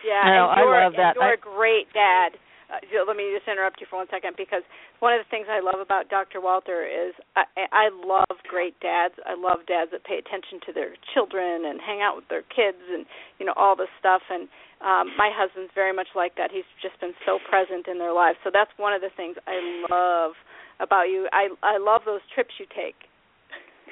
Yeah, 0.06 0.22
no, 0.30 0.54
and 0.54 0.62
you're, 0.62 0.76
I 0.76 0.84
love 0.86 0.94
that. 0.98 1.16
You're 1.18 1.34
I, 1.34 1.34
a 1.34 1.42
great 1.42 1.90
dad. 1.94 2.38
Uh, 2.66 2.82
let 3.06 3.18
me 3.18 3.30
just 3.30 3.48
interrupt 3.48 3.80
you 3.80 3.88
for 3.90 3.98
one 4.02 4.10
second 4.10 4.34
because 4.38 4.64
one 4.98 5.14
of 5.14 5.22
the 5.22 5.30
things 5.30 5.46
I 5.50 5.62
love 5.62 5.78
about 5.78 6.10
Dr. 6.10 6.42
Walter 6.42 6.82
is 6.82 7.14
I, 7.38 7.46
I 7.72 7.86
love 7.94 8.42
great 8.50 8.74
dads. 8.82 9.14
I 9.26 9.38
love 9.38 9.70
dads 9.70 9.92
that 9.94 10.04
pay 10.04 10.18
attention 10.18 10.60
to 10.66 10.74
their 10.74 10.98
children 11.14 11.66
and 11.66 11.78
hang 11.80 12.02
out 12.02 12.16
with 12.16 12.28
their 12.30 12.42
kids 12.50 12.82
and 12.90 13.06
you 13.38 13.46
know 13.46 13.54
all 13.56 13.76
this 13.76 13.92
stuff. 14.00 14.26
And 14.34 14.50
um, 14.82 15.14
my 15.14 15.30
husband's 15.30 15.72
very 15.76 15.94
much 15.94 16.10
like 16.16 16.36
that. 16.42 16.50
He's 16.50 16.68
just 16.82 17.00
been 17.00 17.14
so 17.26 17.38
present 17.38 17.88
in 17.88 18.02
their 18.02 18.14
lives. 18.14 18.38
So 18.44 18.50
that's 18.50 18.72
one 18.78 18.94
of 18.94 19.02
the 19.02 19.14
things 19.14 19.38
I 19.46 19.62
love 19.90 20.34
about 20.80 21.06
you. 21.14 21.30
I 21.32 21.54
I 21.62 21.78
love 21.78 22.02
those 22.06 22.26
trips 22.34 22.58
you 22.58 22.66
take. 22.66 22.98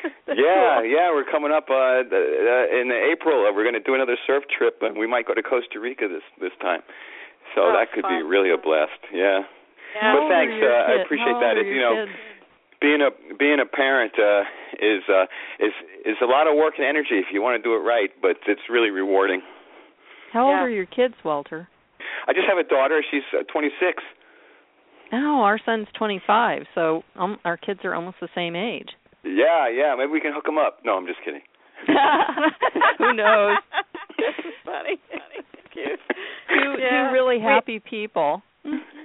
yeah, 0.27 0.83
yeah, 0.83 1.13
we're 1.13 1.29
coming 1.29 1.51
up 1.53 1.69
uh, 1.69 2.01
uh 2.01 2.65
in 2.73 2.89
April. 2.89 3.45
We're 3.53 3.63
going 3.63 3.77
to 3.77 3.85
do 3.85 3.93
another 3.93 4.17
surf 4.27 4.43
trip, 4.49 4.81
and 4.81 4.97
we 4.97 5.07
might 5.07 5.27
go 5.27 5.33
to 5.33 5.43
Costa 5.43 5.79
Rica 5.79 6.07
this 6.09 6.25
this 6.41 6.51
time. 6.59 6.81
So 7.55 7.69
oh, 7.69 7.73
that 7.73 7.93
could 7.93 8.03
fun. 8.03 8.17
be 8.17 8.19
really 8.23 8.49
a 8.49 8.57
blast. 8.57 8.97
Yeah. 9.13 9.45
Yeah. 9.95 10.13
But 10.17 10.29
thanks. 10.29 10.57
Uh, 10.57 10.89
I 10.89 10.93
appreciate 11.05 11.37
that. 11.39 11.57
It, 11.57 11.69
you 11.69 11.81
know, 11.81 12.05
kids? 12.05 12.17
being 12.81 13.01
a 13.01 13.09
being 13.37 13.59
a 13.61 13.65
parent 13.65 14.13
uh, 14.19 14.43
is 14.81 15.01
uh, 15.07 15.25
is 15.59 15.73
is 16.05 16.17
a 16.21 16.25
lot 16.25 16.47
of 16.47 16.57
work 16.57 16.75
and 16.77 16.85
energy 16.85 17.21
if 17.21 17.31
you 17.31 17.41
want 17.41 17.55
to 17.57 17.63
do 17.63 17.73
it 17.75 17.85
right, 17.85 18.09
but 18.21 18.37
it's 18.47 18.67
really 18.69 18.89
rewarding. 18.89 19.41
How 20.33 20.47
old 20.47 20.55
are 20.55 20.69
your 20.69 20.87
kids, 20.87 21.13
Walter? 21.23 21.69
I 22.27 22.33
just 22.33 22.47
have 22.49 22.57
a 22.57 22.67
daughter. 22.67 23.03
She's 23.09 23.21
uh, 23.37 23.43
26. 23.51 24.01
Oh, 25.13 25.41
our 25.41 25.59
son's 25.63 25.87
25, 25.95 26.63
so 26.73 27.03
um, 27.15 27.37
our 27.45 27.55
kids 27.55 27.81
are 27.83 27.93
almost 27.93 28.17
the 28.19 28.29
same 28.33 28.55
age. 28.55 28.89
Yeah, 29.23 29.69
yeah. 29.69 29.93
Maybe 29.95 30.11
we 30.11 30.19
can 30.19 30.33
hook 30.33 30.45
them 30.45 30.57
up. 30.57 30.79
No, 30.83 30.97
I'm 30.97 31.05
just 31.05 31.19
kidding. 31.23 31.41
Who 32.97 33.13
knows? 33.13 33.57
funny. 34.65 34.97
funny. 35.11 35.45
Cute. 35.71 35.99
Two, 36.53 36.77
Yeah. 36.79 37.09
two 37.09 37.13
really 37.13 37.37
We- 37.37 37.43
happy 37.43 37.79
people. 37.79 38.41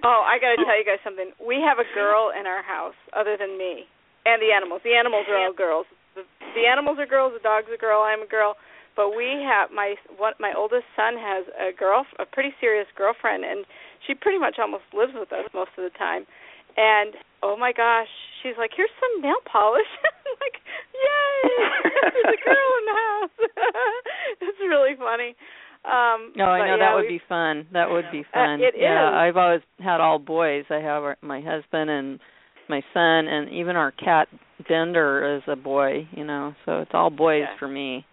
Oh, 0.05 0.23
I 0.23 0.39
got 0.39 0.55
to 0.55 0.65
tell 0.65 0.79
you 0.79 0.85
guys 0.87 1.01
something. 1.03 1.33
We 1.43 1.61
have 1.61 1.79
a 1.83 1.89
girl 1.95 2.31
in 2.31 2.47
our 2.47 2.63
house 2.63 2.95
other 3.13 3.37
than 3.37 3.59
me 3.59 3.89
and 4.25 4.41
the 4.41 4.53
animals. 4.55 4.83
The 4.85 4.95
animals 4.95 5.27
are 5.29 5.37
all 5.37 5.53
girls. 5.53 5.87
The, 6.15 6.23
the 6.55 6.67
animals 6.71 6.99
are 7.01 7.07
girls. 7.07 7.33
The 7.35 7.41
dog's 7.43 7.67
a 7.75 7.77
girl. 7.77 8.03
I'm 8.03 8.23
a 8.23 8.27
girl. 8.31 8.55
But 8.95 9.15
we 9.15 9.43
have 9.47 9.71
my 9.71 9.95
what 10.17 10.39
my 10.39 10.53
oldest 10.57 10.87
son 10.95 11.15
has 11.19 11.47
a 11.59 11.71
girl, 11.73 12.07
a 12.19 12.27
pretty 12.27 12.55
serious 12.61 12.87
girlfriend, 12.97 13.45
and 13.45 13.65
she 14.07 14.15
pretty 14.15 14.39
much 14.39 14.59
almost 14.59 14.85
lives 14.95 15.15
with 15.15 15.33
us 15.33 15.47
most 15.55 15.71
of 15.79 15.83
the 15.87 15.95
time. 15.99 16.27
And 16.77 17.15
oh 17.43 17.57
my 17.57 17.73
gosh, 17.73 18.11
she's 18.43 18.55
like, 18.59 18.71
"Here's 18.75 18.91
some 18.99 19.23
nail 19.23 19.39
polish." 19.47 19.87
I'm 20.07 20.35
like, 20.43 20.59
"Yay! 20.95 21.51
There's 22.11 22.35
a 22.39 22.43
girl 22.43 22.71
in 22.79 22.85
the 22.87 22.99
house." 22.99 23.37
it's 24.43 24.61
really 24.67 24.95
funny. 24.99 25.35
Um, 25.89 26.33
no, 26.37 26.45
I 26.45 26.67
know 26.69 26.77
yeah, 26.77 26.85
that 26.91 26.95
would 26.95 27.09
be 27.09 27.21
fun. 27.29 27.67
That 27.73 27.91
would 27.91 28.05
be 28.13 28.21
Uh, 28.21 28.35
fun. 28.35 28.61
it 28.61 28.75
yeah, 28.77 29.09
is. 29.09 29.15
I've 29.15 29.37
always 29.37 29.63
had 29.83 30.01
all 30.01 30.19
boys. 30.19 30.65
I 30.71 30.81
have 30.81 31.03
our- 31.03 31.17
my 31.23 31.41
husband 31.41 31.89
and 31.91 32.21
my 32.69 32.83
son, 32.93 33.27
and 33.27 33.49
even 33.49 33.75
our 33.77 33.93
cat 33.93 34.29
Bender 34.69 35.37
is 35.37 35.43
a 35.49 35.57
boy. 35.57 36.07
You 36.13 36.25
know, 36.25 36.55
so 36.67 36.81
it's 36.81 36.93
all 36.93 37.11
boys 37.11 37.47
Yeah. 37.49 37.57
for 37.57 37.69
me. 37.69 38.05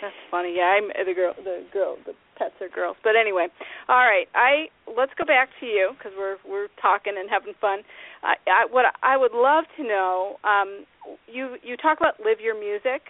That's 0.00 0.16
funny. 0.30 0.56
Yeah, 0.56 0.68
I'm 0.70 0.88
the 0.88 1.12
girl. 1.14 1.34
The 1.34 1.64
girl. 1.72 1.98
The 2.06 2.14
pets 2.36 2.54
are 2.62 2.68
girls. 2.68 2.96
But 3.04 3.16
anyway, 3.16 3.48
all 3.88 3.98
right. 3.98 4.26
I 4.34 4.70
let's 4.86 5.12
go 5.14 5.24
back 5.26 5.50
to 5.60 5.66
you 5.66 5.90
because 5.98 6.12
we're 6.16 6.38
we're 6.46 6.68
talking 6.80 7.18
and 7.18 7.28
having 7.28 7.52
fun. 7.60 7.84
I, 8.22 8.36
I, 8.46 8.64
what 8.70 8.86
I 9.02 9.16
would 9.18 9.32
love 9.34 9.64
to 9.76 9.82
know. 9.82 10.38
Um, 10.42 10.86
you 11.26 11.56
you 11.62 11.76
talk 11.76 12.00
about 12.00 12.18
live 12.20 12.40
your 12.40 12.58
music, 12.58 13.02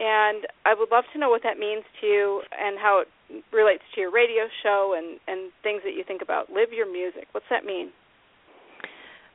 and 0.00 0.46
I 0.64 0.74
would 0.76 0.90
love 0.90 1.04
to 1.12 1.18
know 1.18 1.28
what 1.28 1.42
that 1.44 1.58
means 1.58 1.84
to 2.00 2.06
you 2.06 2.42
and 2.58 2.78
how 2.78 3.02
it 3.02 3.44
relates 3.52 3.82
to 3.94 4.00
your 4.00 4.10
radio 4.10 4.44
show 4.62 4.94
and 4.96 5.20
and 5.28 5.52
things 5.62 5.82
that 5.84 5.92
you 5.94 6.02
think 6.06 6.22
about. 6.22 6.50
Live 6.50 6.72
your 6.72 6.90
music. 6.90 7.28
What's 7.32 7.46
that 7.50 7.64
mean? 7.64 7.90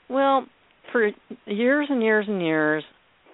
Well, 0.10 0.48
for 0.92 1.12
years 1.46 1.88
and 1.90 2.02
years 2.02 2.26
and 2.28 2.42
years, 2.42 2.84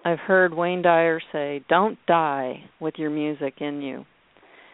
I've 0.05 0.19
heard 0.19 0.53
Wayne 0.53 0.81
Dyer 0.81 1.21
say, 1.31 1.63
"Don't 1.69 1.97
die 2.05 2.65
with 2.79 2.95
your 2.97 3.09
music 3.09 3.55
in 3.61 3.81
you." 3.81 4.05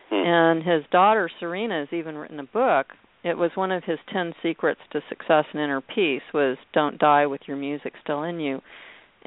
Hmm. 0.09 0.25
And 0.25 0.63
his 0.63 0.83
daughter 0.91 1.29
Serena 1.39 1.79
has 1.79 1.93
even 1.93 2.17
written 2.17 2.39
a 2.39 2.43
book. 2.43 2.87
It 3.23 3.37
was 3.37 3.51
one 3.55 3.71
of 3.71 3.83
his 3.83 3.99
10 4.13 4.33
secrets 4.41 4.79
to 4.91 5.01
success 5.09 5.45
and 5.51 5.61
inner 5.61 5.81
peace 5.81 6.21
was 6.33 6.57
don't 6.71 6.97
die 6.97 7.25
with 7.25 7.41
your 7.45 7.57
music 7.57 7.93
still 8.01 8.23
in 8.23 8.39
you. 8.39 8.61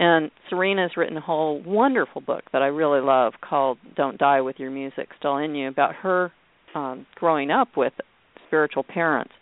And 0.00 0.30
Serena's 0.48 0.92
written 0.96 1.18
a 1.18 1.20
whole 1.20 1.62
wonderful 1.62 2.22
book 2.22 2.44
that 2.54 2.62
I 2.62 2.68
really 2.68 3.02
love 3.02 3.34
called 3.42 3.76
Don't 3.96 4.16
Die 4.18 4.40
with 4.40 4.56
Your 4.58 4.70
Music 4.70 5.10
Still 5.18 5.36
in 5.36 5.54
You 5.54 5.68
about 5.68 5.94
her 5.96 6.32
um 6.74 7.06
growing 7.16 7.50
up 7.50 7.76
with 7.76 7.92
spiritual 8.46 8.82
parents. 8.82 9.32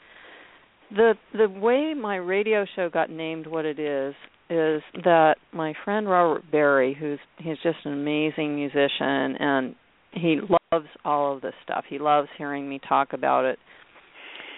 The 0.91 1.15
the 1.33 1.49
way 1.49 1.95
my 1.95 2.17
radio 2.17 2.67
show 2.75 2.91
got 2.91 3.09
named 3.09 3.47
what 3.47 3.65
it 3.65 3.79
is 3.79 4.15
is 4.51 4.83
that 5.05 5.37
my 5.53 5.75
friend 5.85 6.09
Robert 6.09 6.51
Berry, 6.51 6.97
who's 6.99 7.21
he's 7.39 7.59
just 7.63 7.79
an 7.85 7.93
amazing 7.93 8.57
musician 8.57 9.37
and 9.39 9.77
he 10.13 10.41
loves 10.73 10.89
all 11.05 11.37
of 11.37 11.43
this 11.43 11.55
stuff. 11.63 11.85
He 11.89 12.01
loves 12.01 12.29
hearing 12.37 12.69
me 12.69 12.81
talk 12.89 13.13
about 13.13 13.45
it. 13.45 13.61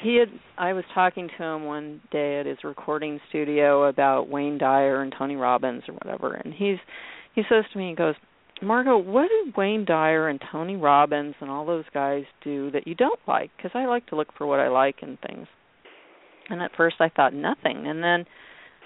He 0.01 0.17
had 0.17 0.29
I 0.57 0.73
was 0.73 0.85
talking 0.95 1.29
to 1.29 1.43
him 1.43 1.65
one 1.65 2.01
day 2.11 2.41
at 2.41 2.47
his 2.47 2.59
recording 2.65 3.21
studio 3.29 3.85
about 3.85 4.29
Wayne 4.29 4.59
Dyer 4.59 5.03
and 5.03 5.15
Tony 5.17 5.37
Robbins 5.37 5.83
or 5.89 5.95
whatever 5.95 6.35
and 6.35 6.55
he's 6.55 6.79
he 7.35 7.43
says 7.49 7.65
to 7.73 7.79
me 7.79 7.91
he 7.91 7.95
goes, 7.95 8.15
"Margaux, 8.63 8.99
what 8.99 9.29
did 9.29 9.57
Wayne 9.57 9.85
Dyer 9.85 10.29
and 10.29 10.41
Tony 10.51 10.77
Robbins 10.77 11.35
and 11.41 11.51
all 11.51 11.67
those 11.67 11.85
guys 11.93 12.25
do 12.43 12.71
that 12.71 12.87
you 12.87 12.95
don't 12.95 13.21
like?" 13.27 13.51
Cuz 13.59 13.71
I 13.75 13.85
like 13.87 14.07
to 14.07 14.17
look 14.17 14.33
for 14.37 14.47
what 14.47 14.61
I 14.61 14.69
like 14.69 15.03
in 15.03 15.19
things. 15.19 15.47
And 16.49 16.63
at 16.63 16.75
first 16.77 16.97
I 17.01 17.11
thought 17.11 17.35
nothing 17.35 17.87
and 17.87 18.03
then 18.03 18.27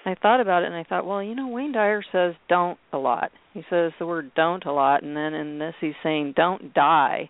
I 0.05 0.15
thought 0.15 0.39
about 0.39 0.63
it 0.63 0.67
and 0.67 0.75
I 0.75 0.83
thought, 0.83 1.05
well, 1.05 1.23
you 1.23 1.33
know, 1.33 1.47
Wayne 1.47 1.71
Dyer 1.71 2.03
says 2.11 2.35
don't 2.47 2.77
a 2.93 2.97
lot. 2.97 3.31
He 3.53 3.63
says 3.69 3.91
the 3.97 4.05
word 4.05 4.31
don't 4.35 4.65
a 4.65 4.71
lot 4.71 5.01
and 5.01 5.17
then 5.17 5.33
in 5.33 5.59
this 5.59 5.73
he's 5.79 5.95
saying 6.03 6.33
don't 6.35 6.73
die. 6.73 7.29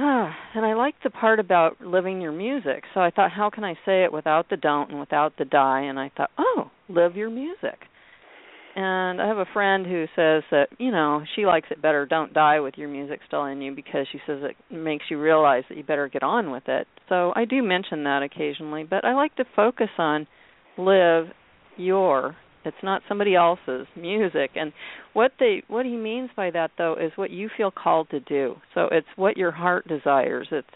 Ah, 0.00 0.32
and 0.54 0.64
I 0.64 0.74
like 0.74 0.94
the 1.02 1.10
part 1.10 1.40
about 1.40 1.80
living 1.80 2.20
your 2.20 2.32
music. 2.32 2.84
So 2.94 3.00
I 3.00 3.10
thought 3.10 3.32
how 3.32 3.50
can 3.50 3.64
I 3.64 3.74
say 3.84 4.04
it 4.04 4.12
without 4.12 4.48
the 4.48 4.56
don't 4.56 4.90
and 4.90 5.00
without 5.00 5.36
the 5.36 5.44
die 5.44 5.82
and 5.82 5.98
I 5.98 6.10
thought, 6.16 6.30
"Oh, 6.38 6.70
live 6.88 7.16
your 7.16 7.30
music." 7.30 7.86
And 8.76 9.20
I 9.20 9.26
have 9.26 9.38
a 9.38 9.46
friend 9.46 9.84
who 9.84 10.06
says 10.14 10.44
that, 10.52 10.68
you 10.78 10.92
know, 10.92 11.24
she 11.34 11.46
likes 11.46 11.68
it 11.72 11.82
better 11.82 12.06
don't 12.06 12.32
die 12.32 12.60
with 12.60 12.78
your 12.78 12.88
music 12.88 13.20
still 13.26 13.46
in 13.46 13.60
you 13.60 13.74
because 13.74 14.06
she 14.12 14.20
says 14.24 14.40
it 14.44 14.56
makes 14.70 15.06
you 15.10 15.20
realize 15.20 15.64
that 15.68 15.76
you 15.76 15.82
better 15.82 16.06
get 16.06 16.22
on 16.22 16.52
with 16.52 16.68
it. 16.68 16.86
So 17.08 17.32
I 17.34 17.44
do 17.44 17.60
mention 17.60 18.04
that 18.04 18.22
occasionally, 18.22 18.84
but 18.84 19.04
I 19.04 19.14
like 19.14 19.34
to 19.36 19.44
focus 19.56 19.90
on 19.98 20.28
live 20.76 21.26
your 21.76 22.36
it's 22.68 22.82
not 22.82 23.02
somebody 23.08 23.34
else's 23.34 23.86
music. 23.96 24.50
And 24.54 24.72
what 25.12 25.32
they 25.40 25.62
what 25.68 25.86
he 25.86 25.96
means 25.96 26.30
by 26.36 26.50
that 26.50 26.70
though 26.78 26.94
is 26.94 27.12
what 27.16 27.30
you 27.30 27.48
feel 27.56 27.70
called 27.70 28.10
to 28.10 28.20
do. 28.20 28.56
So 28.74 28.88
it's 28.92 29.06
what 29.16 29.36
your 29.36 29.50
heart 29.50 29.88
desires. 29.88 30.48
It's 30.50 30.68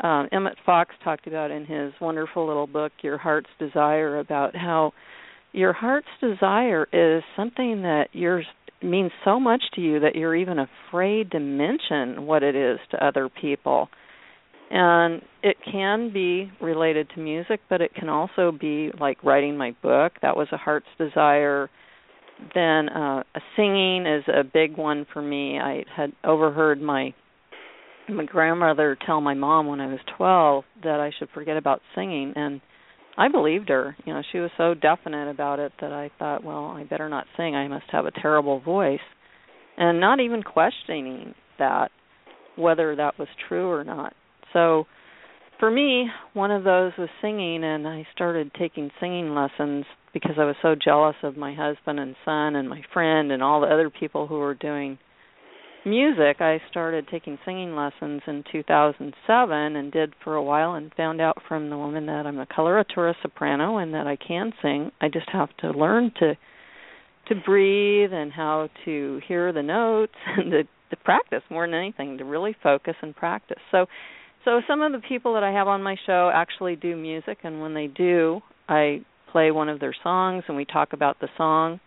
um 0.00 0.28
emmet 0.32 0.56
fox 0.66 0.94
talked 1.02 1.26
about 1.26 1.50
in 1.50 1.64
his 1.64 1.92
wonderful 2.00 2.46
little 2.46 2.66
book 2.66 2.92
your 3.02 3.18
heart's 3.18 3.50
desire 3.58 4.18
about 4.18 4.54
how 4.54 4.92
your 5.52 5.72
heart's 5.72 6.08
desire 6.20 6.86
is 6.92 7.22
something 7.36 7.82
that 7.82 8.08
yours 8.12 8.44
means 8.82 9.10
so 9.24 9.40
much 9.40 9.62
to 9.74 9.80
you 9.80 10.00
that 10.00 10.14
you're 10.14 10.36
even 10.36 10.58
afraid 10.58 11.30
to 11.32 11.40
mention 11.40 12.26
what 12.26 12.42
it 12.42 12.54
is 12.54 12.78
to 12.90 13.04
other 13.04 13.28
people 13.28 13.88
and 14.70 15.22
it 15.42 15.56
can 15.70 16.12
be 16.12 16.50
related 16.60 17.08
to 17.14 17.20
music 17.20 17.60
but 17.70 17.80
it 17.80 17.94
can 17.94 18.08
also 18.08 18.52
be 18.52 18.90
like 19.00 19.22
writing 19.24 19.56
my 19.56 19.74
book. 19.82 20.12
That 20.22 20.36
was 20.36 20.48
a 20.52 20.56
heart's 20.56 20.86
desire. 20.98 21.70
Then 22.54 22.88
uh 22.88 23.22
singing 23.56 24.06
is 24.06 24.24
a 24.28 24.44
big 24.44 24.76
one 24.76 25.06
for 25.12 25.22
me. 25.22 25.58
I 25.58 25.84
had 25.96 26.12
overheard 26.24 26.80
my 26.80 27.14
my 28.08 28.24
grandmother 28.24 28.96
tell 29.06 29.20
my 29.20 29.34
mom 29.34 29.66
when 29.66 29.80
i 29.80 29.86
was 29.86 29.98
12 30.16 30.64
that 30.82 30.98
i 30.98 31.10
should 31.18 31.28
forget 31.34 31.58
about 31.58 31.82
singing 31.94 32.32
and 32.36 32.60
i 33.16 33.28
believed 33.28 33.68
her. 33.68 33.96
You 34.04 34.14
know 34.14 34.22
she 34.32 34.38
was 34.38 34.50
so 34.56 34.74
definite 34.74 35.30
about 35.30 35.58
it 35.58 35.72
that 35.80 35.92
i 35.92 36.10
thought 36.18 36.44
well 36.44 36.66
i 36.66 36.84
better 36.84 37.08
not 37.08 37.26
sing. 37.36 37.54
I 37.54 37.68
must 37.68 37.86
have 37.90 38.06
a 38.06 38.10
terrible 38.10 38.60
voice. 38.60 39.00
And 39.80 40.00
not 40.00 40.18
even 40.20 40.42
questioning 40.42 41.34
that 41.60 41.90
whether 42.56 42.96
that 42.96 43.16
was 43.18 43.28
true 43.48 43.70
or 43.70 43.84
not 43.84 44.12
so 44.52 44.86
for 45.58 45.70
me, 45.70 46.08
one 46.34 46.50
of 46.50 46.64
those 46.64 46.92
was 46.96 47.08
singing, 47.20 47.64
and 47.64 47.86
I 47.86 48.06
started 48.14 48.52
taking 48.58 48.90
singing 49.00 49.34
lessons 49.34 49.84
because 50.12 50.36
I 50.38 50.44
was 50.44 50.56
so 50.62 50.74
jealous 50.74 51.16
of 51.22 51.36
my 51.36 51.54
husband 51.54 51.98
and 51.98 52.14
son 52.24 52.56
and 52.56 52.68
my 52.68 52.82
friend 52.92 53.32
and 53.32 53.42
all 53.42 53.60
the 53.60 53.66
other 53.66 53.90
people 53.90 54.26
who 54.26 54.38
were 54.38 54.54
doing 54.54 54.98
music. 55.84 56.40
I 56.40 56.60
started 56.70 57.08
taking 57.10 57.38
singing 57.44 57.74
lessons 57.74 58.22
in 58.26 58.44
2007 58.50 59.76
and 59.76 59.92
did 59.92 60.14
for 60.22 60.36
a 60.36 60.42
while 60.42 60.74
and 60.74 60.92
found 60.96 61.20
out 61.20 61.38
from 61.48 61.70
the 61.70 61.76
woman 61.76 62.06
that 62.06 62.26
I'm 62.26 62.38
a 62.38 62.46
coloratura 62.46 63.14
soprano 63.22 63.78
and 63.78 63.94
that 63.94 64.06
I 64.06 64.16
can 64.16 64.52
sing. 64.62 64.92
I 65.00 65.08
just 65.08 65.28
have 65.30 65.54
to 65.58 65.70
learn 65.70 66.12
to 66.20 66.36
to 67.28 67.34
breathe 67.34 68.10
and 68.10 68.32
how 68.32 68.70
to 68.86 69.20
hear 69.28 69.52
the 69.52 69.62
notes 69.62 70.14
and 70.26 70.50
to, 70.50 70.62
to 70.62 70.96
practice 71.04 71.42
more 71.50 71.66
than 71.66 71.74
anything 71.74 72.16
to 72.18 72.24
really 72.24 72.56
focus 72.62 72.94
and 73.02 73.14
practice. 73.14 73.58
So 73.70 73.86
so 74.48 74.62
some 74.66 74.80
of 74.80 74.92
the 74.92 75.02
people 75.06 75.34
that 75.34 75.42
I 75.42 75.52
have 75.52 75.68
on 75.68 75.82
my 75.82 75.94
show 76.06 76.30
actually 76.32 76.74
do 76.74 76.96
music 76.96 77.36
and 77.44 77.60
when 77.60 77.74
they 77.74 77.86
do, 77.86 78.40
I 78.66 79.02
play 79.30 79.50
one 79.50 79.68
of 79.68 79.78
their 79.78 79.94
songs 80.02 80.42
and 80.48 80.56
we 80.56 80.64
talk 80.64 80.94
about 80.94 81.20
the 81.20 81.28
song. 81.36 81.80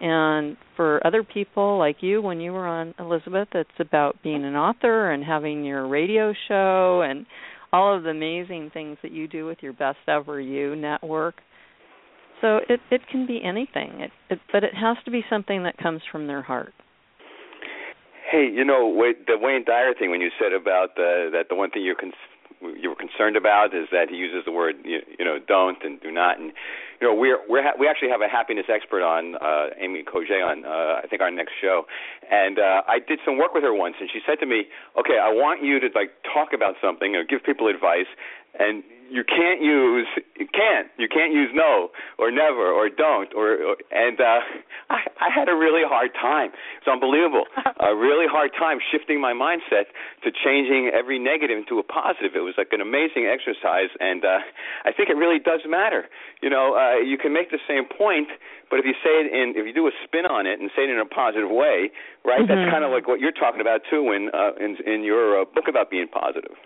And 0.00 0.56
for 0.74 1.00
other 1.06 1.22
people 1.22 1.78
like 1.78 1.98
you 2.00 2.20
when 2.20 2.40
you 2.40 2.52
were 2.52 2.66
on 2.66 2.92
Elizabeth, 2.98 3.46
it's 3.54 3.70
about 3.78 4.20
being 4.24 4.44
an 4.44 4.56
author 4.56 5.12
and 5.12 5.22
having 5.22 5.64
your 5.64 5.86
radio 5.86 6.34
show 6.48 7.02
and 7.08 7.24
all 7.72 7.96
of 7.96 8.02
the 8.02 8.10
amazing 8.10 8.72
things 8.74 8.98
that 9.04 9.12
you 9.12 9.28
do 9.28 9.46
with 9.46 9.58
your 9.60 9.72
Best 9.72 9.98
Ever 10.08 10.40
You 10.40 10.74
network. 10.74 11.36
So 12.40 12.58
it 12.68 12.80
it 12.90 13.02
can 13.12 13.28
be 13.28 13.40
anything. 13.44 14.00
It, 14.00 14.10
it 14.28 14.40
but 14.52 14.64
it 14.64 14.74
has 14.74 14.96
to 15.04 15.12
be 15.12 15.22
something 15.30 15.62
that 15.62 15.78
comes 15.78 16.00
from 16.10 16.26
their 16.26 16.42
heart. 16.42 16.72
Hey, 18.32 18.48
you 18.48 18.64
know 18.64 18.88
wait, 18.88 19.26
the 19.26 19.36
Wayne 19.36 19.62
Dyer 19.62 19.92
thing 19.92 20.10
when 20.10 20.22
you 20.22 20.30
said 20.40 20.54
about 20.54 20.96
the, 20.96 21.28
that 21.36 21.50
the 21.50 21.54
one 21.54 21.68
thing 21.68 21.84
you're 21.84 21.94
con- 21.94 22.16
you 22.62 22.88
were 22.88 22.96
concerned 22.96 23.36
about 23.36 23.74
is 23.74 23.88
that 23.92 24.08
he 24.08 24.16
uses 24.16 24.46
the 24.46 24.52
word 24.52 24.76
you, 24.86 25.00
you 25.18 25.24
know 25.26 25.36
don't 25.36 25.76
and 25.84 26.00
do 26.00 26.10
not. 26.10 26.40
And 26.40 26.50
you 26.98 27.06
know 27.06 27.12
we're 27.12 27.36
we're 27.46 27.62
ha- 27.62 27.76
we 27.78 27.86
actually 27.86 28.08
have 28.08 28.22
a 28.22 28.28
happiness 28.28 28.64
expert 28.72 29.04
on 29.04 29.36
uh 29.36 29.76
Amy 29.78 30.02
Coget 30.02 30.40
on 30.40 30.64
uh 30.64 31.04
I 31.04 31.06
think 31.10 31.20
our 31.20 31.30
next 31.30 31.52
show. 31.60 31.84
And 32.30 32.58
uh 32.58 32.80
I 32.88 33.00
did 33.00 33.20
some 33.22 33.36
work 33.36 33.52
with 33.52 33.64
her 33.64 33.74
once 33.74 33.96
and 34.00 34.08
she 34.10 34.20
said 34.24 34.40
to 34.40 34.46
me 34.46 34.64
okay 34.98 35.18
I 35.20 35.28
want 35.28 35.62
you 35.62 35.78
to 35.80 35.88
like 35.94 36.12
talk 36.24 36.54
about 36.54 36.76
something 36.80 37.14
or 37.14 37.24
give 37.24 37.44
people 37.44 37.68
advice. 37.68 38.08
And 38.58 38.82
you 39.12 39.24
can't 39.28 39.60
use 39.60 40.08
can't 40.56 40.88
you 40.96 41.06
can't 41.06 41.32
use 41.32 41.52
no 41.52 41.92
or 42.18 42.32
never 42.32 42.72
or 42.72 42.88
don't 42.88 43.28
or, 43.36 43.60
or 43.60 43.76
and 43.92 44.16
uh 44.20 44.40
I 44.88 45.04
I 45.20 45.28
had 45.28 45.48
a 45.48 45.56
really 45.56 45.84
hard 45.84 46.16
time. 46.16 46.50
It's 46.80 46.88
unbelievable. 46.88 47.44
a 47.80 47.94
really 47.94 48.24
hard 48.26 48.52
time 48.56 48.78
shifting 48.80 49.20
my 49.20 49.32
mindset 49.36 49.92
to 50.24 50.32
changing 50.32 50.90
every 50.96 51.18
negative 51.18 51.60
into 51.60 51.78
a 51.78 51.84
positive. 51.84 52.32
It 52.34 52.44
was 52.44 52.56
like 52.56 52.72
an 52.72 52.80
amazing 52.80 53.28
exercise 53.28 53.92
and 54.00 54.24
uh 54.24 54.40
I 54.88 54.92
think 54.96 55.12
it 55.12 55.16
really 55.20 55.38
does 55.38 55.60
matter. 55.68 56.08
You 56.40 56.48
know, 56.48 56.72
uh 56.72 56.96
you 57.04 57.18
can 57.20 57.32
make 57.32 57.52
the 57.52 57.60
same 57.68 57.84
point, 57.84 58.28
but 58.72 58.80
if 58.80 58.88
you 58.88 58.96
say 59.04 59.12
it 59.20 59.28
in 59.28 59.52
if 59.60 59.68
you 59.68 59.76
do 59.76 59.86
a 59.88 59.94
spin 60.04 60.24
on 60.24 60.48
it 60.48 60.56
and 60.58 60.72
say 60.72 60.88
it 60.88 60.90
in 60.90 60.98
a 60.98 61.04
positive 61.04 61.52
way, 61.52 61.92
right? 62.24 62.40
Mm-hmm. 62.40 62.48
That's 62.48 62.68
kind 62.72 62.84
of 62.84 62.90
like 62.90 63.06
what 63.06 63.20
you're 63.20 63.36
talking 63.36 63.60
about 63.60 63.84
too 63.92 64.08
in 64.12 64.32
uh 64.32 64.56
in 64.56 64.80
in 64.88 65.04
your 65.04 65.40
uh, 65.40 65.44
book 65.44 65.68
about 65.68 65.92
being 65.92 66.08
positive. 66.08 66.56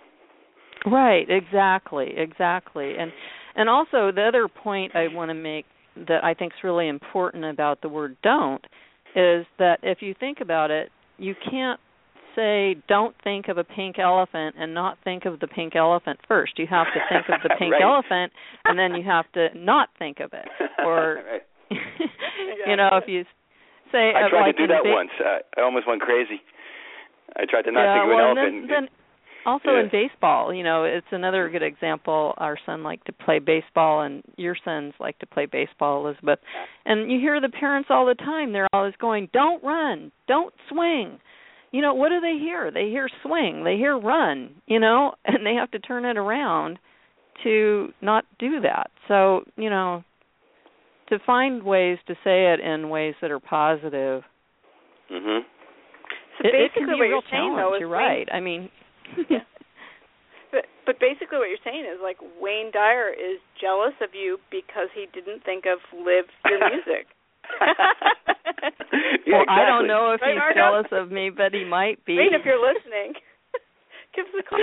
Right, 0.85 1.27
exactly, 1.29 2.13
exactly. 2.17 2.95
And 2.99 3.13
and 3.55 3.69
also 3.69 4.13
the 4.13 4.27
other 4.27 4.49
point 4.49 4.95
I 4.95 5.09
want 5.09 5.31
to 5.31 5.35
make 5.35 5.65
that 6.09 6.23
I 6.23 6.35
think 6.35 6.53
is 6.53 6.65
really 6.65 6.89
important 6.89 7.45
about 7.45 7.81
the 7.81 7.89
word 7.89 8.17
don't 8.23 8.65
is 9.15 9.47
that 9.59 9.79
if 9.83 10.03
you 10.03 10.15
think 10.19 10.41
about 10.41 10.71
it, 10.71 10.91
you 11.19 11.35
can't 11.51 11.81
say 12.37 12.77
don't 12.87 13.17
think 13.25 13.49
of 13.49 13.57
a 13.57 13.65
pink 13.65 13.99
elephant 13.99 14.55
and 14.59 14.75
not 14.75 14.99
think 15.03 15.25
of 15.25 15.41
the 15.41 15.47
pink 15.47 15.75
elephant 15.75 16.21
first. 16.29 16.59
You 16.59 16.67
have 16.69 16.87
to 16.89 17.01
think 17.09 17.25
of 17.31 17.43
the 17.43 17.55
pink 17.59 17.73
right. 17.73 17.83
elephant 17.83 18.33
and 18.67 18.79
then 18.79 18.95
you 18.95 19.03
have 19.09 19.25
to 19.33 19.49
not 19.57 19.89
think 19.99 20.21
of 20.21 20.33
it. 20.33 20.47
Or 20.85 21.19
right. 21.25 21.43
you 22.67 22.77
know, 22.77 22.91
if 22.93 23.09
you 23.09 23.25
say 23.91 24.13
I 24.15 24.27
uh, 24.27 24.29
tried 24.29 24.47
like 24.47 24.57
to 24.57 24.67
do 24.67 24.69
that 24.69 24.85
once. 24.85 25.11
I 25.19 25.63
almost 25.63 25.89
went 25.89 26.03
crazy. 26.03 26.39
I 27.35 27.45
tried 27.49 27.63
to 27.63 27.73
not 27.73 27.83
yeah, 27.83 27.95
think 27.95 28.05
of 28.05 28.11
an 28.11 28.17
well, 28.17 28.27
elephant. 28.37 28.69
Then, 28.69 28.69
then 28.69 28.89
also 29.47 29.71
Yeah. 29.75 29.81
in 29.81 29.89
baseball, 29.89 30.53
you 30.53 30.63
know, 30.63 30.85
it's 30.85 31.07
another 31.13 31.49
good 31.49 31.63
example. 31.63 32.35
Our 32.39 32.57
son 32.67 32.83
liked 32.83 33.07
to 33.07 33.13
play 33.13 33.39
baseball, 33.39 34.03
and 34.03 34.23
your 34.37 34.55
sons 34.57 34.93
like 34.99 35.19
to 35.21 35.27
play 35.27 35.47
baseball, 35.47 36.05
Elizabeth. 36.07 36.41
And 36.85 37.11
you 37.11 37.19
hear 37.21 37.41
the 37.41 37.49
parents 37.49 37.89
all 37.91 38.05
the 38.07 38.15
time; 38.17 38.53
they're 38.53 38.69
always 38.73 38.97
going, 38.97 39.29
"Don't 39.33 39.63
run, 39.63 40.13
don't 40.27 40.55
swing." 40.69 41.21
You 41.73 41.83
know, 41.83 41.95
what 41.95 42.11
do 42.11 42.21
they 42.21 42.39
hear? 42.39 42.71
They 42.71 42.91
hear 42.91 43.09
swing, 43.23 43.65
they 43.65 43.77
hear 43.77 43.97
run. 43.99 44.61
You 44.67 44.81
know, 44.81 45.15
and 45.25 45.45
they 45.47 45.55
have 45.55 45.71
to 45.73 45.79
turn 45.79 46.05
it 46.05 46.17
around 46.17 46.79
to 47.45 47.93
not 48.01 48.25
do 48.39 48.61
that. 48.61 48.91
So, 49.09 49.45
you 49.57 49.69
know, 49.71 50.03
to 51.09 51.19
find 51.21 51.63
ways 51.63 51.99
to 52.07 52.15
say 52.25 52.53
it 52.53 52.61
in 52.61 52.89
ways 52.89 53.15
that 53.21 53.31
are 53.31 53.41
positive. 53.41 54.25
Mhm. 55.11 55.45
So 56.39 56.49
it, 56.49 56.55
it 56.55 56.73
can 56.75 56.87
basically, 56.87 56.87
be 56.87 56.91
what 56.93 56.97
a 56.97 57.01
real 57.03 57.11
you're 57.11 57.23
saying 57.31 57.31
challenge. 57.31 57.57
though 57.57 57.75
is 57.75 57.81
You're 57.81 57.89
right. 57.89 58.29
I 58.33 58.41
mean, 58.41 58.71
But 60.53 60.65
but 60.87 61.01
basically, 61.03 61.39
what 61.43 61.51
you're 61.51 61.61
saying 61.67 61.85
is 61.91 61.99
like 62.01 62.17
Wayne 62.41 62.71
Dyer 62.71 63.11
is 63.11 63.43
jealous 63.61 63.93
of 64.01 64.15
you 64.15 64.39
because 64.49 64.87
he 64.95 65.07
didn't 65.13 65.43
think 65.45 65.67
of 65.67 65.83
live 65.93 66.31
your 66.47 66.63
music. 66.71 67.11
Yeah, 69.27 69.43
well, 69.43 69.45
I 69.51 69.67
don't 69.67 69.87
know 69.91 70.13
if 70.15 70.23
Right, 70.23 70.33
he's 70.33 70.39
Margaux? 70.39 70.55
jealous 70.57 70.91
of 70.95 71.11
me, 71.11 71.31
but 71.35 71.53
he 71.53 71.65
might 71.67 71.99
be. 72.07 72.17
Wayne, 72.17 72.33
if 72.33 72.47
you're 72.47 72.63
listening, 72.63 73.15
give 74.15 74.27
us 74.31 74.39
a 74.39 74.47
call. 74.47 74.63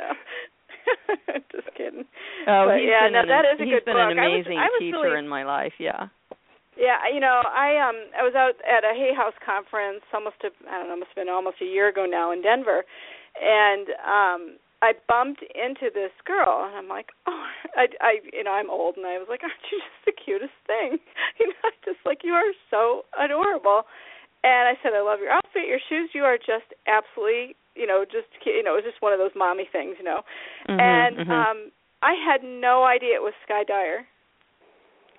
No. 0.00 0.08
Just 1.52 1.68
kidding. 1.76 2.04
Oh, 2.48 2.66
But 2.72 2.80
he's 2.80 2.88
yeah, 2.88 3.04
been 3.08 3.12
no, 3.12 3.20
an, 3.24 3.28
that 3.28 3.44
is 3.44 3.60
a 3.60 3.64
he's 3.64 3.72
good 3.76 3.84
been 3.84 4.00
book. 4.00 4.08
an 4.12 4.18
I 4.18 4.28
was- 4.28 4.44
amazing 4.48 4.58
I 4.58 4.68
was 4.72 4.80
teacher 4.80 5.04
really- 5.04 5.18
in 5.20 5.28
my 5.28 5.44
life. 5.44 5.76
Yeah. 5.78 6.08
Yeah, 6.80 6.98
you 7.12 7.20
know, 7.20 7.38
I 7.46 7.76
um 7.78 7.94
I 8.18 8.24
was 8.26 8.34
out 8.34 8.56
at 8.66 8.82
a 8.82 8.96
Hay 8.98 9.14
House 9.14 9.36
conference 9.44 10.02
almost 10.12 10.42
a 10.42 10.50
I 10.66 10.80
don't 10.80 10.88
know, 10.88 10.96
must 10.96 11.12
have 11.14 11.22
been 11.24 11.30
almost 11.32 11.60
a 11.62 11.68
year 11.68 11.86
ago 11.88 12.04
now 12.08 12.32
in 12.32 12.42
Denver, 12.42 12.82
and 13.40 13.88
um 14.04 14.58
I 14.82 14.92
bumped 15.08 15.40
into 15.56 15.88
this 15.94 16.12
girl 16.28 16.68
and 16.68 16.76
I'm 16.76 16.88
like, 16.88 17.08
oh, 17.26 17.44
I 17.76 17.86
I 18.00 18.12
you 18.32 18.44
know 18.44 18.52
I'm 18.52 18.70
old 18.70 18.96
and 18.96 19.06
I 19.06 19.18
was 19.18 19.26
like, 19.28 19.42
aren't 19.46 19.64
you 19.72 19.78
just 19.80 20.04
the 20.06 20.12
cutest 20.12 20.56
thing? 20.66 20.98
You 21.40 21.48
know, 21.48 21.70
just 21.84 21.98
like 22.06 22.20
you 22.22 22.32
are 22.32 22.52
so 22.70 23.02
adorable. 23.18 23.82
And 24.44 24.68
I 24.68 24.74
said, 24.82 24.92
I 24.94 25.00
love 25.02 25.18
your 25.20 25.32
outfit, 25.32 25.66
your 25.66 25.80
shoes. 25.88 26.10
You 26.14 26.22
are 26.24 26.36
just 26.36 26.68
absolutely, 26.86 27.56
you 27.74 27.86
know, 27.88 28.04
just 28.04 28.28
you 28.46 28.62
know, 28.62 28.76
it 28.78 28.84
was 28.84 28.90
just 28.92 29.02
one 29.02 29.12
of 29.12 29.18
those 29.18 29.34
mommy 29.34 29.66
things, 29.72 29.96
you 29.98 30.04
know. 30.04 30.20
Mhm, 30.68 30.78
and 30.78 31.16
mhm. 31.18 31.30
um 31.32 31.58
I 32.02 32.12
had 32.14 32.44
no 32.44 32.84
idea 32.84 33.16
it 33.16 33.22
was 33.22 33.32
Skye 33.44 33.64
Dyer. 33.66 34.06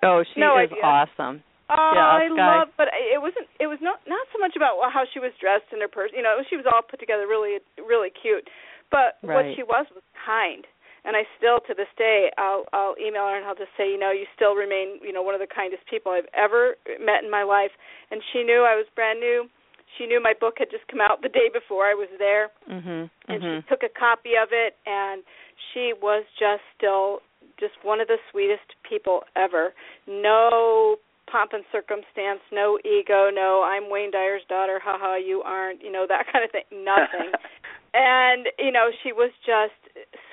oh, 0.04 0.22
she 0.32 0.40
no 0.40 0.56
is 0.58 0.70
idea. 0.70 0.84
awesome. 0.84 1.42
Oh, 1.68 1.92
Yeah, 1.94 2.06
I 2.06 2.28
Skye. 2.30 2.58
love, 2.62 2.68
but 2.78 2.88
it 2.94 3.20
wasn't. 3.20 3.48
It 3.58 3.66
was 3.66 3.78
not 3.82 4.00
not 4.06 4.26
so 4.32 4.38
much 4.38 4.54
about 4.54 4.78
how 4.92 5.04
she 5.12 5.18
was 5.18 5.32
dressed 5.40 5.66
and 5.72 5.82
her 5.82 5.88
person. 5.90 6.16
You 6.16 6.22
know, 6.22 6.38
she 6.48 6.56
was 6.56 6.66
all 6.66 6.82
put 6.82 7.00
together, 7.00 7.26
really, 7.26 7.58
really 7.80 8.10
cute. 8.10 8.46
But 8.90 9.18
what 9.22 9.42
she 9.58 9.62
was 9.66 9.86
was 9.90 10.02
kind, 10.14 10.62
and 11.02 11.16
I 11.18 11.26
still, 11.36 11.58
to 11.66 11.74
this 11.74 11.90
day, 11.98 12.30
I'll 12.38 12.66
I'll 12.72 12.94
email 13.02 13.26
her 13.26 13.34
and 13.36 13.44
I'll 13.44 13.58
just 13.58 13.74
say, 13.76 13.90
you 13.90 13.98
know, 13.98 14.12
you 14.14 14.26
still 14.38 14.54
remain, 14.54 15.02
you 15.02 15.10
know, 15.12 15.22
one 15.26 15.34
of 15.34 15.42
the 15.42 15.50
kindest 15.50 15.82
people 15.90 16.12
I've 16.14 16.30
ever 16.38 16.76
met 17.02 17.24
in 17.26 17.30
my 17.30 17.42
life. 17.42 17.74
And 18.14 18.22
she 18.32 18.44
knew 18.46 18.62
I 18.62 18.78
was 18.78 18.86
brand 18.94 19.18
new. 19.18 19.50
She 19.98 20.06
knew 20.06 20.22
my 20.22 20.34
book 20.38 20.54
had 20.62 20.70
just 20.70 20.86
come 20.86 21.00
out 21.00 21.22
the 21.22 21.28
day 21.30 21.48
before 21.52 21.86
I 21.86 21.94
was 21.94 22.10
there 22.18 22.50
Mhm. 22.68 23.08
and 23.28 23.42
Mhm. 23.42 23.62
she 23.62 23.68
took 23.68 23.82
a 23.82 23.88
copy 23.88 24.36
of 24.36 24.52
it 24.52 24.76
and 24.84 25.24
she 25.72 25.94
was 25.94 26.24
just 26.38 26.62
still 26.76 27.22
just 27.56 27.82
one 27.82 28.00
of 28.00 28.06
the 28.08 28.18
sweetest 28.30 28.74
people 28.82 29.24
ever 29.36 29.72
no 30.06 30.98
pomp 31.30 31.52
and 31.52 31.64
circumstance 31.72 32.40
no 32.52 32.78
ego 32.84 33.30
no 33.32 33.62
i'm 33.66 33.90
wayne 33.90 34.10
dyer's 34.10 34.42
daughter 34.48 34.80
haha 34.82 35.16
you 35.16 35.42
aren't 35.42 35.82
you 35.82 35.90
know 35.90 36.06
that 36.08 36.24
kind 36.32 36.44
of 36.44 36.50
thing 36.50 36.64
nothing 36.84 37.32
and 37.94 38.46
you 38.58 38.70
know 38.70 38.90
she 39.02 39.12
was 39.12 39.30
just 39.44 39.76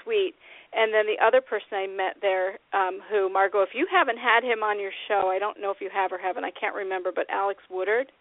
sweet 0.04 0.34
and 0.74 0.94
then 0.94 1.06
the 1.06 1.18
other 1.24 1.41
person 1.41 1.74
i 1.74 1.88
met 1.88 2.16
there 2.22 2.60
um 2.74 3.00
who 3.10 3.30
margaux 3.32 3.62
if 3.64 3.74
you 3.74 3.88
haven't 3.91 4.18
had 4.18 4.44
him 4.44 4.62
on 4.64 4.80
your 4.80 4.91
show 5.08 5.30
i 5.30 5.39
don't 5.39 5.60
know 5.60 5.72
if 5.72 5.78
you 5.82 5.89
have 5.94 6.12
or 6.12 6.18
haven't 6.18 6.44
i 6.44 6.52
can't 6.52 6.76
remember 6.76 7.12
but 7.14 7.26
alex 7.30 7.62
woodard 7.70 8.12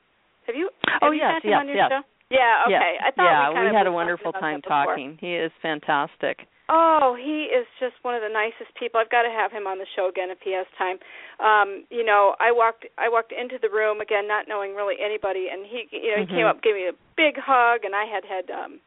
have 0.46 0.56
you 0.56 0.70
have 0.88 1.00
Oh, 1.02 1.10
you 1.12 1.20
yes, 1.20 1.32
had 1.34 1.42
him 1.44 1.50
yes, 1.50 1.60
on 1.60 1.66
your 1.68 1.76
yes. 1.76 1.88
show 1.90 2.00
yeah 2.30 2.64
okay 2.66 2.92
Yes. 2.96 3.04
i 3.04 3.10
thought 3.12 3.52
yeah, 3.54 3.60
we, 3.62 3.68
of 3.68 3.74
had 3.74 3.86
a 3.86 3.92
wonderful 3.92 4.32
time 4.32 4.62
talking. 4.62 5.18
He 5.20 5.34
is 5.36 5.52
fantastic. 5.60 6.48
Oh, 6.68 7.16
he 7.18 7.50
is 7.50 7.66
just 7.80 7.94
one 8.02 8.14
of 8.14 8.22
the 8.22 8.32
nicest 8.32 8.70
people. 8.78 9.00
I've 9.00 9.10
got 9.10 9.22
to 9.22 9.30
have 9.34 9.50
him 9.52 9.66
on 9.66 9.78
the 9.78 9.86
show 9.96 10.08
again 10.08 10.30
if 10.30 10.38
he 10.42 10.54
has 10.54 10.64
time. 10.78 10.96
Um, 11.42 11.84
you 11.90 12.04
know, 12.04 12.34
I 12.40 12.52
walked 12.52 12.86
I 12.96 13.08
walked 13.10 13.32
into 13.32 13.58
the 13.60 13.68
room 13.68 14.00
again 14.00 14.26
not 14.28 14.46
knowing 14.48 14.74
really 14.74 14.96
anybody 15.02 15.48
and 15.52 15.66
he 15.66 15.88
you 15.90 16.10
know, 16.14 16.20
he 16.22 16.26
came 16.26 16.46
Mhm. 16.46 16.50
up 16.50 16.62
gave 16.62 16.74
me 16.74 16.86
a 16.88 16.96
big 17.16 17.36
hug 17.36 17.84
and 17.84 17.94
I 17.94 18.04
had 18.06 18.24
had 18.24 18.46
um 18.50 18.80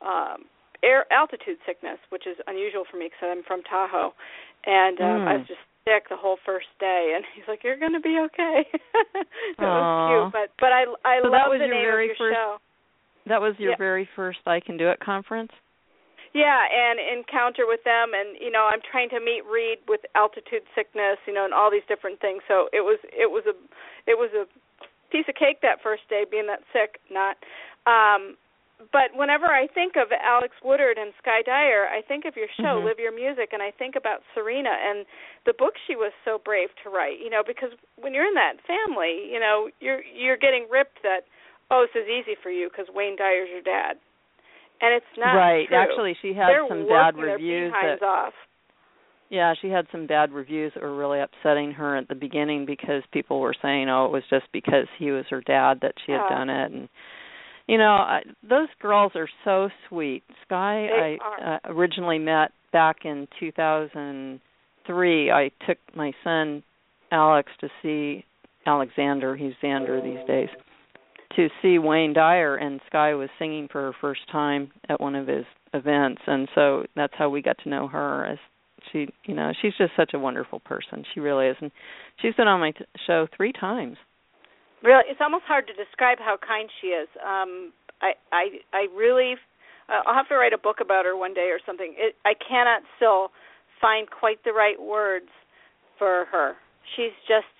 um 0.00 0.44
air 0.82 1.04
altitude 1.12 1.58
sickness, 1.66 1.98
which 2.08 2.26
is 2.26 2.38
unusual 2.46 2.84
for 2.88 2.96
me 2.96 3.06
because 3.10 3.28
I'm 3.36 3.42
from 3.44 3.62
Tahoe. 3.64 4.14
And 4.64 5.00
um 5.00 5.20
I 5.28 5.34
Mm. 5.34 5.38
was 5.40 5.48
just 5.48 5.60
sick 5.84 6.08
the 6.08 6.16
whole 6.16 6.38
first 6.46 6.68
day 6.78 7.12
and 7.16 7.24
he's 7.34 7.44
like 7.48 7.64
you're 7.64 7.76
going 7.76 7.92
to 7.92 8.00
be 8.00 8.18
okay. 8.30 8.64
that 9.58 9.66
was 9.66 9.88
cute, 10.08 10.32
but 10.32 10.52
but 10.62 10.72
I 10.72 10.86
I 11.04 11.18
So 11.20 11.28
that 11.30 11.42
love 11.44 11.50
was 11.52 11.58
the 11.60 11.66
your 11.66 11.74
name 11.74 11.84
very 11.90 12.10
of 12.12 12.16
your 12.16 12.28
first- 12.30 12.36
show. 12.38 12.58
That 13.26 13.40
was 13.42 13.58
your 13.58 13.72
Yeah. 13.72 13.76
very 13.76 14.08
first 14.16 14.40
I 14.46 14.60
Can 14.60 14.76
Do 14.78 14.88
It 14.88 15.00
conference? 15.00 15.52
Yeah, 16.32 16.62
and 16.70 17.00
encounter 17.02 17.66
with 17.66 17.82
them, 17.82 18.14
and 18.14 18.38
you 18.38 18.50
know, 18.50 18.70
I'm 18.70 18.80
trying 18.86 19.10
to 19.10 19.18
meet 19.18 19.42
Reid 19.50 19.78
with 19.88 20.00
altitude 20.14 20.62
sickness, 20.74 21.18
you 21.26 21.34
know, 21.34 21.44
and 21.44 21.52
all 21.52 21.70
these 21.70 21.86
different 21.88 22.20
things. 22.20 22.42
So 22.46 22.70
it 22.72 22.86
was 22.86 22.98
it 23.10 23.30
was 23.30 23.42
a 23.50 23.54
it 24.06 24.14
was 24.14 24.30
a 24.38 24.46
piece 25.10 25.26
of 25.28 25.34
cake 25.34 25.58
that 25.62 25.82
first 25.82 26.06
day, 26.08 26.22
being 26.30 26.46
that 26.46 26.62
sick. 26.72 27.02
Not, 27.10 27.34
um, 27.90 28.38
but 28.94 29.10
whenever 29.12 29.46
I 29.46 29.66
think 29.66 29.98
of 29.98 30.14
Alex 30.14 30.54
Woodard 30.62 30.98
and 30.98 31.12
Skye 31.18 31.42
Dyer, 31.44 31.90
I 31.90 32.00
think 32.00 32.24
of 32.24 32.36
your 32.36 32.48
show, 32.56 32.78
Mhm. 32.78 32.84
Live 32.84 33.00
Your 33.00 33.12
Music, 33.12 33.52
and 33.52 33.60
I 33.60 33.72
think 33.72 33.96
about 33.96 34.22
Serena 34.32 34.70
and 34.70 35.04
the 35.44 35.52
book 35.52 35.74
she 35.86 35.96
was 35.96 36.12
so 36.24 36.38
brave 36.38 36.70
to 36.84 36.90
write. 36.90 37.18
You 37.18 37.28
know, 37.28 37.42
because 37.42 37.72
when 37.96 38.14
you're 38.14 38.24
in 38.24 38.34
that 38.34 38.60
family, 38.70 39.26
you 39.26 39.40
know, 39.40 39.68
you're 39.80 40.02
you're 40.06 40.38
getting 40.38 40.68
ripped 40.70 41.02
that 41.02 41.26
oh, 41.72 41.86
this 41.86 42.02
is 42.02 42.08
easy 42.08 42.34
for 42.42 42.50
you 42.50 42.68
because 42.68 42.88
Wayne 42.90 43.16
Dyer's 43.16 43.50
your 43.50 43.62
dad, 43.62 43.98
and 44.80 44.94
it's 44.94 45.06
not 45.18 45.34
right. 45.34 45.68
true. 45.68 45.76
Actually, 45.76 46.16
she 46.22 46.28
had 46.28 46.48
They're 46.48 46.68
some 46.68 46.88
bad 46.88 47.16
reviews 47.16 47.72
that 47.72 48.02
off. 48.02 48.32
Yeah, 49.30 49.54
she 49.62 49.68
had 49.68 49.86
some 49.92 50.06
bad 50.08 50.32
reviews 50.32 50.72
that 50.74 50.82
were 50.82 50.96
really 50.96 51.20
upsetting 51.20 51.70
her 51.72 51.96
at 51.96 52.08
the 52.08 52.16
beginning 52.16 52.66
because 52.66 53.02
people 53.12 53.38
were 53.40 53.54
saying, 53.62 53.88
"Oh, 53.88 54.06
it 54.06 54.12
was 54.12 54.24
just 54.28 54.46
because 54.52 54.86
he 54.98 55.12
was 55.12 55.24
her 55.30 55.40
dad 55.40 55.78
that 55.82 55.94
she 56.04 56.12
had 56.12 56.28
done 56.28 56.50
it." 56.50 56.72
And 56.72 56.88
you 57.68 57.78
know, 57.78 57.92
I, 57.92 58.22
those 58.48 58.68
girls 58.82 59.12
are 59.14 59.28
so 59.44 59.68
sweet. 59.88 60.24
Skye, 60.44 60.88
They 60.90 61.18
I 61.22 61.24
are. 61.24 61.54
uh, 61.54 61.58
originally 61.66 62.18
met 62.18 62.50
back 62.72 63.04
in 63.04 63.28
2003. 63.38 65.30
I 65.30 65.50
took 65.66 65.78
my 65.94 66.12
son 66.24 66.64
Alex 67.12 67.52
to 67.60 67.68
see 67.82 68.24
Alexander. 68.66 69.36
He's 69.36 69.52
Xander 69.62 70.02
these 70.02 70.26
days. 70.26 70.48
To 71.36 71.48
see 71.62 71.78
Wayne 71.78 72.12
Dyer, 72.12 72.56
and 72.56 72.80
Skye 72.86 73.14
was 73.14 73.28
singing 73.38 73.68
for 73.70 73.80
her 73.82 73.92
first 74.00 74.22
time 74.32 74.72
at 74.88 75.00
one 75.00 75.14
of 75.14 75.28
his 75.28 75.44
events, 75.72 76.20
and 76.26 76.48
so 76.54 76.84
that's 76.96 77.12
how 77.16 77.30
we 77.30 77.40
got 77.40 77.56
to 77.62 77.68
know 77.68 77.86
her. 77.86 78.26
As 78.26 78.38
she 78.92 79.08
you 79.26 79.34
know 79.34 79.52
she's 79.60 79.74
just 79.78 79.92
such 79.96 80.12
a 80.14 80.18
wonderful 80.18 80.58
person 80.60 81.04
she 81.12 81.20
really 81.20 81.46
is 81.46 81.56
and 81.60 81.70
she's 82.22 82.32
been 82.34 82.48
on 82.48 82.60
my 82.60 82.70
t- 82.70 82.82
show 83.06 83.26
three 83.36 83.52
times 83.52 83.98
Really, 84.82 85.04
it's 85.08 85.20
almost 85.20 85.44
hard 85.44 85.66
to 85.66 85.74
describe 85.74 86.18
how 86.18 86.38
kind 86.40 86.70
she 86.80 86.88
is. 86.88 87.08
Um, 87.20 87.72
I, 88.00 88.12
I, 88.32 88.44
I 88.72 88.86
really, 88.96 89.34
uh, 89.88 90.00
I'll 90.06 90.14
have 90.14 90.28
to 90.28 90.36
write 90.36 90.54
a 90.54 90.58
book 90.58 90.80
about 90.80 91.04
her 91.04 91.16
one 91.16 91.34
day 91.34 91.52
or 91.52 91.60
something. 91.66 91.94
It, 91.98 92.16
I 92.24 92.32
cannot 92.32 92.82
still 92.96 93.28
find 93.80 94.08
quite 94.08 94.42
the 94.44 94.52
right 94.52 94.80
words 94.80 95.28
for 95.98 96.24
her. 96.32 96.54
She's 96.96 97.12
just 97.28 97.59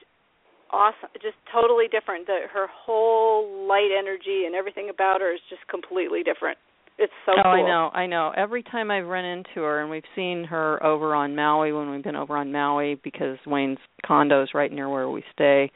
awesome, 0.72 1.08
just 1.14 1.36
totally 1.52 1.86
different. 1.90 2.26
The, 2.26 2.40
her 2.52 2.66
whole 2.68 3.66
light 3.66 3.90
energy 3.96 4.44
and 4.46 4.54
everything 4.54 4.88
about 4.90 5.20
her 5.20 5.34
is 5.34 5.40
just 5.48 5.62
completely 5.68 6.22
different. 6.22 6.58
It's 6.98 7.12
so 7.24 7.32
oh, 7.32 7.42
cool. 7.42 7.52
I 7.52 7.62
know, 7.62 7.90
I 7.94 8.06
know. 8.06 8.32
Every 8.36 8.62
time 8.62 8.90
I've 8.90 9.06
run 9.06 9.24
into 9.24 9.62
her, 9.62 9.80
and 9.80 9.90
we've 9.90 10.02
seen 10.14 10.44
her 10.44 10.82
over 10.84 11.14
on 11.14 11.34
Maui 11.34 11.72
when 11.72 11.90
we've 11.90 12.04
been 12.04 12.16
over 12.16 12.36
on 12.36 12.52
Maui 12.52 13.00
because 13.02 13.38
Wayne's 13.46 13.78
condo 14.06 14.42
is 14.42 14.50
right 14.52 14.70
near 14.70 14.88
where 14.88 15.08
we 15.08 15.24
stay, 15.32 15.70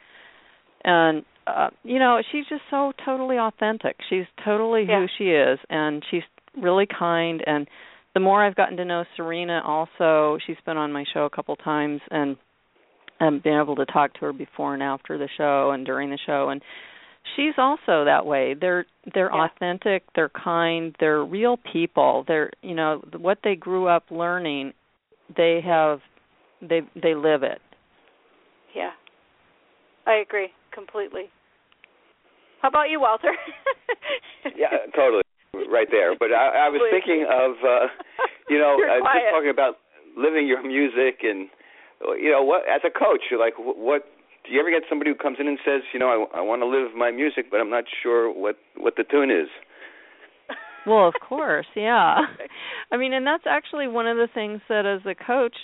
and 0.83 1.25
uh, 1.47 1.69
you 1.83 1.99
know, 1.99 2.21
she's 2.31 2.45
just 2.47 2.61
so 2.69 2.91
totally 3.05 3.37
authentic. 3.37 3.97
She's 4.09 4.25
totally 4.43 4.85
yeah. 4.87 4.99
who 4.99 5.05
she 5.17 5.25
is, 5.25 5.59
and 5.69 6.03
she's 6.09 6.23
really 6.61 6.87
kind. 6.87 7.43
And 7.45 7.67
the 8.13 8.19
more 8.19 8.43
I've 8.43 8.55
gotten 8.55 8.77
to 8.77 8.85
know 8.85 9.03
Serena, 9.15 9.61
also, 9.65 10.37
she's 10.45 10.57
been 10.65 10.77
on 10.77 10.91
my 10.91 11.05
show 11.13 11.25
a 11.25 11.29
couple 11.29 11.55
times, 11.55 12.01
and 12.11 12.37
I've 13.19 13.43
been 13.43 13.59
able 13.59 13.75
to 13.77 13.85
talk 13.85 14.13
to 14.15 14.19
her 14.21 14.33
before 14.33 14.73
and 14.73 14.83
after 14.83 15.17
the 15.17 15.29
show 15.37 15.71
and 15.71 15.85
during 15.85 16.09
the 16.09 16.19
show, 16.25 16.49
and 16.49 16.61
she's 17.35 17.53
also 17.57 18.05
that 18.05 18.25
way. 18.25 18.55
They're 18.59 18.85
they're 19.13 19.31
yeah. 19.33 19.47
authentic, 19.47 20.03
they're 20.15 20.29
kind, 20.29 20.95
they're 20.99 21.23
real 21.23 21.57
people. 21.71 22.25
They're 22.27 22.51
you 22.61 22.75
know 22.75 23.03
what 23.17 23.39
they 23.43 23.55
grew 23.55 23.87
up 23.87 24.03
learning, 24.11 24.73
they 25.35 25.61
have 25.65 25.99
they 26.61 26.81
they 27.01 27.15
live 27.15 27.43
it. 27.43 27.61
Yeah. 28.75 28.91
I 30.05 30.15
agree 30.15 30.49
completely. 30.73 31.31
How 32.61 32.69
about 32.69 32.89
you, 32.89 32.99
Walter? 32.99 33.29
yeah, 34.57 34.89
totally, 34.95 35.23
right 35.69 35.87
there. 35.91 36.15
But 36.17 36.33
I, 36.33 36.65
I 36.65 36.69
was 36.69 36.81
thinking 36.91 37.25
of, 37.29 37.51
uh, 37.61 37.87
you 38.49 38.57
know, 38.57 38.77
uh, 38.89 38.99
just 39.01 39.29
talking 39.31 39.49
about 39.49 39.75
living 40.17 40.47
your 40.47 40.65
music 40.65 41.21
and, 41.23 41.49
you 42.01 42.31
know, 42.31 42.43
what 42.43 42.61
as 42.69 42.81
a 42.85 42.91
coach, 42.91 43.21
you're 43.29 43.39
like 43.39 43.53
what 43.57 44.03
do 44.45 44.53
you 44.53 44.59
ever 44.59 44.69
get 44.69 44.83
somebody 44.87 45.11
who 45.11 45.15
comes 45.15 45.37
in 45.39 45.47
and 45.47 45.57
says, 45.65 45.81
you 45.93 45.99
know, 45.99 46.27
I, 46.33 46.39
I 46.39 46.41
want 46.41 46.61
to 46.61 46.67
live 46.67 46.95
my 46.95 47.11
music, 47.11 47.45
but 47.49 47.59
I'm 47.59 47.69
not 47.69 47.85
sure 48.03 48.31
what 48.31 48.57
what 48.77 48.95
the 48.97 49.03
tune 49.03 49.31
is. 49.31 49.47
Well, 50.87 51.07
of 51.07 51.15
course, 51.19 51.65
yeah. 51.75 52.17
I 52.91 52.97
mean, 52.97 53.11
and 53.11 53.25
that's 53.25 53.45
actually 53.49 53.87
one 53.87 54.05
of 54.05 54.17
the 54.17 54.27
things 54.31 54.61
that 54.69 54.85
as 54.85 55.01
a 55.07 55.15
coach 55.15 55.55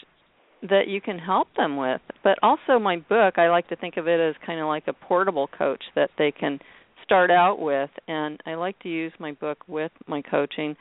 that 0.64 0.88
you 0.88 1.00
can 1.00 1.20
help 1.20 1.48
them 1.56 1.78
with. 1.78 2.02
But 2.24 2.40
also 2.42 2.80
my 2.80 2.98
book, 2.98 3.38
I 3.38 3.50
like 3.50 3.68
to 3.70 3.76
think 3.76 3.98
of 3.98 4.08
it 4.08 4.20
as 4.20 4.34
kind 4.44 4.60
of 4.60 4.66
like 4.66 4.86
a 4.88 4.94
portable 4.94 5.48
coach 5.48 5.84
that 5.96 6.10
they 6.18 6.32
can 6.32 6.60
start 7.04 7.32
out 7.32 7.60
with 7.60 7.90
and 8.08 8.42
I 8.46 8.54
like 8.54 8.80
to 8.80 8.90
use 8.90 9.12
my 9.20 9.34
book 9.34 9.60
with 9.68 9.92
my 10.08 10.22
coaching. 10.22 10.76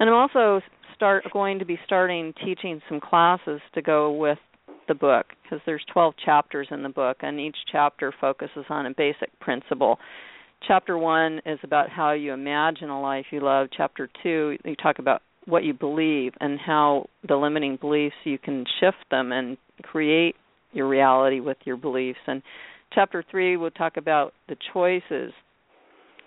And 0.00 0.08
I'm 0.08 0.14
also 0.14 0.60
start 0.94 1.24
going 1.32 1.58
to 1.58 1.64
be 1.64 1.78
starting 1.84 2.32
teaching 2.44 2.80
some 2.88 3.00
classes 3.00 3.60
to 3.74 3.82
go 3.82 4.12
with 4.12 4.38
the 4.88 4.94
book 4.94 5.26
because 5.42 5.60
there's 5.66 5.84
12 5.92 6.14
chapters 6.24 6.68
in 6.70 6.82
the 6.82 6.88
book 6.88 7.18
and 7.20 7.38
each 7.38 7.56
chapter 7.70 8.12
focuses 8.20 8.64
on 8.68 8.86
a 8.86 8.94
basic 8.94 9.38
principle. 9.40 9.98
Chapter 10.66 10.98
1 10.98 11.42
is 11.46 11.58
about 11.62 11.88
how 11.88 12.12
you 12.12 12.32
imagine 12.32 12.88
a 12.88 13.00
life 13.00 13.26
you 13.30 13.40
love. 13.40 13.68
Chapter 13.76 14.08
2 14.22 14.58
you 14.64 14.76
talk 14.76 14.98
about 14.98 15.22
what 15.48 15.64
you 15.64 15.72
believe 15.72 16.32
and 16.40 16.58
how 16.58 17.06
the 17.26 17.36
limiting 17.36 17.76
beliefs 17.80 18.14
you 18.24 18.38
can 18.38 18.64
shift 18.80 18.98
them 19.10 19.32
and 19.32 19.56
create 19.82 20.36
your 20.72 20.86
reality 20.86 21.40
with 21.40 21.56
your 21.64 21.76
beliefs 21.76 22.18
and 22.26 22.42
chapter 22.94 23.24
3 23.30 23.56
we'll 23.56 23.70
talk 23.70 23.96
about 23.96 24.34
the 24.48 24.56
choices 24.72 25.32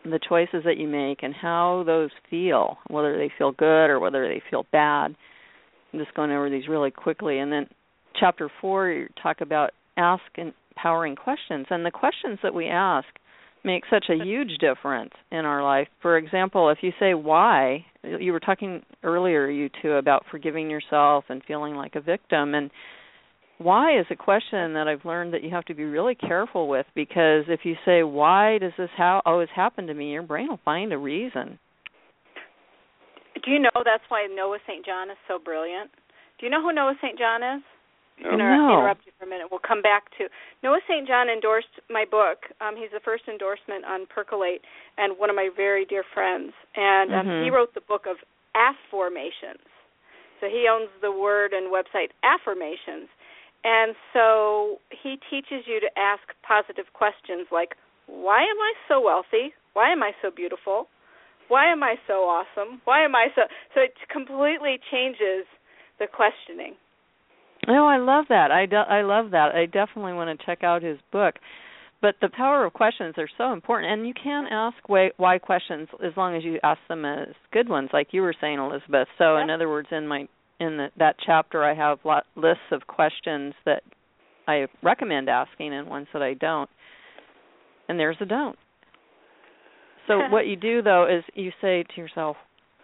the 0.03 0.19
choices 0.27 0.63
that 0.65 0.77
you 0.77 0.87
make 0.87 1.21
and 1.21 1.35
how 1.35 1.83
those 1.85 2.09
feel 2.29 2.77
whether 2.87 3.17
they 3.17 3.31
feel 3.37 3.51
good 3.51 3.85
or 3.85 3.99
whether 3.99 4.27
they 4.27 4.41
feel 4.49 4.65
bad 4.71 5.15
i'm 5.93 5.99
just 5.99 6.13
going 6.15 6.31
over 6.31 6.49
these 6.49 6.67
really 6.67 6.91
quickly 6.91 7.37
and 7.37 7.51
then 7.51 7.67
chapter 8.19 8.49
4 8.61 8.89
you 8.89 9.07
talk 9.21 9.41
about 9.41 9.71
ask 9.97 10.23
empowering 10.35 11.15
questions 11.15 11.65
and 11.69 11.85
the 11.85 11.91
questions 11.91 12.39
that 12.43 12.53
we 12.53 12.67
ask 12.67 13.07
make 13.63 13.83
such 13.89 14.05
a 14.09 14.23
huge 14.23 14.57
difference 14.59 15.11
in 15.31 15.45
our 15.45 15.63
life. 15.63 15.87
For 16.01 16.17
example, 16.17 16.69
if 16.69 16.79
you 16.81 16.91
say 16.99 17.13
why, 17.13 17.85
you 18.03 18.31
were 18.31 18.39
talking 18.39 18.81
earlier 19.03 19.47
you 19.49 19.69
two 19.81 19.93
about 19.93 20.25
forgiving 20.31 20.69
yourself 20.69 21.25
and 21.29 21.43
feeling 21.47 21.75
like 21.75 21.95
a 21.95 22.01
victim 22.01 22.55
and 22.55 22.71
why 23.59 23.99
is 23.99 24.07
a 24.09 24.15
question 24.15 24.73
that 24.73 24.87
I've 24.87 25.05
learned 25.05 25.35
that 25.35 25.43
you 25.43 25.51
have 25.51 25.65
to 25.65 25.75
be 25.75 25.83
really 25.83 26.15
careful 26.15 26.67
with 26.67 26.87
because 26.95 27.45
if 27.47 27.59
you 27.63 27.75
say 27.85 28.01
why 28.01 28.57
does 28.57 28.71
this 28.77 28.89
how 28.97 29.21
always 29.23 29.49
happen 29.55 29.85
to 29.87 29.93
me, 29.93 30.11
your 30.11 30.23
brain 30.23 30.47
will 30.49 30.59
find 30.65 30.91
a 30.91 30.97
reason. 30.97 31.59
Do 33.45 33.51
you 33.51 33.59
know 33.59 33.69
that's 33.73 34.03
why 34.09 34.27
Noah 34.33 34.57
St. 34.67 34.85
John 34.85 35.11
is 35.11 35.17
so 35.27 35.37
brilliant? 35.37 35.91
Do 36.39 36.45
you 36.45 36.51
know 36.51 36.61
who 36.61 36.73
Noah 36.73 36.95
St. 37.01 37.17
John 37.17 37.43
is? 37.43 37.63
No. 38.23 38.33
Inter- 38.33 38.55
no. 38.55 38.79
interrupt 38.79 39.05
you 39.05 39.11
for 39.17 39.25
a 39.25 39.29
minute. 39.29 39.47
We'll 39.49 39.63
come 39.65 39.81
back 39.81 40.09
to 40.17 40.29
Noah 40.63 40.79
St. 40.87 41.07
John 41.07 41.29
endorsed 41.29 41.73
my 41.89 42.05
book. 42.05 42.49
Um, 42.61 42.75
he's 42.77 42.91
the 42.93 43.01
first 43.03 43.23
endorsement 43.27 43.85
on 43.85 44.05
Percolate, 44.05 44.61
and 44.97 45.17
one 45.17 45.29
of 45.29 45.35
my 45.35 45.49
very 45.55 45.85
dear 45.85 46.03
friends. 46.13 46.53
And 46.75 47.13
um, 47.13 47.25
mm-hmm. 47.25 47.43
he 47.45 47.49
wrote 47.49 47.73
the 47.73 47.81
book 47.81 48.05
of 48.05 48.17
afformations. 48.55 49.65
So 50.39 50.47
he 50.47 50.65
owns 50.69 50.89
the 51.01 51.11
word 51.11 51.53
and 51.53 51.71
website 51.71 52.09
afformations. 52.25 53.09
And 53.63 53.93
so 54.13 54.81
he 54.89 55.17
teaches 55.29 55.69
you 55.69 55.79
to 55.79 55.89
ask 55.97 56.21
positive 56.41 56.93
questions 56.93 57.47
like, 57.51 57.77
"Why 58.07 58.41
am 58.41 58.57
I 58.57 58.73
so 58.87 58.99
wealthy? 58.99 59.53
Why 59.73 59.91
am 59.91 60.01
I 60.01 60.11
so 60.21 60.31
beautiful? 60.31 60.87
Why 61.47 61.71
am 61.71 61.83
I 61.83 61.95
so 62.07 62.25
awesome? 62.25 62.81
Why 62.85 63.05
am 63.05 63.15
I 63.15 63.27
so?" 63.35 63.43
So 63.75 63.81
it 63.81 63.93
completely 64.09 64.79
changes 64.89 65.45
the 65.99 66.07
questioning. 66.07 66.73
Oh, 67.67 67.85
I 67.85 67.97
love 67.97 68.25
that. 68.29 68.51
I, 68.51 68.65
I 68.75 69.01
love 69.03 69.31
that. 69.31 69.53
I 69.53 69.65
definitely 69.65 70.13
want 70.13 70.37
to 70.37 70.45
check 70.45 70.63
out 70.63 70.81
his 70.81 70.97
book. 71.11 71.35
But 72.01 72.15
the 72.19 72.29
power 72.29 72.65
of 72.65 72.73
questions 72.73 73.13
are 73.19 73.29
so 73.37 73.53
important, 73.53 73.93
and 73.93 74.07
you 74.07 74.13
can 74.15 74.47
ask 74.49 74.77
why, 74.87 75.11
why 75.17 75.37
questions 75.37 75.87
as 76.03 76.13
long 76.17 76.35
as 76.35 76.43
you 76.43 76.59
ask 76.63 76.79
them 76.89 77.05
as 77.05 77.27
good 77.53 77.69
ones, 77.69 77.89
like 77.93 78.07
you 78.11 78.23
were 78.23 78.33
saying, 78.41 78.57
Elizabeth. 78.57 79.07
So, 79.19 79.37
yeah. 79.37 79.43
in 79.43 79.49
other 79.51 79.69
words, 79.69 79.87
in 79.91 80.07
my 80.07 80.27
in 80.59 80.77
the, 80.77 80.87
that 80.97 81.15
chapter, 81.23 81.63
I 81.63 81.73
have 81.73 81.99
lot, 82.03 82.25
lists 82.35 82.71
of 82.71 82.85
questions 82.85 83.53
that 83.65 83.81
I 84.47 84.67
recommend 84.83 85.27
asking, 85.27 85.73
and 85.73 85.87
ones 85.87 86.07
that 86.13 86.21
I 86.21 86.35
don't. 86.35 86.69
And 87.87 87.99
there's 87.99 88.17
a 88.19 88.25
don't. 88.25 88.57
So 90.07 90.19
what 90.29 90.47
you 90.47 90.55
do 90.55 90.81
though 90.81 91.07
is 91.07 91.23
you 91.33 91.51
say 91.61 91.83
to 91.95 92.01
yourself, 92.01 92.37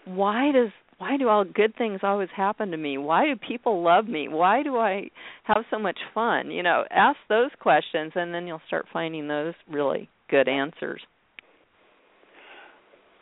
why 0.06 0.52
does 0.52 0.70
why 0.98 1.18
do 1.18 1.28
all 1.30 1.46
good 1.46 1.76
things 1.78 2.00
always 2.02 2.30
happen 2.36 2.72
to 2.72 2.78
me? 2.78 2.98
Why 2.98 3.26
do 3.26 3.36
people 3.36 3.84
love 3.84 4.08
me? 4.08 4.28
Why 4.28 4.64
do 4.64 4.78
I 4.78 5.10
have 5.44 5.64
so 5.70 5.78
much 5.78 6.00
fun? 6.14 6.50
You 6.50 6.64
know, 6.64 6.86
ask 6.90 7.18
those 7.30 7.52
questions 7.60 8.14
and 8.16 8.34
then 8.34 8.48
you'll 8.48 8.62
start 8.68 8.86
finding 8.92 9.28
those 9.28 9.54
really 9.70 10.10
good 10.30 10.48
answers. 10.48 11.02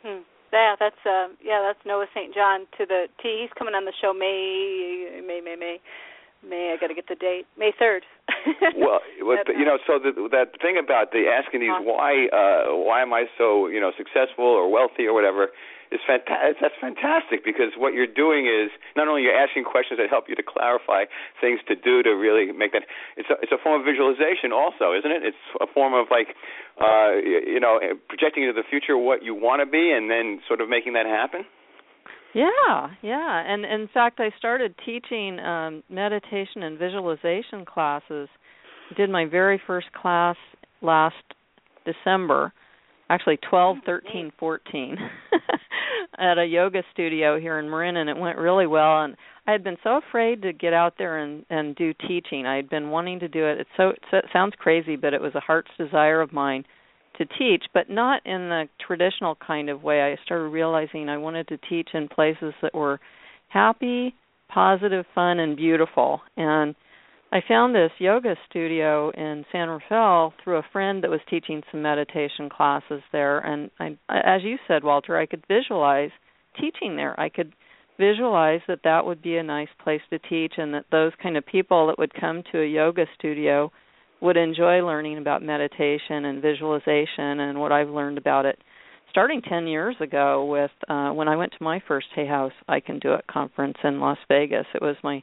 Hmm. 0.02 0.22
Yeah, 0.52 0.74
that's 0.80 0.96
uh 1.04 1.28
yeah, 1.44 1.60
that's 1.60 1.84
Noah 1.84 2.06
St. 2.14 2.32
John 2.34 2.60
to 2.78 2.86
the 2.86 3.06
T. 3.22 3.42
He's 3.42 3.52
coming 3.58 3.74
on 3.74 3.84
the 3.84 3.92
show 4.00 4.14
May 4.14 5.20
May 5.20 5.42
May 5.44 5.56
May 5.56 5.76
May. 6.48 6.72
I 6.72 6.80
got 6.80 6.86
to 6.86 6.94
get 6.94 7.08
the 7.08 7.16
date. 7.16 7.44
May 7.58 7.72
third. 7.78 8.04
well, 8.78 9.00
with, 9.20 9.40
you 9.48 9.66
know, 9.66 9.76
so 9.86 9.98
the, 9.98 10.28
that 10.32 10.56
thing 10.62 10.80
about 10.82 11.12
the 11.12 11.28
asking 11.28 11.60
these 11.60 11.76
why 11.82 12.28
uh 12.32 12.72
why 12.72 13.02
am 13.02 13.12
I 13.12 13.24
so 13.36 13.66
you 13.68 13.80
know 13.80 13.92
successful 13.98 14.46
or 14.46 14.70
wealthy 14.70 15.04
or 15.04 15.12
whatever 15.12 15.48
is 15.92 16.00
fantastic. 16.06 16.56
That's 16.60 16.78
fantastic 16.80 17.44
because 17.44 17.74
what 17.76 17.94
you're 17.94 18.10
doing 18.10 18.46
is 18.46 18.70
not 18.96 19.08
only 19.08 19.22
you're 19.22 19.36
asking 19.36 19.64
questions 19.64 19.98
that 19.98 20.10
help 20.10 20.26
you 20.28 20.34
to 20.34 20.42
clarify 20.42 21.04
things 21.40 21.60
to 21.68 21.74
do 21.74 22.02
to 22.02 22.10
really 22.10 22.52
make 22.52 22.72
that. 22.72 22.84
It's 23.16 23.30
a, 23.30 23.36
it's 23.42 23.52
a 23.52 23.60
form 23.62 23.80
of 23.80 23.84
visualization 23.86 24.52
also, 24.52 24.92
isn't 24.96 25.10
it? 25.10 25.22
It's 25.22 25.44
a 25.60 25.66
form 25.66 25.94
of 25.94 26.06
like, 26.10 26.34
uh, 26.80 27.16
you 27.22 27.60
know, 27.60 27.78
projecting 28.08 28.44
into 28.44 28.54
the 28.54 28.66
future 28.68 28.96
what 28.96 29.22
you 29.22 29.34
want 29.34 29.60
to 29.62 29.66
be 29.66 29.92
and 29.92 30.10
then 30.10 30.40
sort 30.46 30.60
of 30.60 30.68
making 30.68 30.94
that 30.94 31.06
happen. 31.06 31.44
Yeah, 32.34 32.90
yeah. 33.00 33.42
And 33.46 33.64
in 33.64 33.88
fact, 33.92 34.20
I 34.20 34.30
started 34.36 34.74
teaching 34.84 35.38
um 35.40 35.82
meditation 35.88 36.62
and 36.62 36.78
visualization 36.78 37.64
classes. 37.64 38.28
Did 38.96 39.10
my 39.10 39.24
very 39.24 39.60
first 39.66 39.90
class 39.92 40.36
last 40.82 41.16
December. 41.86 42.52
Actually 43.08 43.38
12, 43.48 43.78
13, 43.86 44.32
14 44.38 44.96
at 46.18 46.38
a 46.38 46.44
yoga 46.44 46.82
studio 46.92 47.38
here 47.38 47.58
in 47.58 47.68
Marin 47.68 47.96
and 47.96 48.10
it 48.10 48.16
went 48.16 48.38
really 48.38 48.66
well 48.66 49.04
and 49.04 49.16
I 49.46 49.52
had 49.52 49.62
been 49.62 49.76
so 49.84 49.98
afraid 49.98 50.42
to 50.42 50.52
get 50.52 50.72
out 50.72 50.94
there 50.98 51.18
and 51.18 51.44
and 51.50 51.76
do 51.76 51.94
teaching. 52.08 52.46
I 52.46 52.56
had 52.56 52.68
been 52.68 52.90
wanting 52.90 53.20
to 53.20 53.28
do 53.28 53.46
it. 53.46 53.60
It's 53.60 53.70
so 53.76 53.90
it 54.12 54.24
sounds 54.32 54.54
crazy, 54.58 54.96
but 54.96 55.14
it 55.14 55.20
was 55.20 55.34
a 55.34 55.40
heart's 55.40 55.70
desire 55.78 56.20
of 56.20 56.32
mine 56.32 56.64
to 57.18 57.26
teach, 57.38 57.64
but 57.72 57.88
not 57.88 58.24
in 58.26 58.48
the 58.48 58.68
traditional 58.84 59.36
kind 59.36 59.70
of 59.70 59.82
way. 59.82 60.02
I 60.02 60.16
started 60.24 60.48
realizing 60.48 61.08
I 61.08 61.16
wanted 61.16 61.48
to 61.48 61.58
teach 61.68 61.90
in 61.94 62.08
places 62.08 62.52
that 62.60 62.74
were 62.74 63.00
happy, 63.48 64.14
positive, 64.48 65.04
fun, 65.14 65.38
and 65.38 65.56
beautiful. 65.56 66.20
And 66.36 66.74
I 67.36 67.42
found 67.46 67.74
this 67.74 67.90
yoga 67.98 68.34
studio 68.48 69.10
in 69.10 69.44
San 69.52 69.68
Rafael 69.68 70.32
through 70.42 70.56
a 70.56 70.66
friend 70.72 71.04
that 71.04 71.10
was 71.10 71.20
teaching 71.28 71.62
some 71.70 71.82
meditation 71.82 72.48
classes 72.48 73.02
there. 73.12 73.40
And 73.40 73.70
I, 73.78 73.98
as 74.08 74.42
you 74.42 74.56
said, 74.66 74.82
Walter, 74.82 75.18
I 75.18 75.26
could 75.26 75.44
visualize 75.46 76.08
teaching 76.58 76.96
there. 76.96 77.18
I 77.20 77.28
could 77.28 77.52
visualized 77.98 78.62
that 78.68 78.80
that 78.84 79.04
would 79.04 79.20
be 79.20 79.36
a 79.36 79.42
nice 79.42 79.68
place 79.84 80.00
to 80.08 80.18
teach 80.18 80.54
and 80.56 80.72
that 80.72 80.86
those 80.90 81.12
kind 81.22 81.36
of 81.36 81.44
people 81.44 81.88
that 81.88 81.98
would 81.98 82.14
come 82.14 82.42
to 82.52 82.62
a 82.62 82.66
yoga 82.66 83.04
studio 83.18 83.70
would 84.22 84.38
enjoy 84.38 84.82
learning 84.82 85.18
about 85.18 85.42
meditation 85.42 86.24
and 86.24 86.40
visualization 86.40 87.40
and 87.40 87.60
what 87.60 87.70
I've 87.70 87.90
learned 87.90 88.16
about 88.16 88.46
it 88.46 88.58
starting 89.10 89.42
10 89.42 89.66
years 89.66 89.96
ago 90.00 90.44
with 90.44 90.70
uh 90.88 91.10
when 91.10 91.28
I 91.28 91.36
went 91.36 91.52
to 91.52 91.64
my 91.64 91.82
first 91.86 92.06
Hay 92.14 92.26
House 92.26 92.52
I 92.68 92.80
Can 92.80 92.98
Do 92.98 93.12
It 93.14 93.26
conference 93.26 93.76
in 93.82 94.00
Las 94.00 94.18
Vegas. 94.28 94.66
It 94.74 94.82
was 94.82 94.96
my 95.02 95.22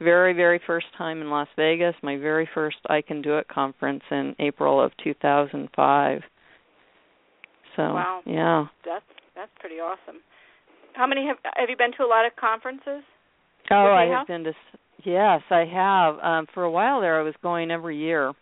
very 0.00 0.32
very 0.32 0.60
first 0.66 0.86
time 0.96 1.20
in 1.20 1.30
Las 1.30 1.48
Vegas, 1.56 1.94
my 2.02 2.16
very 2.16 2.48
first 2.54 2.78
I 2.86 3.02
Can 3.02 3.22
Do 3.22 3.38
It 3.38 3.48
conference 3.48 4.02
in 4.10 4.34
April 4.38 4.82
of 4.82 4.92
2005. 5.02 6.20
So, 7.76 7.82
wow. 7.82 8.20
yeah. 8.26 8.66
That's 8.84 9.04
that's 9.34 9.50
pretty 9.60 9.76
awesome. 9.76 10.20
How 10.94 11.06
many 11.06 11.26
have 11.26 11.36
have 11.56 11.70
you 11.70 11.76
been 11.76 11.92
to 11.98 12.04
a 12.04 12.08
lot 12.08 12.26
of 12.26 12.34
conferences? 12.36 13.02
Oh, 13.70 13.92
I 13.92 14.06
have 14.06 14.26
been 14.26 14.44
to 14.44 14.52
yes, 15.04 15.42
I 15.50 15.64
have. 15.72 16.18
Um 16.22 16.46
for 16.52 16.64
a 16.64 16.70
while 16.70 17.00
there 17.00 17.20
I 17.20 17.22
was 17.22 17.34
going 17.42 17.70
every 17.70 17.96
year. 17.96 18.32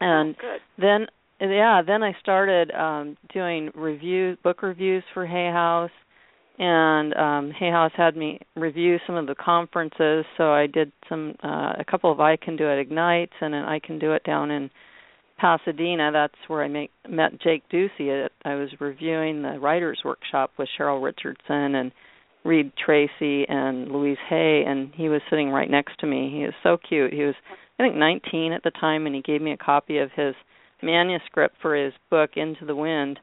And 0.00 0.36
oh, 0.42 0.56
then 0.78 1.06
yeah, 1.40 1.82
then 1.86 2.02
I 2.02 2.14
started 2.20 2.70
um 2.70 3.16
doing 3.32 3.70
reviews, 3.74 4.38
book 4.42 4.62
reviews 4.62 5.04
for 5.12 5.26
Hay 5.26 5.50
House 5.50 5.90
and 6.58 7.14
um 7.14 7.50
Hay 7.50 7.70
House 7.70 7.92
had 7.96 8.16
me 8.16 8.40
review 8.54 8.98
some 9.06 9.16
of 9.16 9.26
the 9.26 9.34
conferences, 9.34 10.24
so 10.36 10.52
I 10.52 10.66
did 10.66 10.92
some 11.08 11.34
uh 11.42 11.74
a 11.78 11.84
couple 11.88 12.10
of 12.10 12.20
I 12.20 12.36
Can 12.36 12.56
Do 12.56 12.68
It 12.68 12.78
Ignites 12.78 13.32
and 13.40 13.54
an 13.54 13.64
I 13.64 13.78
Can 13.78 13.98
Do 13.98 14.12
It 14.12 14.24
down 14.24 14.50
in 14.50 14.70
Pasadena. 15.38 16.10
That's 16.12 16.34
where 16.48 16.62
I 16.62 16.68
make, 16.68 16.90
met 17.08 17.38
Jake 17.42 17.62
Ducey. 17.70 18.28
I 18.44 18.54
was 18.54 18.70
reviewing 18.80 19.42
the 19.42 19.58
writers 19.58 20.00
workshop 20.04 20.52
with 20.58 20.68
Cheryl 20.78 21.02
Richardson 21.02 21.74
and 21.74 21.92
Reid 22.44 22.72
Tracy 22.82 23.44
and 23.48 23.90
Louise 23.90 24.18
Hay 24.28 24.64
and 24.66 24.92
he 24.94 25.08
was 25.08 25.20
sitting 25.28 25.50
right 25.50 25.70
next 25.70 25.98
to 26.00 26.06
me. 26.06 26.32
He 26.34 26.44
was 26.44 26.54
so 26.62 26.76
cute. 26.76 27.12
He 27.12 27.22
was 27.22 27.34
I 27.78 27.82
think 27.82 27.96
19 27.96 28.52
at 28.52 28.62
the 28.62 28.70
time 28.70 29.06
and 29.06 29.14
he 29.14 29.20
gave 29.20 29.42
me 29.42 29.52
a 29.52 29.56
copy 29.58 29.98
of 29.98 30.10
his 30.16 30.34
manuscript 30.82 31.56
for 31.60 31.74
his 31.74 31.92
book 32.10 32.30
Into 32.36 32.64
the 32.64 32.76
Wind 32.76 33.18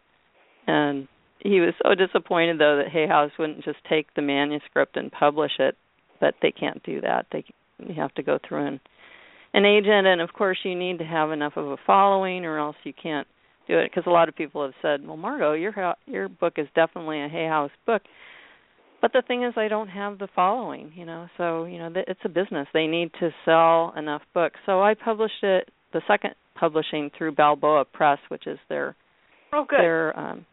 and 0.67 1.07
he 1.44 1.60
was 1.60 1.74
so 1.84 1.94
disappointed 1.94 2.60
though 2.60 2.78
that 2.78 2.91
Hay 2.91 3.08
House 3.08 3.32
wouldn't 3.38 3.64
just 3.64 3.80
take 3.89 4.14
the 4.16 4.22
manuscript 4.22 4.98
and 4.98 5.12
publish 5.12 5.52
it, 5.60 5.76
but 6.20 6.36
they 6.41 6.52
can't 6.52 6.82
do 6.84 7.02
that. 7.02 7.28
They 7.32 7.44
you 7.80 7.96
have 7.96 8.14
to 8.16 8.24
go 8.24 8.39
through 8.48 8.66
an 8.66 8.80
an 9.54 9.66
agent 9.66 10.08
and 10.08 10.22
of 10.22 10.34
course 10.34 10.58
you 10.64 10.76
need 10.76 11.00
to 11.00 11.06
have 11.06 11.32
enough 11.32 11.54
of 11.58 11.68
a 11.68 11.78
following 11.86 12.46
or 12.46 12.58
else 12.58 12.78
you 12.84 12.94
can't 12.94 13.28
do 13.68 13.78
it 13.78 13.91
because 13.91 14.08
a 14.08 14.12
lot 14.12 14.30
of 14.30 14.36
people 14.36 14.64
have 14.64 14.74
said, 14.82 15.06
"Well, 15.06 15.18
Margaux, 15.18 15.54
your 15.54 15.96
your 16.06 16.30
book 16.30 16.54
is 16.58 16.68
definitely 16.76 17.22
a 17.22 17.28
Hay 17.28 17.48
House 17.48 17.72
book." 17.86 18.02
But 19.02 19.12
the 19.12 19.22
thing 19.22 19.44
is 19.44 19.54
I 19.58 19.68
don't 19.68 19.89
have 19.89 20.18
the 20.18 20.30
following, 20.34 20.94
you 20.96 21.06
know. 21.06 21.28
So, 21.36 21.66
you 21.66 21.78
know, 21.78 21.91
it's 21.94 22.22
a 22.24 22.30
business. 22.30 22.70
They 22.74 22.88
need 22.88 23.12
to 23.20 23.32
sell 23.44 23.94
enough 23.98 24.22
books. 24.34 24.56
So 24.66 24.82
I 24.82 24.94
published 24.94 25.44
it 25.44 25.70
the 25.91 26.02
second 26.08 26.36
publishing 26.56 27.12
through 27.18 27.34
Balboa 27.34 27.84
Press, 27.84 28.20
which 28.30 28.48
is 28.48 28.58
their 28.70 28.96
oh, 29.52 29.66
good. 29.68 29.80
their 29.80 30.18
um 30.18 30.46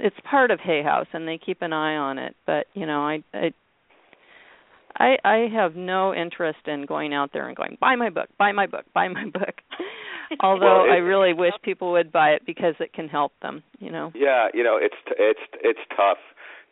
it's 0.00 0.16
part 0.28 0.50
of 0.50 0.60
Hay 0.60 0.82
House 0.82 1.06
and 1.12 1.26
they 1.26 1.38
keep 1.38 1.62
an 1.62 1.72
eye 1.72 1.96
on 1.96 2.18
it. 2.18 2.34
But 2.46 2.66
you 2.74 2.86
know, 2.86 3.00
I 3.00 3.22
I 3.32 3.52
I, 4.96 5.16
I 5.24 5.48
have 5.52 5.74
no 5.74 6.14
interest 6.14 6.60
in 6.66 6.86
going 6.86 7.12
out 7.12 7.32
there 7.32 7.48
and 7.48 7.56
going 7.56 7.76
buy 7.80 7.96
my 7.96 8.10
book, 8.10 8.28
buy 8.38 8.52
my 8.52 8.66
book, 8.66 8.84
buy 8.94 9.08
my 9.08 9.24
book. 9.24 9.54
Although 10.40 10.84
well, 10.84 10.84
it, 10.86 10.94
I 10.94 10.96
really 10.96 11.32
wish 11.32 11.52
people 11.62 11.92
would 11.92 12.10
buy 12.10 12.30
it 12.30 12.42
because 12.46 12.74
it 12.80 12.92
can 12.92 13.08
help 13.08 13.32
them. 13.42 13.62
You 13.78 13.90
know. 13.90 14.12
Yeah, 14.14 14.48
you 14.54 14.62
know, 14.62 14.78
it's 14.80 14.96
it's 15.18 15.40
it's 15.62 15.80
tough 15.96 16.18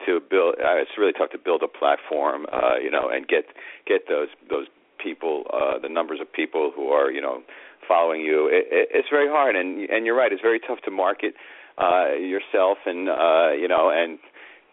to 0.07 0.21
build. 0.31 0.57
Uh, 0.59 0.77
it's 0.77 0.91
really 0.99 1.13
tough 1.13 1.31
to 1.31 1.39
build 1.39 1.63
a 1.63 1.69
platform, 1.69 2.47
uh, 2.53 2.77
you 2.83 2.91
know, 2.91 3.09
and 3.13 3.27
get 3.27 3.47
get 3.87 4.09
those 4.09 4.29
those 4.49 4.67
people, 5.03 5.45
uh, 5.53 5.79
the 5.81 5.89
numbers 5.89 6.21
of 6.21 6.33
people 6.33 6.73
who 6.75 6.89
are 6.89 7.11
you 7.11 7.21
know 7.21 7.43
following 7.87 8.21
you. 8.21 8.47
It, 8.47 8.67
it, 8.71 8.89
it's 8.93 9.09
very 9.11 9.29
hard, 9.29 9.57
and 9.57 9.89
and 9.91 10.07
you're 10.07 10.17
right. 10.17 10.33
It's 10.33 10.43
very 10.43 10.61
tough 10.61 10.81
to 10.85 10.91
market 10.91 11.35
uh 11.79 12.13
yourself 12.15 12.79
and 12.87 13.09
uh 13.09 13.53
you 13.53 13.69
know 13.69 13.91
and 13.91 14.19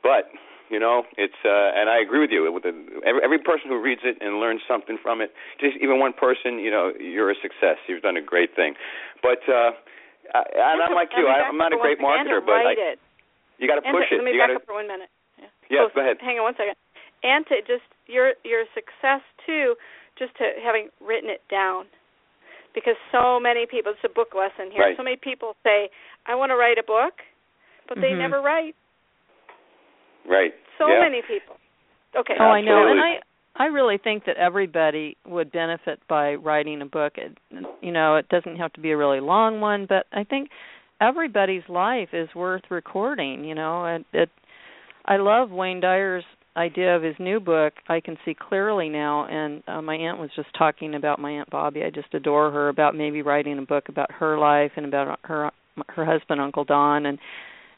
but 0.04 0.32
you 0.70 0.80
know 0.80 1.04
it's 1.18 1.40
uh 1.46 1.72
and 1.76 1.90
I 1.90 2.00
agree 2.00 2.20
with 2.20 2.32
you 2.32 2.52
with 2.52 2.64
the, 2.64 2.74
every 3.06 3.22
every 3.24 3.40
person 3.40 3.70
who 3.70 3.80
reads 3.80 4.02
it 4.04 4.18
and 4.22 4.40
learns 4.40 4.62
something 4.68 4.98
from 5.02 5.22
it 5.22 5.32
just 5.60 5.78
even 5.82 6.00
one 6.00 6.14
person 6.14 6.60
you 6.60 6.72
know 6.72 6.92
you're 7.00 7.32
a 7.32 7.40
success. 7.42 7.78
You've 7.88 8.04
done 8.04 8.18
a 8.18 8.24
great 8.24 8.56
thing. 8.56 8.74
But 9.22 9.44
uh 9.48 9.72
I, 10.34 10.76
and 10.76 10.82
I'm 10.84 10.94
like 10.94 11.10
you. 11.18 11.26
I, 11.26 11.48
I'm 11.48 11.58
not 11.58 11.74
a 11.74 11.78
great 11.78 12.00
marketer 12.00 12.44
but 12.44 12.62
I, 12.62 12.76
it. 12.78 13.00
you 13.58 13.68
got 13.68 13.82
to 13.82 13.86
push 13.90 14.06
it. 14.12 14.22
let 14.22 14.26
me 14.26 14.34
you 14.34 14.40
back 14.40 14.54
gotta, 14.54 14.62
up 14.62 14.66
for 14.66 14.76
one 14.76 14.88
minute. 14.88 15.10
Yeah, 15.40 15.50
yeah 15.70 15.80
oh, 15.86 15.90
go 15.94 16.02
ahead. 16.02 16.18
hang 16.22 16.38
on 16.38 16.44
one 16.44 16.54
second. 16.54 16.76
And 17.24 17.46
to 17.48 17.64
just 17.66 17.88
your 18.06 18.34
your 18.44 18.66
success 18.76 19.26
too 19.46 19.76
just 20.20 20.36
to 20.38 20.52
having 20.62 20.90
written 21.00 21.32
it 21.32 21.42
down 21.50 21.88
because 22.74 22.96
so 23.12 23.40
many 23.40 23.66
people 23.66 23.92
it's 23.92 24.06
a 24.06 24.14
book 24.14 24.36
lesson 24.36 24.72
here 24.72 24.84
right. 24.84 24.98
so 24.98 25.04
many 25.04 25.18
people 25.18 25.54
say 25.64 25.90
i 26.28 26.36
want 26.36 26.50
to 26.50 26.56
write 26.56 26.78
a 26.78 26.84
book 26.84 27.14
but 27.90 27.96
they 27.96 28.10
mm-hmm. 28.10 28.20
never 28.20 28.42
write. 28.42 28.76
Right. 30.30 30.54
So 30.78 30.88
yeah. 30.88 31.00
many 31.02 31.22
people. 31.22 31.56
Okay. 32.18 32.36
Oh 32.40 32.46
i 32.46 32.62
know. 32.62 32.88
And 32.90 33.00
i 33.00 33.16
i 33.62 33.66
really 33.66 33.98
think 33.98 34.26
that 34.26 34.38
everybody 34.38 35.18
would 35.28 35.52
benefit 35.52 36.00
by 36.08 36.36
writing 36.36 36.82
a 36.82 36.86
book. 36.86 37.14
It 37.18 37.36
you 37.82 37.92
know 37.92 38.16
it 38.16 38.30
doesn't 38.30 38.58
have 38.58 38.72
to 38.74 38.82
be 38.82 38.92
a 38.92 38.98
really 38.98 39.20
long 39.20 39.60
one 39.60 39.86
but 39.90 40.06
i 40.12 40.24
think 40.24 40.50
everybody's 41.02 41.68
life 41.68 42.10
is 42.14 42.30
worth 42.36 42.64
recording 42.70 43.44
you 43.44 43.56
know? 43.56 43.86
And 43.86 44.06
it 44.14 44.30
i 45.06 45.18
love 45.18 45.52
wayne 45.52 45.82
dyer's 45.82 46.24
idea 46.60 46.96
of 46.96 47.02
his 47.02 47.16
new 47.20 47.40
book 47.40 47.74
i 47.88 48.00
can 48.00 48.18
see 48.26 48.36
clearly 48.36 48.90
now 48.90 49.26
and 49.28 49.64
uh, 49.68 49.82
my 49.82 49.96
aunt 49.96 50.20
was 50.20 50.30
just 50.36 50.50
talking 50.58 50.94
about 50.96 51.20
my 51.20 51.32
aunt 51.32 51.50
bobby. 51.50 51.84
I 51.84 51.90
just 51.90 52.14
adore 52.14 52.52
her 52.52 52.70
about 52.70 52.96
maybe 52.96 53.22
writing 53.22 53.58
a 53.58 53.64
book 53.64 53.90
about 53.90 54.12
her 54.12 54.38
life 54.38 54.72
and 54.76 54.86
about 54.86 55.20
her 55.24 55.52
her 55.88 56.06
husband 56.06 56.42
uncle 56.42 56.66
don 56.66 57.06
and 57.06 57.18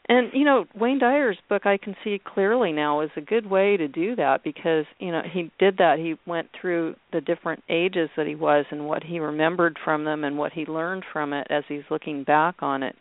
and 0.08 0.30
you 0.32 0.44
know 0.44 0.64
wayne 0.74 0.98
dyer's 0.98 1.38
book 1.48 1.64
i 1.64 1.76
can 1.76 1.94
see 2.02 2.20
clearly 2.24 2.72
now 2.72 3.00
is 3.00 3.10
a 3.16 3.20
good 3.20 3.48
way 3.48 3.76
to 3.76 3.86
do 3.86 4.16
that 4.16 4.42
because 4.42 4.84
you 4.98 5.12
know 5.12 5.22
he 5.32 5.50
did 5.58 5.76
that. 5.78 5.98
He 5.98 6.16
went 6.26 6.48
through 6.60 6.96
the 7.12 7.20
different 7.20 7.62
ages 7.68 8.10
that 8.16 8.26
he 8.26 8.34
was 8.34 8.64
and 8.70 8.86
what 8.86 9.04
he 9.04 9.20
remembered 9.20 9.78
from 9.84 10.04
them 10.04 10.24
and 10.24 10.36
what 10.36 10.52
he 10.52 10.66
learned 10.66 11.04
from 11.12 11.32
it 11.32 11.46
as 11.50 11.62
he's 11.68 11.82
looking 11.90 12.24
back 12.24 12.56
on 12.60 12.82
it 12.82 12.96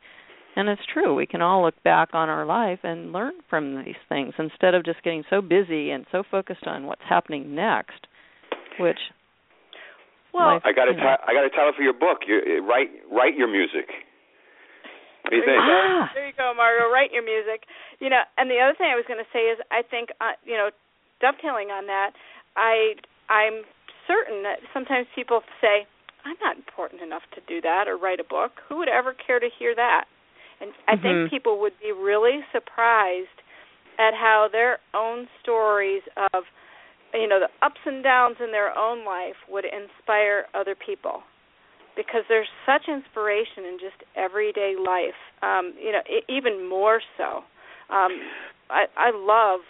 and 0.56 0.70
it's 0.70 0.82
true. 0.94 1.16
We 1.16 1.26
can 1.26 1.42
all 1.42 1.64
look 1.64 1.82
back 1.84 2.10
on 2.14 2.30
our 2.30 2.46
life 2.46 2.80
and 2.84 3.12
learn 3.12 3.34
from 3.50 3.84
these 3.84 4.00
things 4.10 4.34
instead 4.38 4.76
of 4.76 4.86
just 4.86 5.04
getting 5.04 5.24
so 5.30 5.42
busy 5.42 5.92
and 5.92 6.06
so 6.12 6.24
focused 6.30 6.68
on 6.68 6.86
what's 6.86 7.02
happening 7.08 7.56
next. 7.56 8.08
Which, 8.80 9.00
well, 10.34 10.60
I 10.64 10.72
got 10.72 10.88
a 10.88 10.94
t- 10.94 11.00
I 11.00 11.34
got 11.34 11.46
a 11.46 11.50
title 11.50 11.74
for 11.76 11.84
your 11.84 11.94
book. 11.94 12.20
You 12.28 12.66
write 12.68 12.90
write 13.12 13.36
your 13.36 13.52
music. 13.52 13.88
What 15.24 15.32
do 15.32 15.36
you 15.38 15.44
there 15.46 15.56
think? 15.56 15.68
You 15.68 15.76
ah. 15.76 16.10
There 16.14 16.28
you 16.28 16.34
go, 16.38 16.54
Margaux. 16.56 16.92
Write 16.92 17.12
your 17.12 17.24
music. 17.24 17.68
You 18.00 18.10
know, 18.10 18.24
and 18.38 18.50
the 18.50 18.58
other 18.58 18.74
thing 18.76 18.90
I 18.92 18.96
was 18.96 19.06
going 19.08 19.22
to 19.22 19.32
say 19.32 19.54
is, 19.54 19.60
I 19.70 19.84
think, 19.86 20.10
uh, 20.20 20.34
you 20.44 20.58
know, 20.58 20.72
dovetailing 21.22 21.70
on 21.70 21.86
that, 21.88 22.12
I 22.58 22.98
I'm 23.30 23.64
certain 24.08 24.44
that 24.44 24.60
sometimes 24.74 25.08
people 25.14 25.42
say, 25.62 25.86
I'm 26.26 26.38
not 26.42 26.58
important 26.58 27.02
enough 27.02 27.24
to 27.36 27.42
do 27.48 27.62
that 27.62 27.88
or 27.88 27.98
write 27.98 28.20
a 28.20 28.28
book. 28.28 28.52
Who 28.68 28.78
would 28.78 28.90
ever 28.90 29.14
care 29.14 29.40
to 29.40 29.48
hear 29.60 29.76
that? 29.76 30.06
And 30.62 30.72
I 30.88 30.94
mm-hmm. 30.94 31.02
think 31.02 31.32
people 31.32 31.60
would 31.60 31.74
be 31.82 31.92
really 31.92 32.40
surprised 32.54 33.28
at 33.98 34.14
how 34.14 34.48
their 34.52 34.78
own 34.94 35.28
stories 35.42 36.04
of 36.34 36.44
you 37.14 37.28
know 37.28 37.40
the 37.40 37.66
ups 37.66 37.82
and 37.86 38.04
downs 38.04 38.38
in 38.40 38.52
their 38.52 38.78
own 38.78 39.04
life 39.06 39.36
would 39.50 39.66
inspire 39.66 40.46
other 40.54 40.76
people. 40.76 41.24
Because 41.96 42.24
there's 42.30 42.48
such 42.66 42.88
inspiration 42.88 43.68
in 43.68 43.78
just 43.82 44.00
everyday 44.16 44.76
life 44.80 45.18
um 45.42 45.74
you 45.82 45.92
know 45.92 46.02
I- 46.06 46.32
even 46.32 46.70
more 46.70 47.02
so. 47.18 47.44
Um 47.90 48.22
i 48.70 48.86
i 48.96 49.12
love 49.14 49.62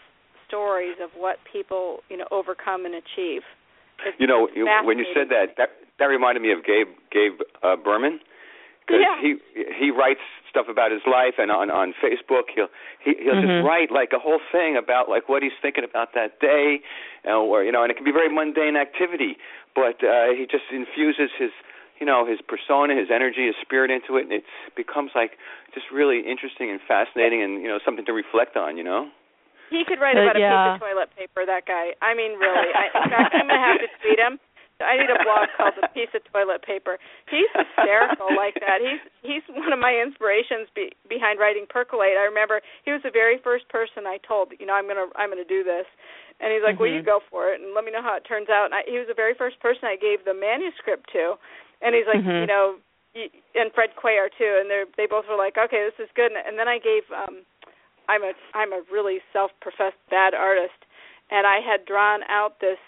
stories 0.48 0.98
of 1.02 1.10
what 1.16 1.38
people 1.52 2.00
you 2.10 2.18
know 2.18 2.28
overcome 2.32 2.86
and 2.86 2.96
achieve. 2.96 3.42
It's, 4.06 4.18
you 4.20 4.28
know 4.28 4.48
when 4.84 5.00
you 5.00 5.06
said 5.16 5.30
that 5.30 5.56
that 5.58 5.70
that 6.00 6.06
reminded 6.06 6.42
me 6.42 6.52
of 6.52 6.66
gabe 6.66 6.94
gabe 7.12 7.40
uh, 7.64 7.76
berman. 7.76 8.20
Because 8.86 9.02
yeah. 9.02 9.22
he 9.22 9.38
he 9.56 9.92
writes 9.92 10.26
stuff 10.52 10.68
about 10.68 10.92
his 10.92 11.02
life 11.08 11.40
and 11.40 11.48
on 11.50 11.72
on 11.72 11.96
Facebook 12.04 12.52
he'll 12.52 12.68
he 13.00 13.16
he'll 13.24 13.40
mm-hmm. 13.40 13.48
just 13.48 13.64
write 13.64 13.88
like 13.88 14.12
a 14.12 14.20
whole 14.20 14.44
thing 14.52 14.76
about 14.76 15.08
like 15.08 15.32
what 15.32 15.42
he's 15.42 15.56
thinking 15.64 15.88
about 15.88 16.12
that 16.14 16.44
day 16.44 16.84
and 17.24 17.40
or 17.40 17.64
you 17.64 17.72
know 17.72 17.82
and 17.82 17.90
it 17.90 17.96
can 17.96 18.04
be 18.04 18.12
very 18.12 18.28
mundane 18.28 18.76
activity 18.76 19.40
but 19.74 20.04
uh 20.04 20.36
he 20.36 20.44
just 20.44 20.68
infuses 20.76 21.32
his 21.40 21.56
you 22.04 22.06
know 22.06 22.28
his 22.28 22.44
persona 22.44 22.92
his 23.00 23.08
energy 23.08 23.48
his 23.48 23.56
spirit 23.64 23.88
into 23.88 24.20
it 24.20 24.28
and 24.28 24.36
it 24.36 24.44
becomes 24.76 25.16
like 25.16 25.40
just 25.74 25.88
really 25.88 26.20
interesting 26.20 26.68
and 26.68 26.84
fascinating 26.84 27.40
and 27.42 27.64
you 27.64 27.72
know 27.72 27.80
something 27.88 28.04
to 28.04 28.12
reflect 28.12 28.60
on 28.60 28.76
you 28.76 28.84
know 28.84 29.08
he 29.72 29.88
could 29.88 30.04
write 30.04 30.20
uh, 30.20 30.28
about 30.28 30.36
yeah. 30.36 30.52
a 30.52 30.76
piece 30.76 30.84
of 30.84 30.88
toilet 30.92 31.10
paper 31.16 31.48
that 31.48 31.64
guy 31.64 31.96
i 32.04 32.12
mean 32.12 32.36
really 32.36 32.76
I, 32.76 32.92
in 32.92 33.08
fact 33.08 33.32
i'm 33.40 33.48
going 33.48 33.56
to 33.56 33.68
have 33.72 33.80
to 33.80 33.90
tweet 34.04 34.20
him 34.20 34.36
I 34.84 34.98
need 34.98 35.10
a 35.10 35.22
blog 35.24 35.48
called 35.58 35.78
"The 35.80 35.88
Piece 35.94 36.12
of 36.14 36.22
Toilet 36.34 36.66
Paper." 36.66 36.98
He's 37.30 37.50
hysterical 37.54 38.34
like 38.36 38.60
that. 38.60 38.82
He's 38.82 39.02
he's 39.22 39.46
one 39.50 39.72
of 39.72 39.80
my 39.80 39.96
inspirations 39.96 40.68
be, 40.74 40.92
behind 41.08 41.40
writing 41.40 41.66
Percolate. 41.70 42.18
I 42.18 42.26
remember 42.26 42.62
he 42.84 42.92
was 42.92 43.02
the 43.06 43.14
very 43.14 43.38
first 43.40 43.70
person 43.70 44.10
I 44.10 44.18
told, 44.26 44.54
you 44.60 44.66
know, 44.66 44.74
I'm 44.74 44.88
gonna 44.90 45.08
I'm 45.16 45.30
gonna 45.30 45.48
do 45.48 45.64
this, 45.64 45.86
and 46.42 46.52
he's 46.52 46.66
like, 46.66 46.76
mm-hmm. 46.76 46.90
"Well, 46.90 46.96
you 46.98 47.02
go 47.06 47.22
for 47.30 47.54
it, 47.54 47.62
and 47.62 47.74
let 47.74 47.86
me 47.86 47.94
know 47.94 48.04
how 48.04 48.18
it 48.18 48.26
turns 48.26 48.50
out." 48.50 48.70
And 48.70 48.76
I, 48.76 48.82
he 48.86 48.98
was 48.98 49.08
the 49.08 49.18
very 49.18 49.34
first 49.38 49.62
person 49.62 49.86
I 49.86 49.96
gave 49.96 50.26
the 50.26 50.36
manuscript 50.36 51.08
to, 51.14 51.38
and 51.82 51.96
he's 51.96 52.10
like, 52.10 52.22
mm-hmm. 52.22 52.46
you 52.46 52.50
know, 52.50 52.82
and 53.14 53.72
Fred 53.74 53.92
Cuellar 53.96 54.32
too, 54.34 54.54
and 54.60 54.70
they 54.70 54.84
they 54.98 55.08
both 55.08 55.26
were 55.30 55.38
like, 55.38 55.58
"Okay, 55.58 55.86
this 55.86 56.00
is 56.00 56.10
good." 56.16 56.32
And 56.32 56.58
then 56.58 56.68
I 56.68 56.80
gave 56.80 57.04
um 57.12 57.44
I'm 58.08 58.24
a 58.24 58.34
I'm 58.54 58.74
a 58.74 58.82
really 58.92 59.20
self-professed 59.34 60.00
bad 60.10 60.34
artist, 60.34 60.80
and 61.30 61.46
I 61.46 61.60
had 61.60 61.86
drawn 61.86 62.22
out 62.28 62.60
this 62.60 62.80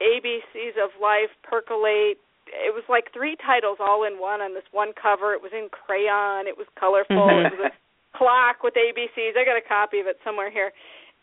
ABCs 0.00 0.76
of 0.76 0.90
Life 1.00 1.32
percolate. 1.42 2.20
It 2.46 2.72
was 2.72 2.84
like 2.88 3.10
three 3.12 3.36
titles 3.42 3.78
all 3.80 4.06
in 4.06 4.22
one 4.22 4.40
on 4.40 4.54
this 4.54 4.66
one 4.70 4.92
cover. 4.94 5.34
It 5.34 5.42
was 5.42 5.50
in 5.50 5.68
crayon. 5.68 6.46
It 6.46 6.56
was 6.56 6.66
colorful. 6.78 7.26
Mm-hmm. 7.26 7.50
It 7.50 7.58
was 7.58 7.72
a 7.72 7.74
clock 8.16 8.62
with 8.62 8.74
ABCs. 8.74 9.34
I 9.34 9.44
got 9.44 9.58
a 9.58 9.66
copy 9.66 9.98
of 9.98 10.06
it 10.06 10.16
somewhere 10.22 10.50
here. 10.50 10.70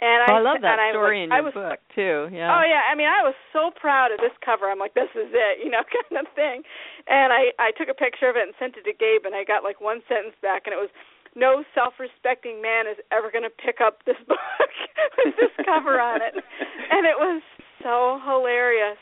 And 0.04 0.20
oh, 0.28 0.36
I, 0.36 0.38
I 0.38 0.42
love 0.42 0.60
that 0.66 0.82
story 0.92 1.22
I, 1.22 1.24
in 1.24 1.32
I 1.32 1.40
your 1.40 1.48
was, 1.48 1.56
book 1.56 1.80
too. 1.96 2.28
Yeah. 2.34 2.52
Oh 2.52 2.66
yeah, 2.66 2.84
I 2.90 2.98
mean 2.98 3.08
I 3.08 3.24
was 3.24 3.38
so 3.56 3.72
proud 3.72 4.12
of 4.12 4.20
this 4.20 4.36
cover. 4.44 4.68
I'm 4.68 4.82
like, 4.82 4.98
this 4.98 5.08
is 5.16 5.32
it, 5.32 5.64
you 5.64 5.72
know, 5.72 5.86
kind 5.96 6.20
of 6.20 6.28
thing. 6.36 6.66
And 7.08 7.32
I 7.32 7.56
I 7.56 7.72
took 7.72 7.88
a 7.88 7.96
picture 7.96 8.28
of 8.28 8.36
it 8.36 8.44
and 8.44 8.58
sent 8.60 8.76
it 8.76 8.84
to 8.84 8.92
Gabe, 8.92 9.24
and 9.24 9.38
I 9.38 9.48
got 9.48 9.64
like 9.64 9.80
one 9.80 10.04
sentence 10.10 10.36
back, 10.42 10.66
and 10.66 10.74
it 10.74 10.82
was, 10.82 10.92
no 11.36 11.64
self-respecting 11.74 12.62
man 12.62 12.86
is 12.86 12.98
ever 13.10 13.32
going 13.34 13.46
to 13.46 13.54
pick 13.54 13.82
up 13.82 14.06
this 14.06 14.18
book 14.30 14.70
with 15.18 15.34
this 15.38 15.54
cover 15.66 16.00
on 16.02 16.22
it, 16.22 16.34
and 16.36 17.06
it 17.06 17.18
was 17.18 17.42
so 17.84 18.20
hilarious. 18.26 18.98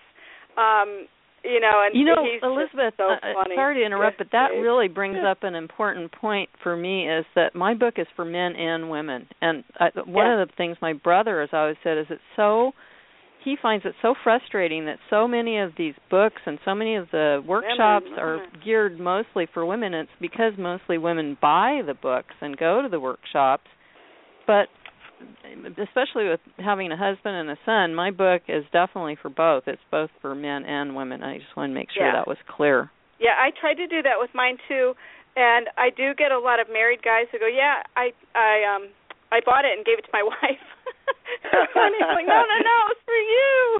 Um, 0.57 1.07
you 1.43 1.59
know, 1.59 1.81
and 1.85 1.95
you 1.95 2.05
know, 2.05 2.23
he's 2.23 2.41
Elizabeth. 2.43 2.93
so 2.97 3.09
uh, 3.13 3.33
funny. 3.33 3.55
sorry 3.55 3.79
to 3.79 3.85
interrupt, 3.85 4.19
but 4.19 4.27
that 4.31 4.49
really 4.49 4.87
brings 4.87 5.17
up 5.25 5.39
an 5.43 5.55
important 5.55 6.11
point 6.11 6.49
for 6.61 6.75
me. 6.77 7.09
Is 7.09 7.25
that 7.35 7.55
my 7.55 7.73
book 7.73 7.95
is 7.97 8.05
for 8.15 8.25
men 8.25 8.55
and 8.55 8.91
women, 8.91 9.27
and 9.41 9.63
I, 9.79 9.89
one 10.05 10.27
Yeah. 10.27 10.41
of 10.41 10.47
the 10.49 10.53
things 10.55 10.77
my 10.81 10.93
brother 10.93 11.41
has 11.41 11.49
always 11.53 11.77
said 11.83 11.97
is 11.97 12.05
it's 12.09 12.21
so. 12.35 12.73
He 13.43 13.55
finds 13.59 13.85
it 13.87 13.95
so 14.03 14.13
frustrating 14.23 14.85
that 14.85 14.99
so 15.09 15.27
many 15.27 15.57
of 15.57 15.71
these 15.75 15.95
books 16.11 16.39
and 16.45 16.59
so 16.63 16.75
many 16.75 16.95
of 16.95 17.07
the 17.11 17.41
workshops 17.43 18.05
Women, 18.05 18.19
are 18.19 18.35
women. 18.35 18.49
geared 18.63 18.99
mostly 18.99 19.47
for 19.51 19.65
women. 19.65 19.95
It's 19.95 20.11
because 20.21 20.53
mostly 20.59 20.99
women 20.99 21.39
buy 21.41 21.81
the 21.83 21.95
books 21.95 22.35
and 22.39 22.55
go 22.55 22.83
to 22.83 22.87
the 22.87 22.99
workshops, 22.99 23.65
but 24.45 24.67
especially 25.77 26.29
with 26.29 26.39
having 26.57 26.91
a 26.91 26.97
husband 26.97 27.35
and 27.35 27.49
a 27.49 27.57
son, 27.65 27.93
my 27.95 28.11
book 28.11 28.43
is 28.47 28.63
definitely 28.71 29.17
for 29.21 29.29
both. 29.29 29.63
It's 29.67 29.81
both 29.91 30.09
for 30.21 30.33
men 30.35 30.65
and 30.65 30.95
women. 30.95 31.23
I 31.23 31.37
just 31.37 31.55
want 31.55 31.69
to 31.71 31.73
make 31.75 31.89
sure 31.91 32.05
Yeah. 32.05 32.13
that 32.13 32.27
was 32.27 32.37
clear. 32.47 32.89
Yeah, 33.19 33.37
I 33.37 33.51
tried 33.51 33.75
to 33.75 33.87
do 33.87 34.01
that 34.01 34.17
with 34.17 34.33
mine 34.33 34.57
too, 34.67 34.95
and 35.35 35.69
I 35.77 35.89
do 35.91 36.13
get 36.15 36.31
a 36.31 36.39
lot 36.39 36.59
of 36.59 36.67
married 36.69 37.03
guys 37.03 37.27
who 37.31 37.37
go, 37.39 37.47
"Yeah, 37.47 37.83
I 37.95 38.13
I 38.33 38.63
um 38.65 38.89
I 39.31 39.39
bought 39.45 39.63
it 39.65 39.77
and 39.77 39.85
gave 39.85 39.99
it 39.99 40.05
to 40.05 40.13
my 40.13 40.23
wife." 40.33 40.65
and 41.53 41.93
he's 41.95 42.11
like, 42.17 42.25
"No, 42.25 42.41
no, 42.41 42.57
no, 42.65 42.77
it's 42.89 43.01
for 43.05 43.21
you." 43.21 43.79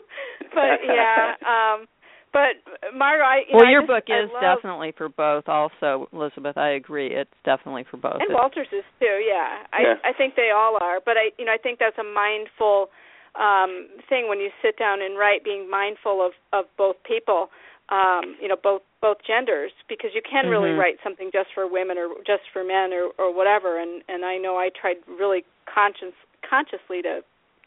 But 0.54 0.78
yeah, 0.86 1.36
um 1.54 1.88
but 2.34 2.56
Margaux, 2.96 3.24
I 3.24 3.38
you 3.48 3.56
well, 3.56 3.64
know, 3.64 3.68
I 3.68 3.72
your 3.72 3.82
just, 3.82 3.92
book 3.92 4.04
is 4.08 4.30
love, 4.34 4.42
definitely 4.42 4.94
for 4.98 5.10
both. 5.10 5.48
Also, 5.48 6.08
Elizabeth, 6.14 6.58
I 6.58 6.72
agree. 6.80 7.08
It's 7.14 7.34
definitely 7.44 7.84
for 7.90 7.98
both. 7.98 8.16
and 8.24 8.32
It's- 8.32 8.38
Walters 8.40 8.68
is 8.72 8.86
too. 9.00 9.20
Yeah, 9.28 9.64
I 9.74 9.82
Yeah. 9.82 9.96
I 10.04 10.14
think 10.14 10.36
they 10.36 10.52
all 10.52 10.78
are. 10.82 11.00
But 11.04 11.18
I 11.18 11.32
you 11.38 11.46
know 11.46 11.54
I 11.54 11.58
think 11.58 11.80
that's 11.80 11.98
a 11.98 12.04
mindful 12.04 12.90
um 13.36 13.88
thing 14.10 14.28
when 14.28 14.40
you 14.40 14.52
sit 14.62 14.78
down 14.78 15.02
and 15.02 15.18
write, 15.18 15.44
being 15.44 15.70
mindful 15.70 16.22
of 16.26 16.34
of 16.54 16.66
both 16.78 16.96
people. 17.04 17.50
Um, 17.90 18.38
you 18.40 18.48
know, 18.48 18.56
both 18.56 18.84
both 19.02 19.18
genders, 19.28 19.74
because 19.90 20.12
you 20.16 20.22
can 20.22 20.48
really 20.48 20.70
Mhm. 20.70 20.80
write 20.80 20.98
something 21.04 21.30
just 21.30 21.52
for 21.52 21.68
women 21.68 21.98
or 21.98 22.16
just 22.24 22.48
for 22.54 22.64
men 22.64 22.94
or 22.94 23.12
or 23.18 23.32
whatever. 23.32 23.78
And 23.80 24.02
and 24.08 24.24
I 24.24 24.38
know 24.38 24.58
I 24.58 24.70
tried 24.70 24.98
really 25.08 25.44
conscious 25.66 26.14
consciously 26.42 27.02
to 27.02 27.22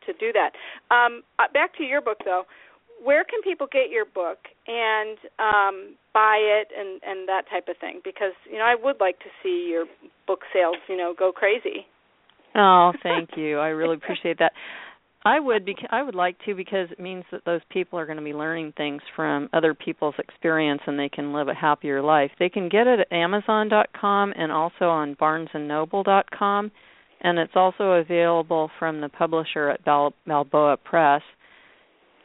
to 0.07 0.13
do 0.15 0.33
that. 0.33 0.55
Um, 0.91 1.23
uh, 1.39 1.49
back 1.49 1.75
to 1.77 1.85
your 1.85 2.01
book 2.01 2.21
though 2.25 2.47
where 3.05 3.25
can 3.25 3.43
people 3.43 3.67
get 3.71 3.91
your 3.91 4.05
book 4.07 4.39
and 4.67 5.19
um 5.39 5.95
buy 6.13 6.39
it 6.41 6.69
and 6.77 7.01
and 7.05 7.29
that 7.29 7.43
type 7.51 7.69
of 7.69 7.77
thing 7.79 8.01
because 8.03 8.33
you 8.51 8.59
know 8.59 8.65
I 8.65 8.75
would 8.75 8.97
like 9.01 9.19
to 9.21 9.31
see 9.43 9.69
your 9.71 9.85
book 10.27 10.41
sales 10.53 10.77
you 10.89 10.97
know 10.97 11.15
go 11.17 11.31
crazy 11.33 11.87
Oh, 12.55 12.93
thank 13.03 13.31
you. 13.37 13.59
I 13.59 13.69
really 13.69 13.97
appreciate 13.97 14.39
that. 14.39 14.53
I 15.27 15.41
would 15.41 15.65
bec- 15.65 15.89
I 15.91 16.03
would 16.03 16.15
like 16.15 16.37
to 16.45 16.55
because 16.55 16.91
it 16.91 17.01
means 17.01 17.25
that 17.33 17.45
those 17.47 17.63
people 17.71 17.99
are 17.99 18.05
going 18.05 18.19
to 18.19 18.25
be 18.25 18.35
learning 18.35 18.75
things 18.77 19.01
from 19.17 19.49
other 19.55 19.73
people's 19.73 20.15
experience 20.19 20.83
and 20.87 20.99
they 20.99 21.09
can 21.09 21.33
live 21.33 21.49
a 21.49 21.55
happier 21.55 22.03
life. 22.03 22.31
They 22.39 22.51
can 22.51 22.69
get 22.69 22.87
it 22.87 23.01
at 23.01 23.11
amazon.com 23.11 24.35
and 24.37 24.53
also 24.53 24.85
on 24.85 25.17
barnesandnoble.com 25.17 26.71
and 27.23 27.39
it's 27.39 27.55
also 27.57 27.93
available 27.93 28.71
from 28.79 29.01
the 29.01 29.09
publisher 29.09 29.71
at 29.71 29.83
Bal- 29.85 30.13
Balboa 30.27 30.77
Press. 30.77 31.23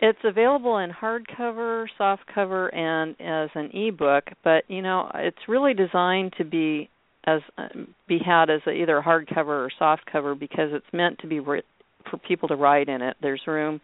It's 0.02 0.20
available 0.24 0.78
in 0.78 0.92
hardcover, 0.92 1.86
softcover, 2.00 2.74
and 2.74 3.16
as 3.20 3.50
an 3.54 3.70
ebook. 3.74 4.24
But 4.44 4.64
you 4.70 4.82
know, 4.82 5.12
it's 5.14 5.38
really 5.48 5.74
designed 5.74 6.34
to 6.38 6.46
be 6.46 6.90
as 7.26 7.42
be 8.08 8.18
had 8.26 8.50
as 8.50 8.62
a, 8.66 8.72
either 8.72 9.04
hardcover 9.06 9.68
or 9.68 9.70
softcover 9.80 10.40
because 10.40 10.70
it's 10.72 10.86
meant 10.94 11.20
to 11.20 11.28
be 11.28 11.42
for 11.42 12.18
people 12.28 12.48
to 12.48 12.56
write 12.56 12.88
in 12.88 13.02
it. 13.02 13.18
There's 13.22 13.42
room 13.46 13.82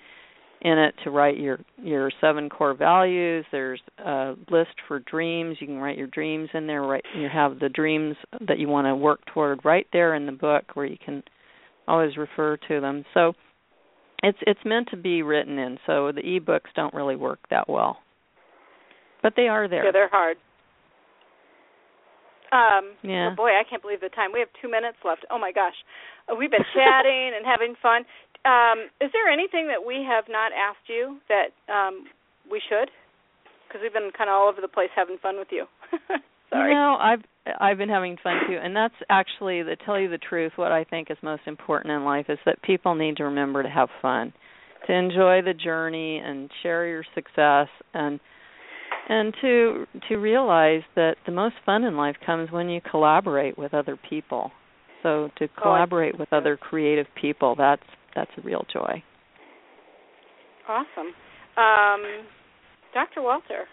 in 0.61 0.79
it 0.79 0.95
to 1.03 1.11
write 1.11 1.37
your 1.37 1.59
your 1.77 2.09
seven 2.21 2.49
core 2.49 2.73
values. 2.73 3.45
There's 3.51 3.81
a 3.99 4.35
list 4.49 4.75
for 4.87 4.99
dreams. 4.99 5.57
You 5.59 5.67
can 5.67 5.77
write 5.79 5.97
your 5.97 6.07
dreams 6.07 6.47
in 6.53 6.65
there. 6.65 6.81
Right, 6.81 7.03
you 7.13 7.27
have 7.31 7.59
the 7.59 7.69
dreams 7.69 8.15
that 8.47 8.57
you 8.57 8.69
want 8.69 8.87
to 8.87 8.95
work 8.95 9.19
toward 9.33 9.65
right 9.65 9.87
there 9.91 10.15
in 10.15 10.25
the 10.25 10.31
book, 10.31 10.63
where 10.75 10.85
you 10.85 10.97
can 11.03 11.23
always 11.89 12.15
refer 12.15 12.57
to 12.69 12.79
them. 12.79 13.03
So 13.13 13.33
it's 14.23 14.37
it's 14.41 14.59
meant 14.65 14.89
to 14.91 14.97
be 14.97 15.21
written 15.21 15.57
in. 15.59 15.77
So 15.85 16.11
the 16.11 16.21
ebooks 16.21 16.73
don't 16.75 16.93
really 16.93 17.15
work 17.15 17.39
that 17.49 17.69
well, 17.69 17.97
but 19.21 19.33
they 19.35 19.47
are 19.47 19.67
there. 19.67 19.85
yeah 19.85 19.91
they're 19.91 20.09
hard. 20.09 20.37
Um 22.51 22.93
Yeah. 23.01 23.29
oh 23.31 23.35
boy 23.35 23.49
I 23.51 23.63
can't 23.69 23.81
believe 23.81 24.01
the 24.01 24.09
time. 24.09 24.31
We 24.33 24.39
have 24.39 24.49
2 24.61 24.69
minutes 24.69 24.97
left. 25.03 25.25
Oh 25.31 25.39
my 25.39 25.51
gosh. 25.51 25.75
Uh, 26.29 26.35
we've 26.35 26.51
been 26.51 26.65
chatting 26.73 27.31
and 27.35 27.45
having 27.45 27.75
fun. 27.81 28.05
Um 28.45 28.89
is 29.01 29.11
there 29.13 29.27
anything 29.31 29.67
that 29.67 29.85
we 29.85 30.05
have 30.07 30.25
not 30.29 30.51
asked 30.53 30.87
you 30.87 31.17
that 31.29 31.49
um 31.71 32.05
we 32.49 32.61
should? 32.69 32.89
Because 33.67 33.81
we've 33.81 33.93
been 33.93 34.11
kind 34.15 34.29
of 34.29 34.35
all 34.35 34.47
over 34.47 34.61
the 34.61 34.69
place 34.71 34.89
having 34.95 35.17
fun 35.17 35.37
with 35.37 35.49
you 35.51 35.65
sorry 36.49 36.71
You 36.71 36.77
know, 36.77 36.97
I've 36.99 37.21
I've 37.59 37.77
been 37.77 37.89
having 37.89 38.17
fun 38.23 38.39
too, 38.47 38.57
and 38.61 38.75
that's 38.75 38.95
actually 39.09 39.63
to 39.63 39.75
tell 39.75 39.99
you 39.99 40.09
the 40.09 40.17
truth. 40.17 40.53
What 40.55 40.71
I 40.71 40.83
think 40.83 41.11
is 41.11 41.17
most 41.21 41.43
important 41.45 41.93
in 41.93 42.03
life 42.03 42.25
is 42.29 42.39
that 42.45 42.61
people 42.63 42.95
need 42.95 43.17
to 43.17 43.25
remember 43.25 43.61
to 43.61 43.69
have 43.69 43.89
fun, 44.01 44.33
to 44.87 44.93
enjoy 44.93 45.41
the 45.43 45.53
journey 45.53 46.17
and 46.17 46.49
share 46.63 46.87
your 46.87 47.03
success, 47.13 47.67
and 47.93 48.19
and 49.09 49.33
to 49.41 49.85
to 50.09 50.15
realize 50.15 50.81
that 50.95 51.17
the 51.25 51.31
most 51.31 51.55
fun 51.65 51.83
in 51.83 51.95
life 51.95 52.15
comes 52.25 52.51
when 52.51 52.69
you 52.69 52.81
collaborate 52.89 53.57
with 53.57 53.73
other 53.73 53.97
people. 54.09 54.51
So 55.03 55.29
to 55.37 55.47
collaborate 55.49 56.17
with 56.17 56.33
other 56.33 56.57
creative 56.57 57.05
people, 57.19 57.55
that's 57.55 57.83
that's 58.15 58.31
a 58.37 58.41
real 58.41 58.65
joy. 58.73 59.03
awesome 60.67 61.13
um 61.57 62.25
Dr. 62.93 63.21
Walter 63.21 63.65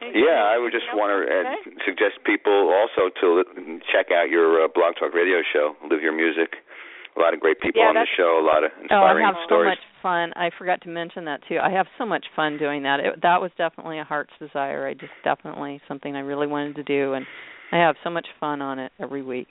Yeah, 0.00 0.46
I 0.46 0.58
would 0.58 0.70
just 0.72 0.86
anything 0.86 0.98
want 1.00 1.10
to 1.10 1.18
else 1.26 1.58
uh, 1.66 1.84
suggest 1.84 2.22
people 2.24 2.70
also 2.70 3.10
to 3.20 3.26
li- 3.42 3.80
check 3.90 4.10
out 4.14 4.30
your 4.30 4.64
uh, 4.64 4.68
Blog 4.72 4.94
Talk 4.98 5.12
Radio 5.14 5.42
show, 5.52 5.74
Live 5.90 6.02
Your 6.02 6.14
Music. 6.14 6.54
A 7.16 7.20
lot 7.20 7.34
of 7.34 7.40
great 7.40 7.58
people 7.58 7.82
Yeah, 7.82 7.88
on 7.90 7.94
the 7.98 8.06
show, 8.16 8.38
a 8.38 8.46
lot 8.46 8.62
of 8.62 8.70
inspiring 8.78 8.86
stories. 8.86 8.94
Oh, 8.94 9.02
I 9.02 9.18
inspiring 9.18 9.26
have 9.26 9.48
so 9.50 9.64
much 9.74 9.84
fun. 10.02 10.26
I 10.38 10.50
forgot 10.56 10.78
to 10.82 10.88
mention 10.88 11.24
that 11.26 11.40
too. 11.48 11.58
I 11.58 11.70
have 11.70 11.86
so 11.98 12.06
much 12.06 12.24
fun 12.36 12.58
doing 12.58 12.84
that. 12.84 13.00
It, 13.00 13.22
that 13.22 13.42
was 13.42 13.50
definitely 13.58 13.98
a 13.98 14.04
heart's 14.04 14.30
desire. 14.38 14.86
I 14.86 14.94
just 14.94 15.10
definitely 15.24 15.80
something 15.88 16.14
I 16.14 16.20
really 16.20 16.46
wanted 16.46 16.76
to 16.76 16.84
do, 16.84 17.14
and 17.14 17.26
I 17.72 17.78
have 17.78 17.96
so 18.04 18.10
much 18.10 18.26
fun 18.38 18.62
on 18.62 18.78
it 18.78 18.92
every 19.00 19.22
week. 19.22 19.48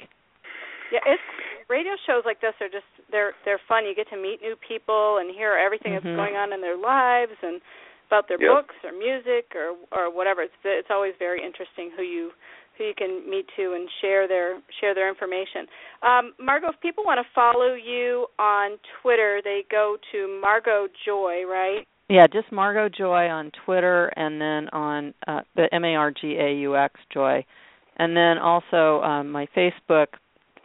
Yeah, 0.96 1.04
it's 1.06 1.22
radio 1.68 1.92
shows 2.08 2.24
like 2.24 2.40
this 2.40 2.56
are 2.62 2.72
just 2.72 2.88
they're 3.12 3.34
they're 3.44 3.60
fun. 3.68 3.84
You 3.84 3.94
get 3.94 4.08
to 4.16 4.18
meet 4.22 4.40
new 4.42 4.56
people 4.64 5.18
and 5.20 5.36
hear 5.36 5.52
everything 5.60 5.92
Mhm. 5.92 6.04
that's 6.08 6.16
going 6.16 6.36
on 6.40 6.54
in 6.54 6.62
their 6.62 6.78
lives 6.78 7.36
and 7.44 7.60
about 8.08 8.28
their 8.28 8.42
Yep. 8.42 8.50
books 8.52 8.76
or 8.84 8.92
music 8.92 9.54
or 9.56 9.76
or 9.92 10.10
whatever. 10.14 10.42
It's 10.42 10.54
it's 10.64 10.90
always 10.90 11.14
very 11.20 11.44
interesting 11.44 11.92
who 11.96 12.04
you 12.04 12.32
who 12.78 12.84
you 12.86 12.94
can 12.96 13.28
meet 13.30 13.46
to 13.56 13.74
and 13.74 13.90
share 14.02 14.28
their 14.28 14.60
share 14.80 14.94
their 14.94 15.10
information. 15.10 15.68
Um, 16.02 16.34
Margaux, 16.40 16.70
if 16.70 16.80
people 16.82 17.04
want 17.04 17.20
to 17.20 17.28
follow 17.34 17.74
you 17.74 18.28
on 18.40 18.78
Twitter, 19.02 19.42
they 19.44 19.64
go 19.70 19.98
to 20.12 20.40
Margaux 20.42 20.88
Joy, 21.06 21.44
right? 21.46 21.88
Yeah, 22.10 22.26
just 22.32 22.52
Margaux 22.52 22.88
Joy 22.96 23.28
on 23.28 23.52
Twitter, 23.66 24.08
and 24.16 24.40
then 24.40 24.70
on 24.70 25.14
uh, 25.28 25.42
the 25.56 25.68
M 25.74 25.84
A 25.84 25.96
R 25.96 26.12
G 26.12 26.38
A 26.40 26.54
U 26.62 26.78
X 26.78 26.94
Joy, 27.14 27.44
and 27.98 28.16
then 28.16 28.38
also 28.38 29.02
um, 29.02 29.30
my 29.30 29.48
Facebook 29.58 30.08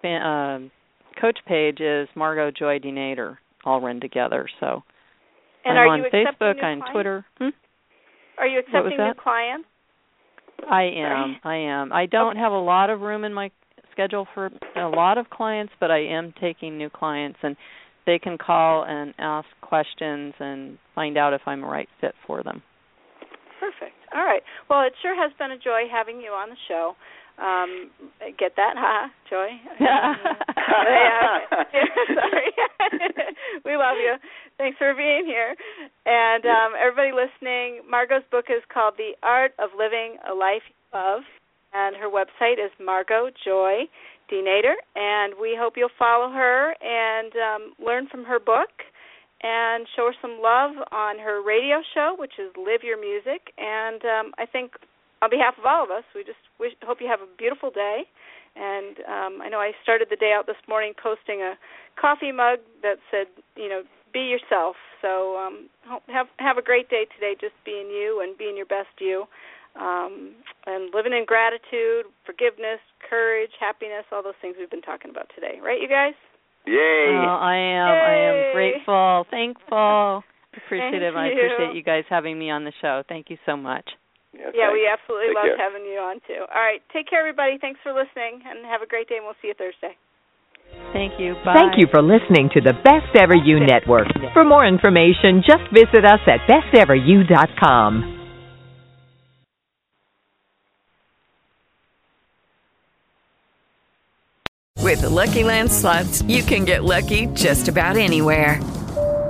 fan, 0.00 0.22
um, 0.22 0.70
coach 1.20 1.38
page 1.48 1.80
is 1.80 2.08
Margaux 2.14 2.52
Joy 2.56 2.78
DeNador, 2.78 3.38
all 3.64 3.80
run 3.80 4.00
together. 4.00 4.46
So 4.60 4.84
And 5.64 5.78
I'm 5.78 5.88
are 5.88 5.88
on 5.88 6.10
Facebook, 6.12 6.56
on 6.56 6.58
clients? 6.58 6.86
Twitter. 6.92 7.24
Hmm? 7.38 7.48
Are 8.38 8.46
you 8.46 8.58
accepting 8.60 8.96
new 8.96 9.14
clients? 9.22 9.68
I 10.70 10.82
am. 10.82 11.36
I 11.44 11.56
am. 11.56 11.92
I 11.92 12.06
don't 12.06 12.32
okay. 12.32 12.40
have 12.40 12.52
a 12.52 12.58
lot 12.58 12.90
of 12.90 13.00
room 13.00 13.24
in 13.24 13.32
my 13.32 13.50
schedule 13.92 14.26
for 14.34 14.50
a 14.76 14.88
lot 14.88 15.18
of 15.18 15.30
clients, 15.30 15.72
but 15.78 15.90
I 15.90 16.00
am 16.00 16.32
taking 16.40 16.78
new 16.78 16.90
clients 16.90 17.38
and 17.42 17.56
they 18.06 18.18
can 18.18 18.38
call 18.38 18.84
and 18.84 19.14
ask 19.18 19.46
questions 19.60 20.34
and 20.40 20.78
find 20.94 21.16
out 21.16 21.34
if 21.34 21.42
I'm 21.46 21.62
a 21.62 21.68
right 21.68 21.88
fit 22.00 22.14
for 22.26 22.42
them. 22.42 22.62
Perfect. 23.60 23.94
All 24.14 24.24
right. 24.24 24.42
Well, 24.68 24.82
it 24.82 24.92
sure 25.02 25.14
has 25.14 25.30
been 25.38 25.52
a 25.52 25.58
joy 25.58 25.82
having 25.90 26.20
you 26.20 26.30
on 26.30 26.50
the 26.50 26.56
show. 26.66 26.96
Um, 27.38 27.90
get 28.38 28.56
that, 28.56 28.74
huh, 28.76 29.08
Joy? 29.28 29.48
Sorry. 32.14 32.52
we 33.64 33.76
love 33.76 33.96
you. 33.98 34.14
Thanks 34.58 34.78
for 34.78 34.94
being 34.94 35.24
here. 35.26 35.54
And 36.06 36.44
um, 36.44 36.72
everybody 36.80 37.10
listening, 37.12 37.82
Margaux's 37.88 38.28
book 38.30 38.46
is 38.48 38.62
called 38.72 38.94
The 38.96 39.12
Art 39.22 39.52
of 39.58 39.70
Living 39.76 40.16
a 40.28 40.34
Life 40.34 40.62
of, 40.92 41.22
and 41.72 41.96
her 41.96 42.08
website 42.08 42.64
is 42.64 42.70
Margaux 42.78 43.30
Joy 43.44 43.88
DeNador. 44.30 44.74
And 44.94 45.34
we 45.40 45.56
hope 45.58 45.74
you'll 45.76 45.88
follow 45.98 46.30
her 46.30 46.74
and 46.80 47.32
um, 47.36 47.72
learn 47.84 48.08
from 48.08 48.24
her 48.24 48.38
book 48.38 48.70
and 49.42 49.86
show 49.96 50.06
her 50.06 50.14
some 50.22 50.38
love 50.40 50.72
on 50.92 51.18
her 51.18 51.42
radio 51.42 51.82
show, 51.94 52.14
which 52.18 52.38
is 52.38 52.52
Live 52.56 52.82
Your 52.82 53.00
Music. 53.00 53.52
And 53.58 54.02
um, 54.04 54.32
I 54.38 54.46
think 54.46 54.72
on 55.22 55.30
behalf 55.30 55.54
of 55.56 55.64
all 55.64 55.84
of 55.84 55.90
us, 55.90 56.02
we 56.14 56.24
just 56.24 56.42
wish, 56.58 56.72
hope 56.82 56.98
you 57.00 57.06
have 57.06 57.22
a 57.22 57.30
beautiful 57.38 57.70
day. 57.70 58.02
And 58.58 58.98
um, 59.06 59.40
I 59.40 59.48
know 59.48 59.62
I 59.62 59.72
started 59.82 60.08
the 60.10 60.16
day 60.16 60.34
out 60.36 60.46
this 60.46 60.60
morning 60.68 60.92
posting 61.00 61.40
a 61.40 61.54
coffee 61.96 62.32
mug 62.32 62.58
that 62.82 62.98
said, 63.10 63.30
you 63.56 63.68
know, 63.68 63.82
be 64.12 64.28
yourself. 64.28 64.76
So 65.00 65.38
um, 65.38 65.70
have 66.08 66.26
have 66.38 66.58
a 66.58 66.62
great 66.62 66.90
day 66.90 67.06
today, 67.14 67.34
just 67.40 67.54
being 67.64 67.88
you 67.88 68.20
and 68.22 68.36
being 68.36 68.56
your 68.56 68.66
best 68.66 68.92
you, 69.00 69.24
um, 69.80 70.36
and 70.66 70.92
living 70.92 71.12
in 71.14 71.24
gratitude, 71.24 72.12
forgiveness, 72.26 72.82
courage, 73.08 73.50
happiness, 73.58 74.04
all 74.12 74.22
those 74.22 74.38
things 74.42 74.56
we've 74.58 74.70
been 74.70 74.82
talking 74.84 75.10
about 75.10 75.30
today. 75.34 75.58
Right, 75.62 75.80
you 75.80 75.88
guys? 75.88 76.12
Yay! 76.66 77.08
Oh, 77.08 77.38
I 77.40 77.56
am. 77.56 77.88
Yay. 77.88 78.04
I 78.04 78.14
am 78.28 78.54
grateful, 78.54 79.26
thankful, 79.30 80.22
appreciative. 80.66 81.16
I 81.16 81.28
appreciate 81.28 81.74
you 81.74 81.82
guys 81.82 82.04
having 82.10 82.38
me 82.38 82.50
on 82.50 82.64
the 82.64 82.72
show. 82.82 83.02
Thank 83.08 83.30
you 83.30 83.38
so 83.46 83.56
much. 83.56 83.88
Yeah, 84.32 84.50
yeah 84.54 84.72
we 84.72 84.88
absolutely 84.88 85.34
love 85.34 85.56
having 85.58 85.84
you 85.84 86.00
on 86.00 86.20
too. 86.26 86.44
All 86.48 86.62
right, 86.62 86.80
take 86.92 87.08
care, 87.08 87.20
everybody. 87.20 87.58
Thanks 87.60 87.80
for 87.82 87.92
listening, 87.92 88.40
and 88.48 88.64
have 88.64 88.82
a 88.82 88.86
great 88.86 89.08
day. 89.08 89.16
And 89.16 89.24
we'll 89.24 89.36
see 89.40 89.48
you 89.48 89.54
Thursday. 89.54 89.96
Thank 90.92 91.20
you. 91.20 91.34
Bye. 91.44 91.54
Thank 91.54 91.74
you 91.76 91.86
for 91.90 92.00
listening 92.00 92.48
to 92.54 92.60
the 92.60 92.72
Best 92.72 93.12
Ever 93.16 93.36
You 93.36 93.60
Network. 93.60 94.08
For 94.32 94.44
more 94.44 94.66
information, 94.66 95.42
just 95.44 95.68
visit 95.72 96.04
us 96.04 96.20
at 96.26 96.40
besteveryou.com. 96.48 98.20
With 104.78 105.02
the 105.02 105.08
Lucky 105.08 105.42
Land 105.44 105.72
slots, 105.72 106.22
you 106.22 106.42
can 106.42 106.64
get 106.64 106.84
lucky 106.84 107.26
just 107.28 107.68
about 107.68 107.96
anywhere. 107.96 108.60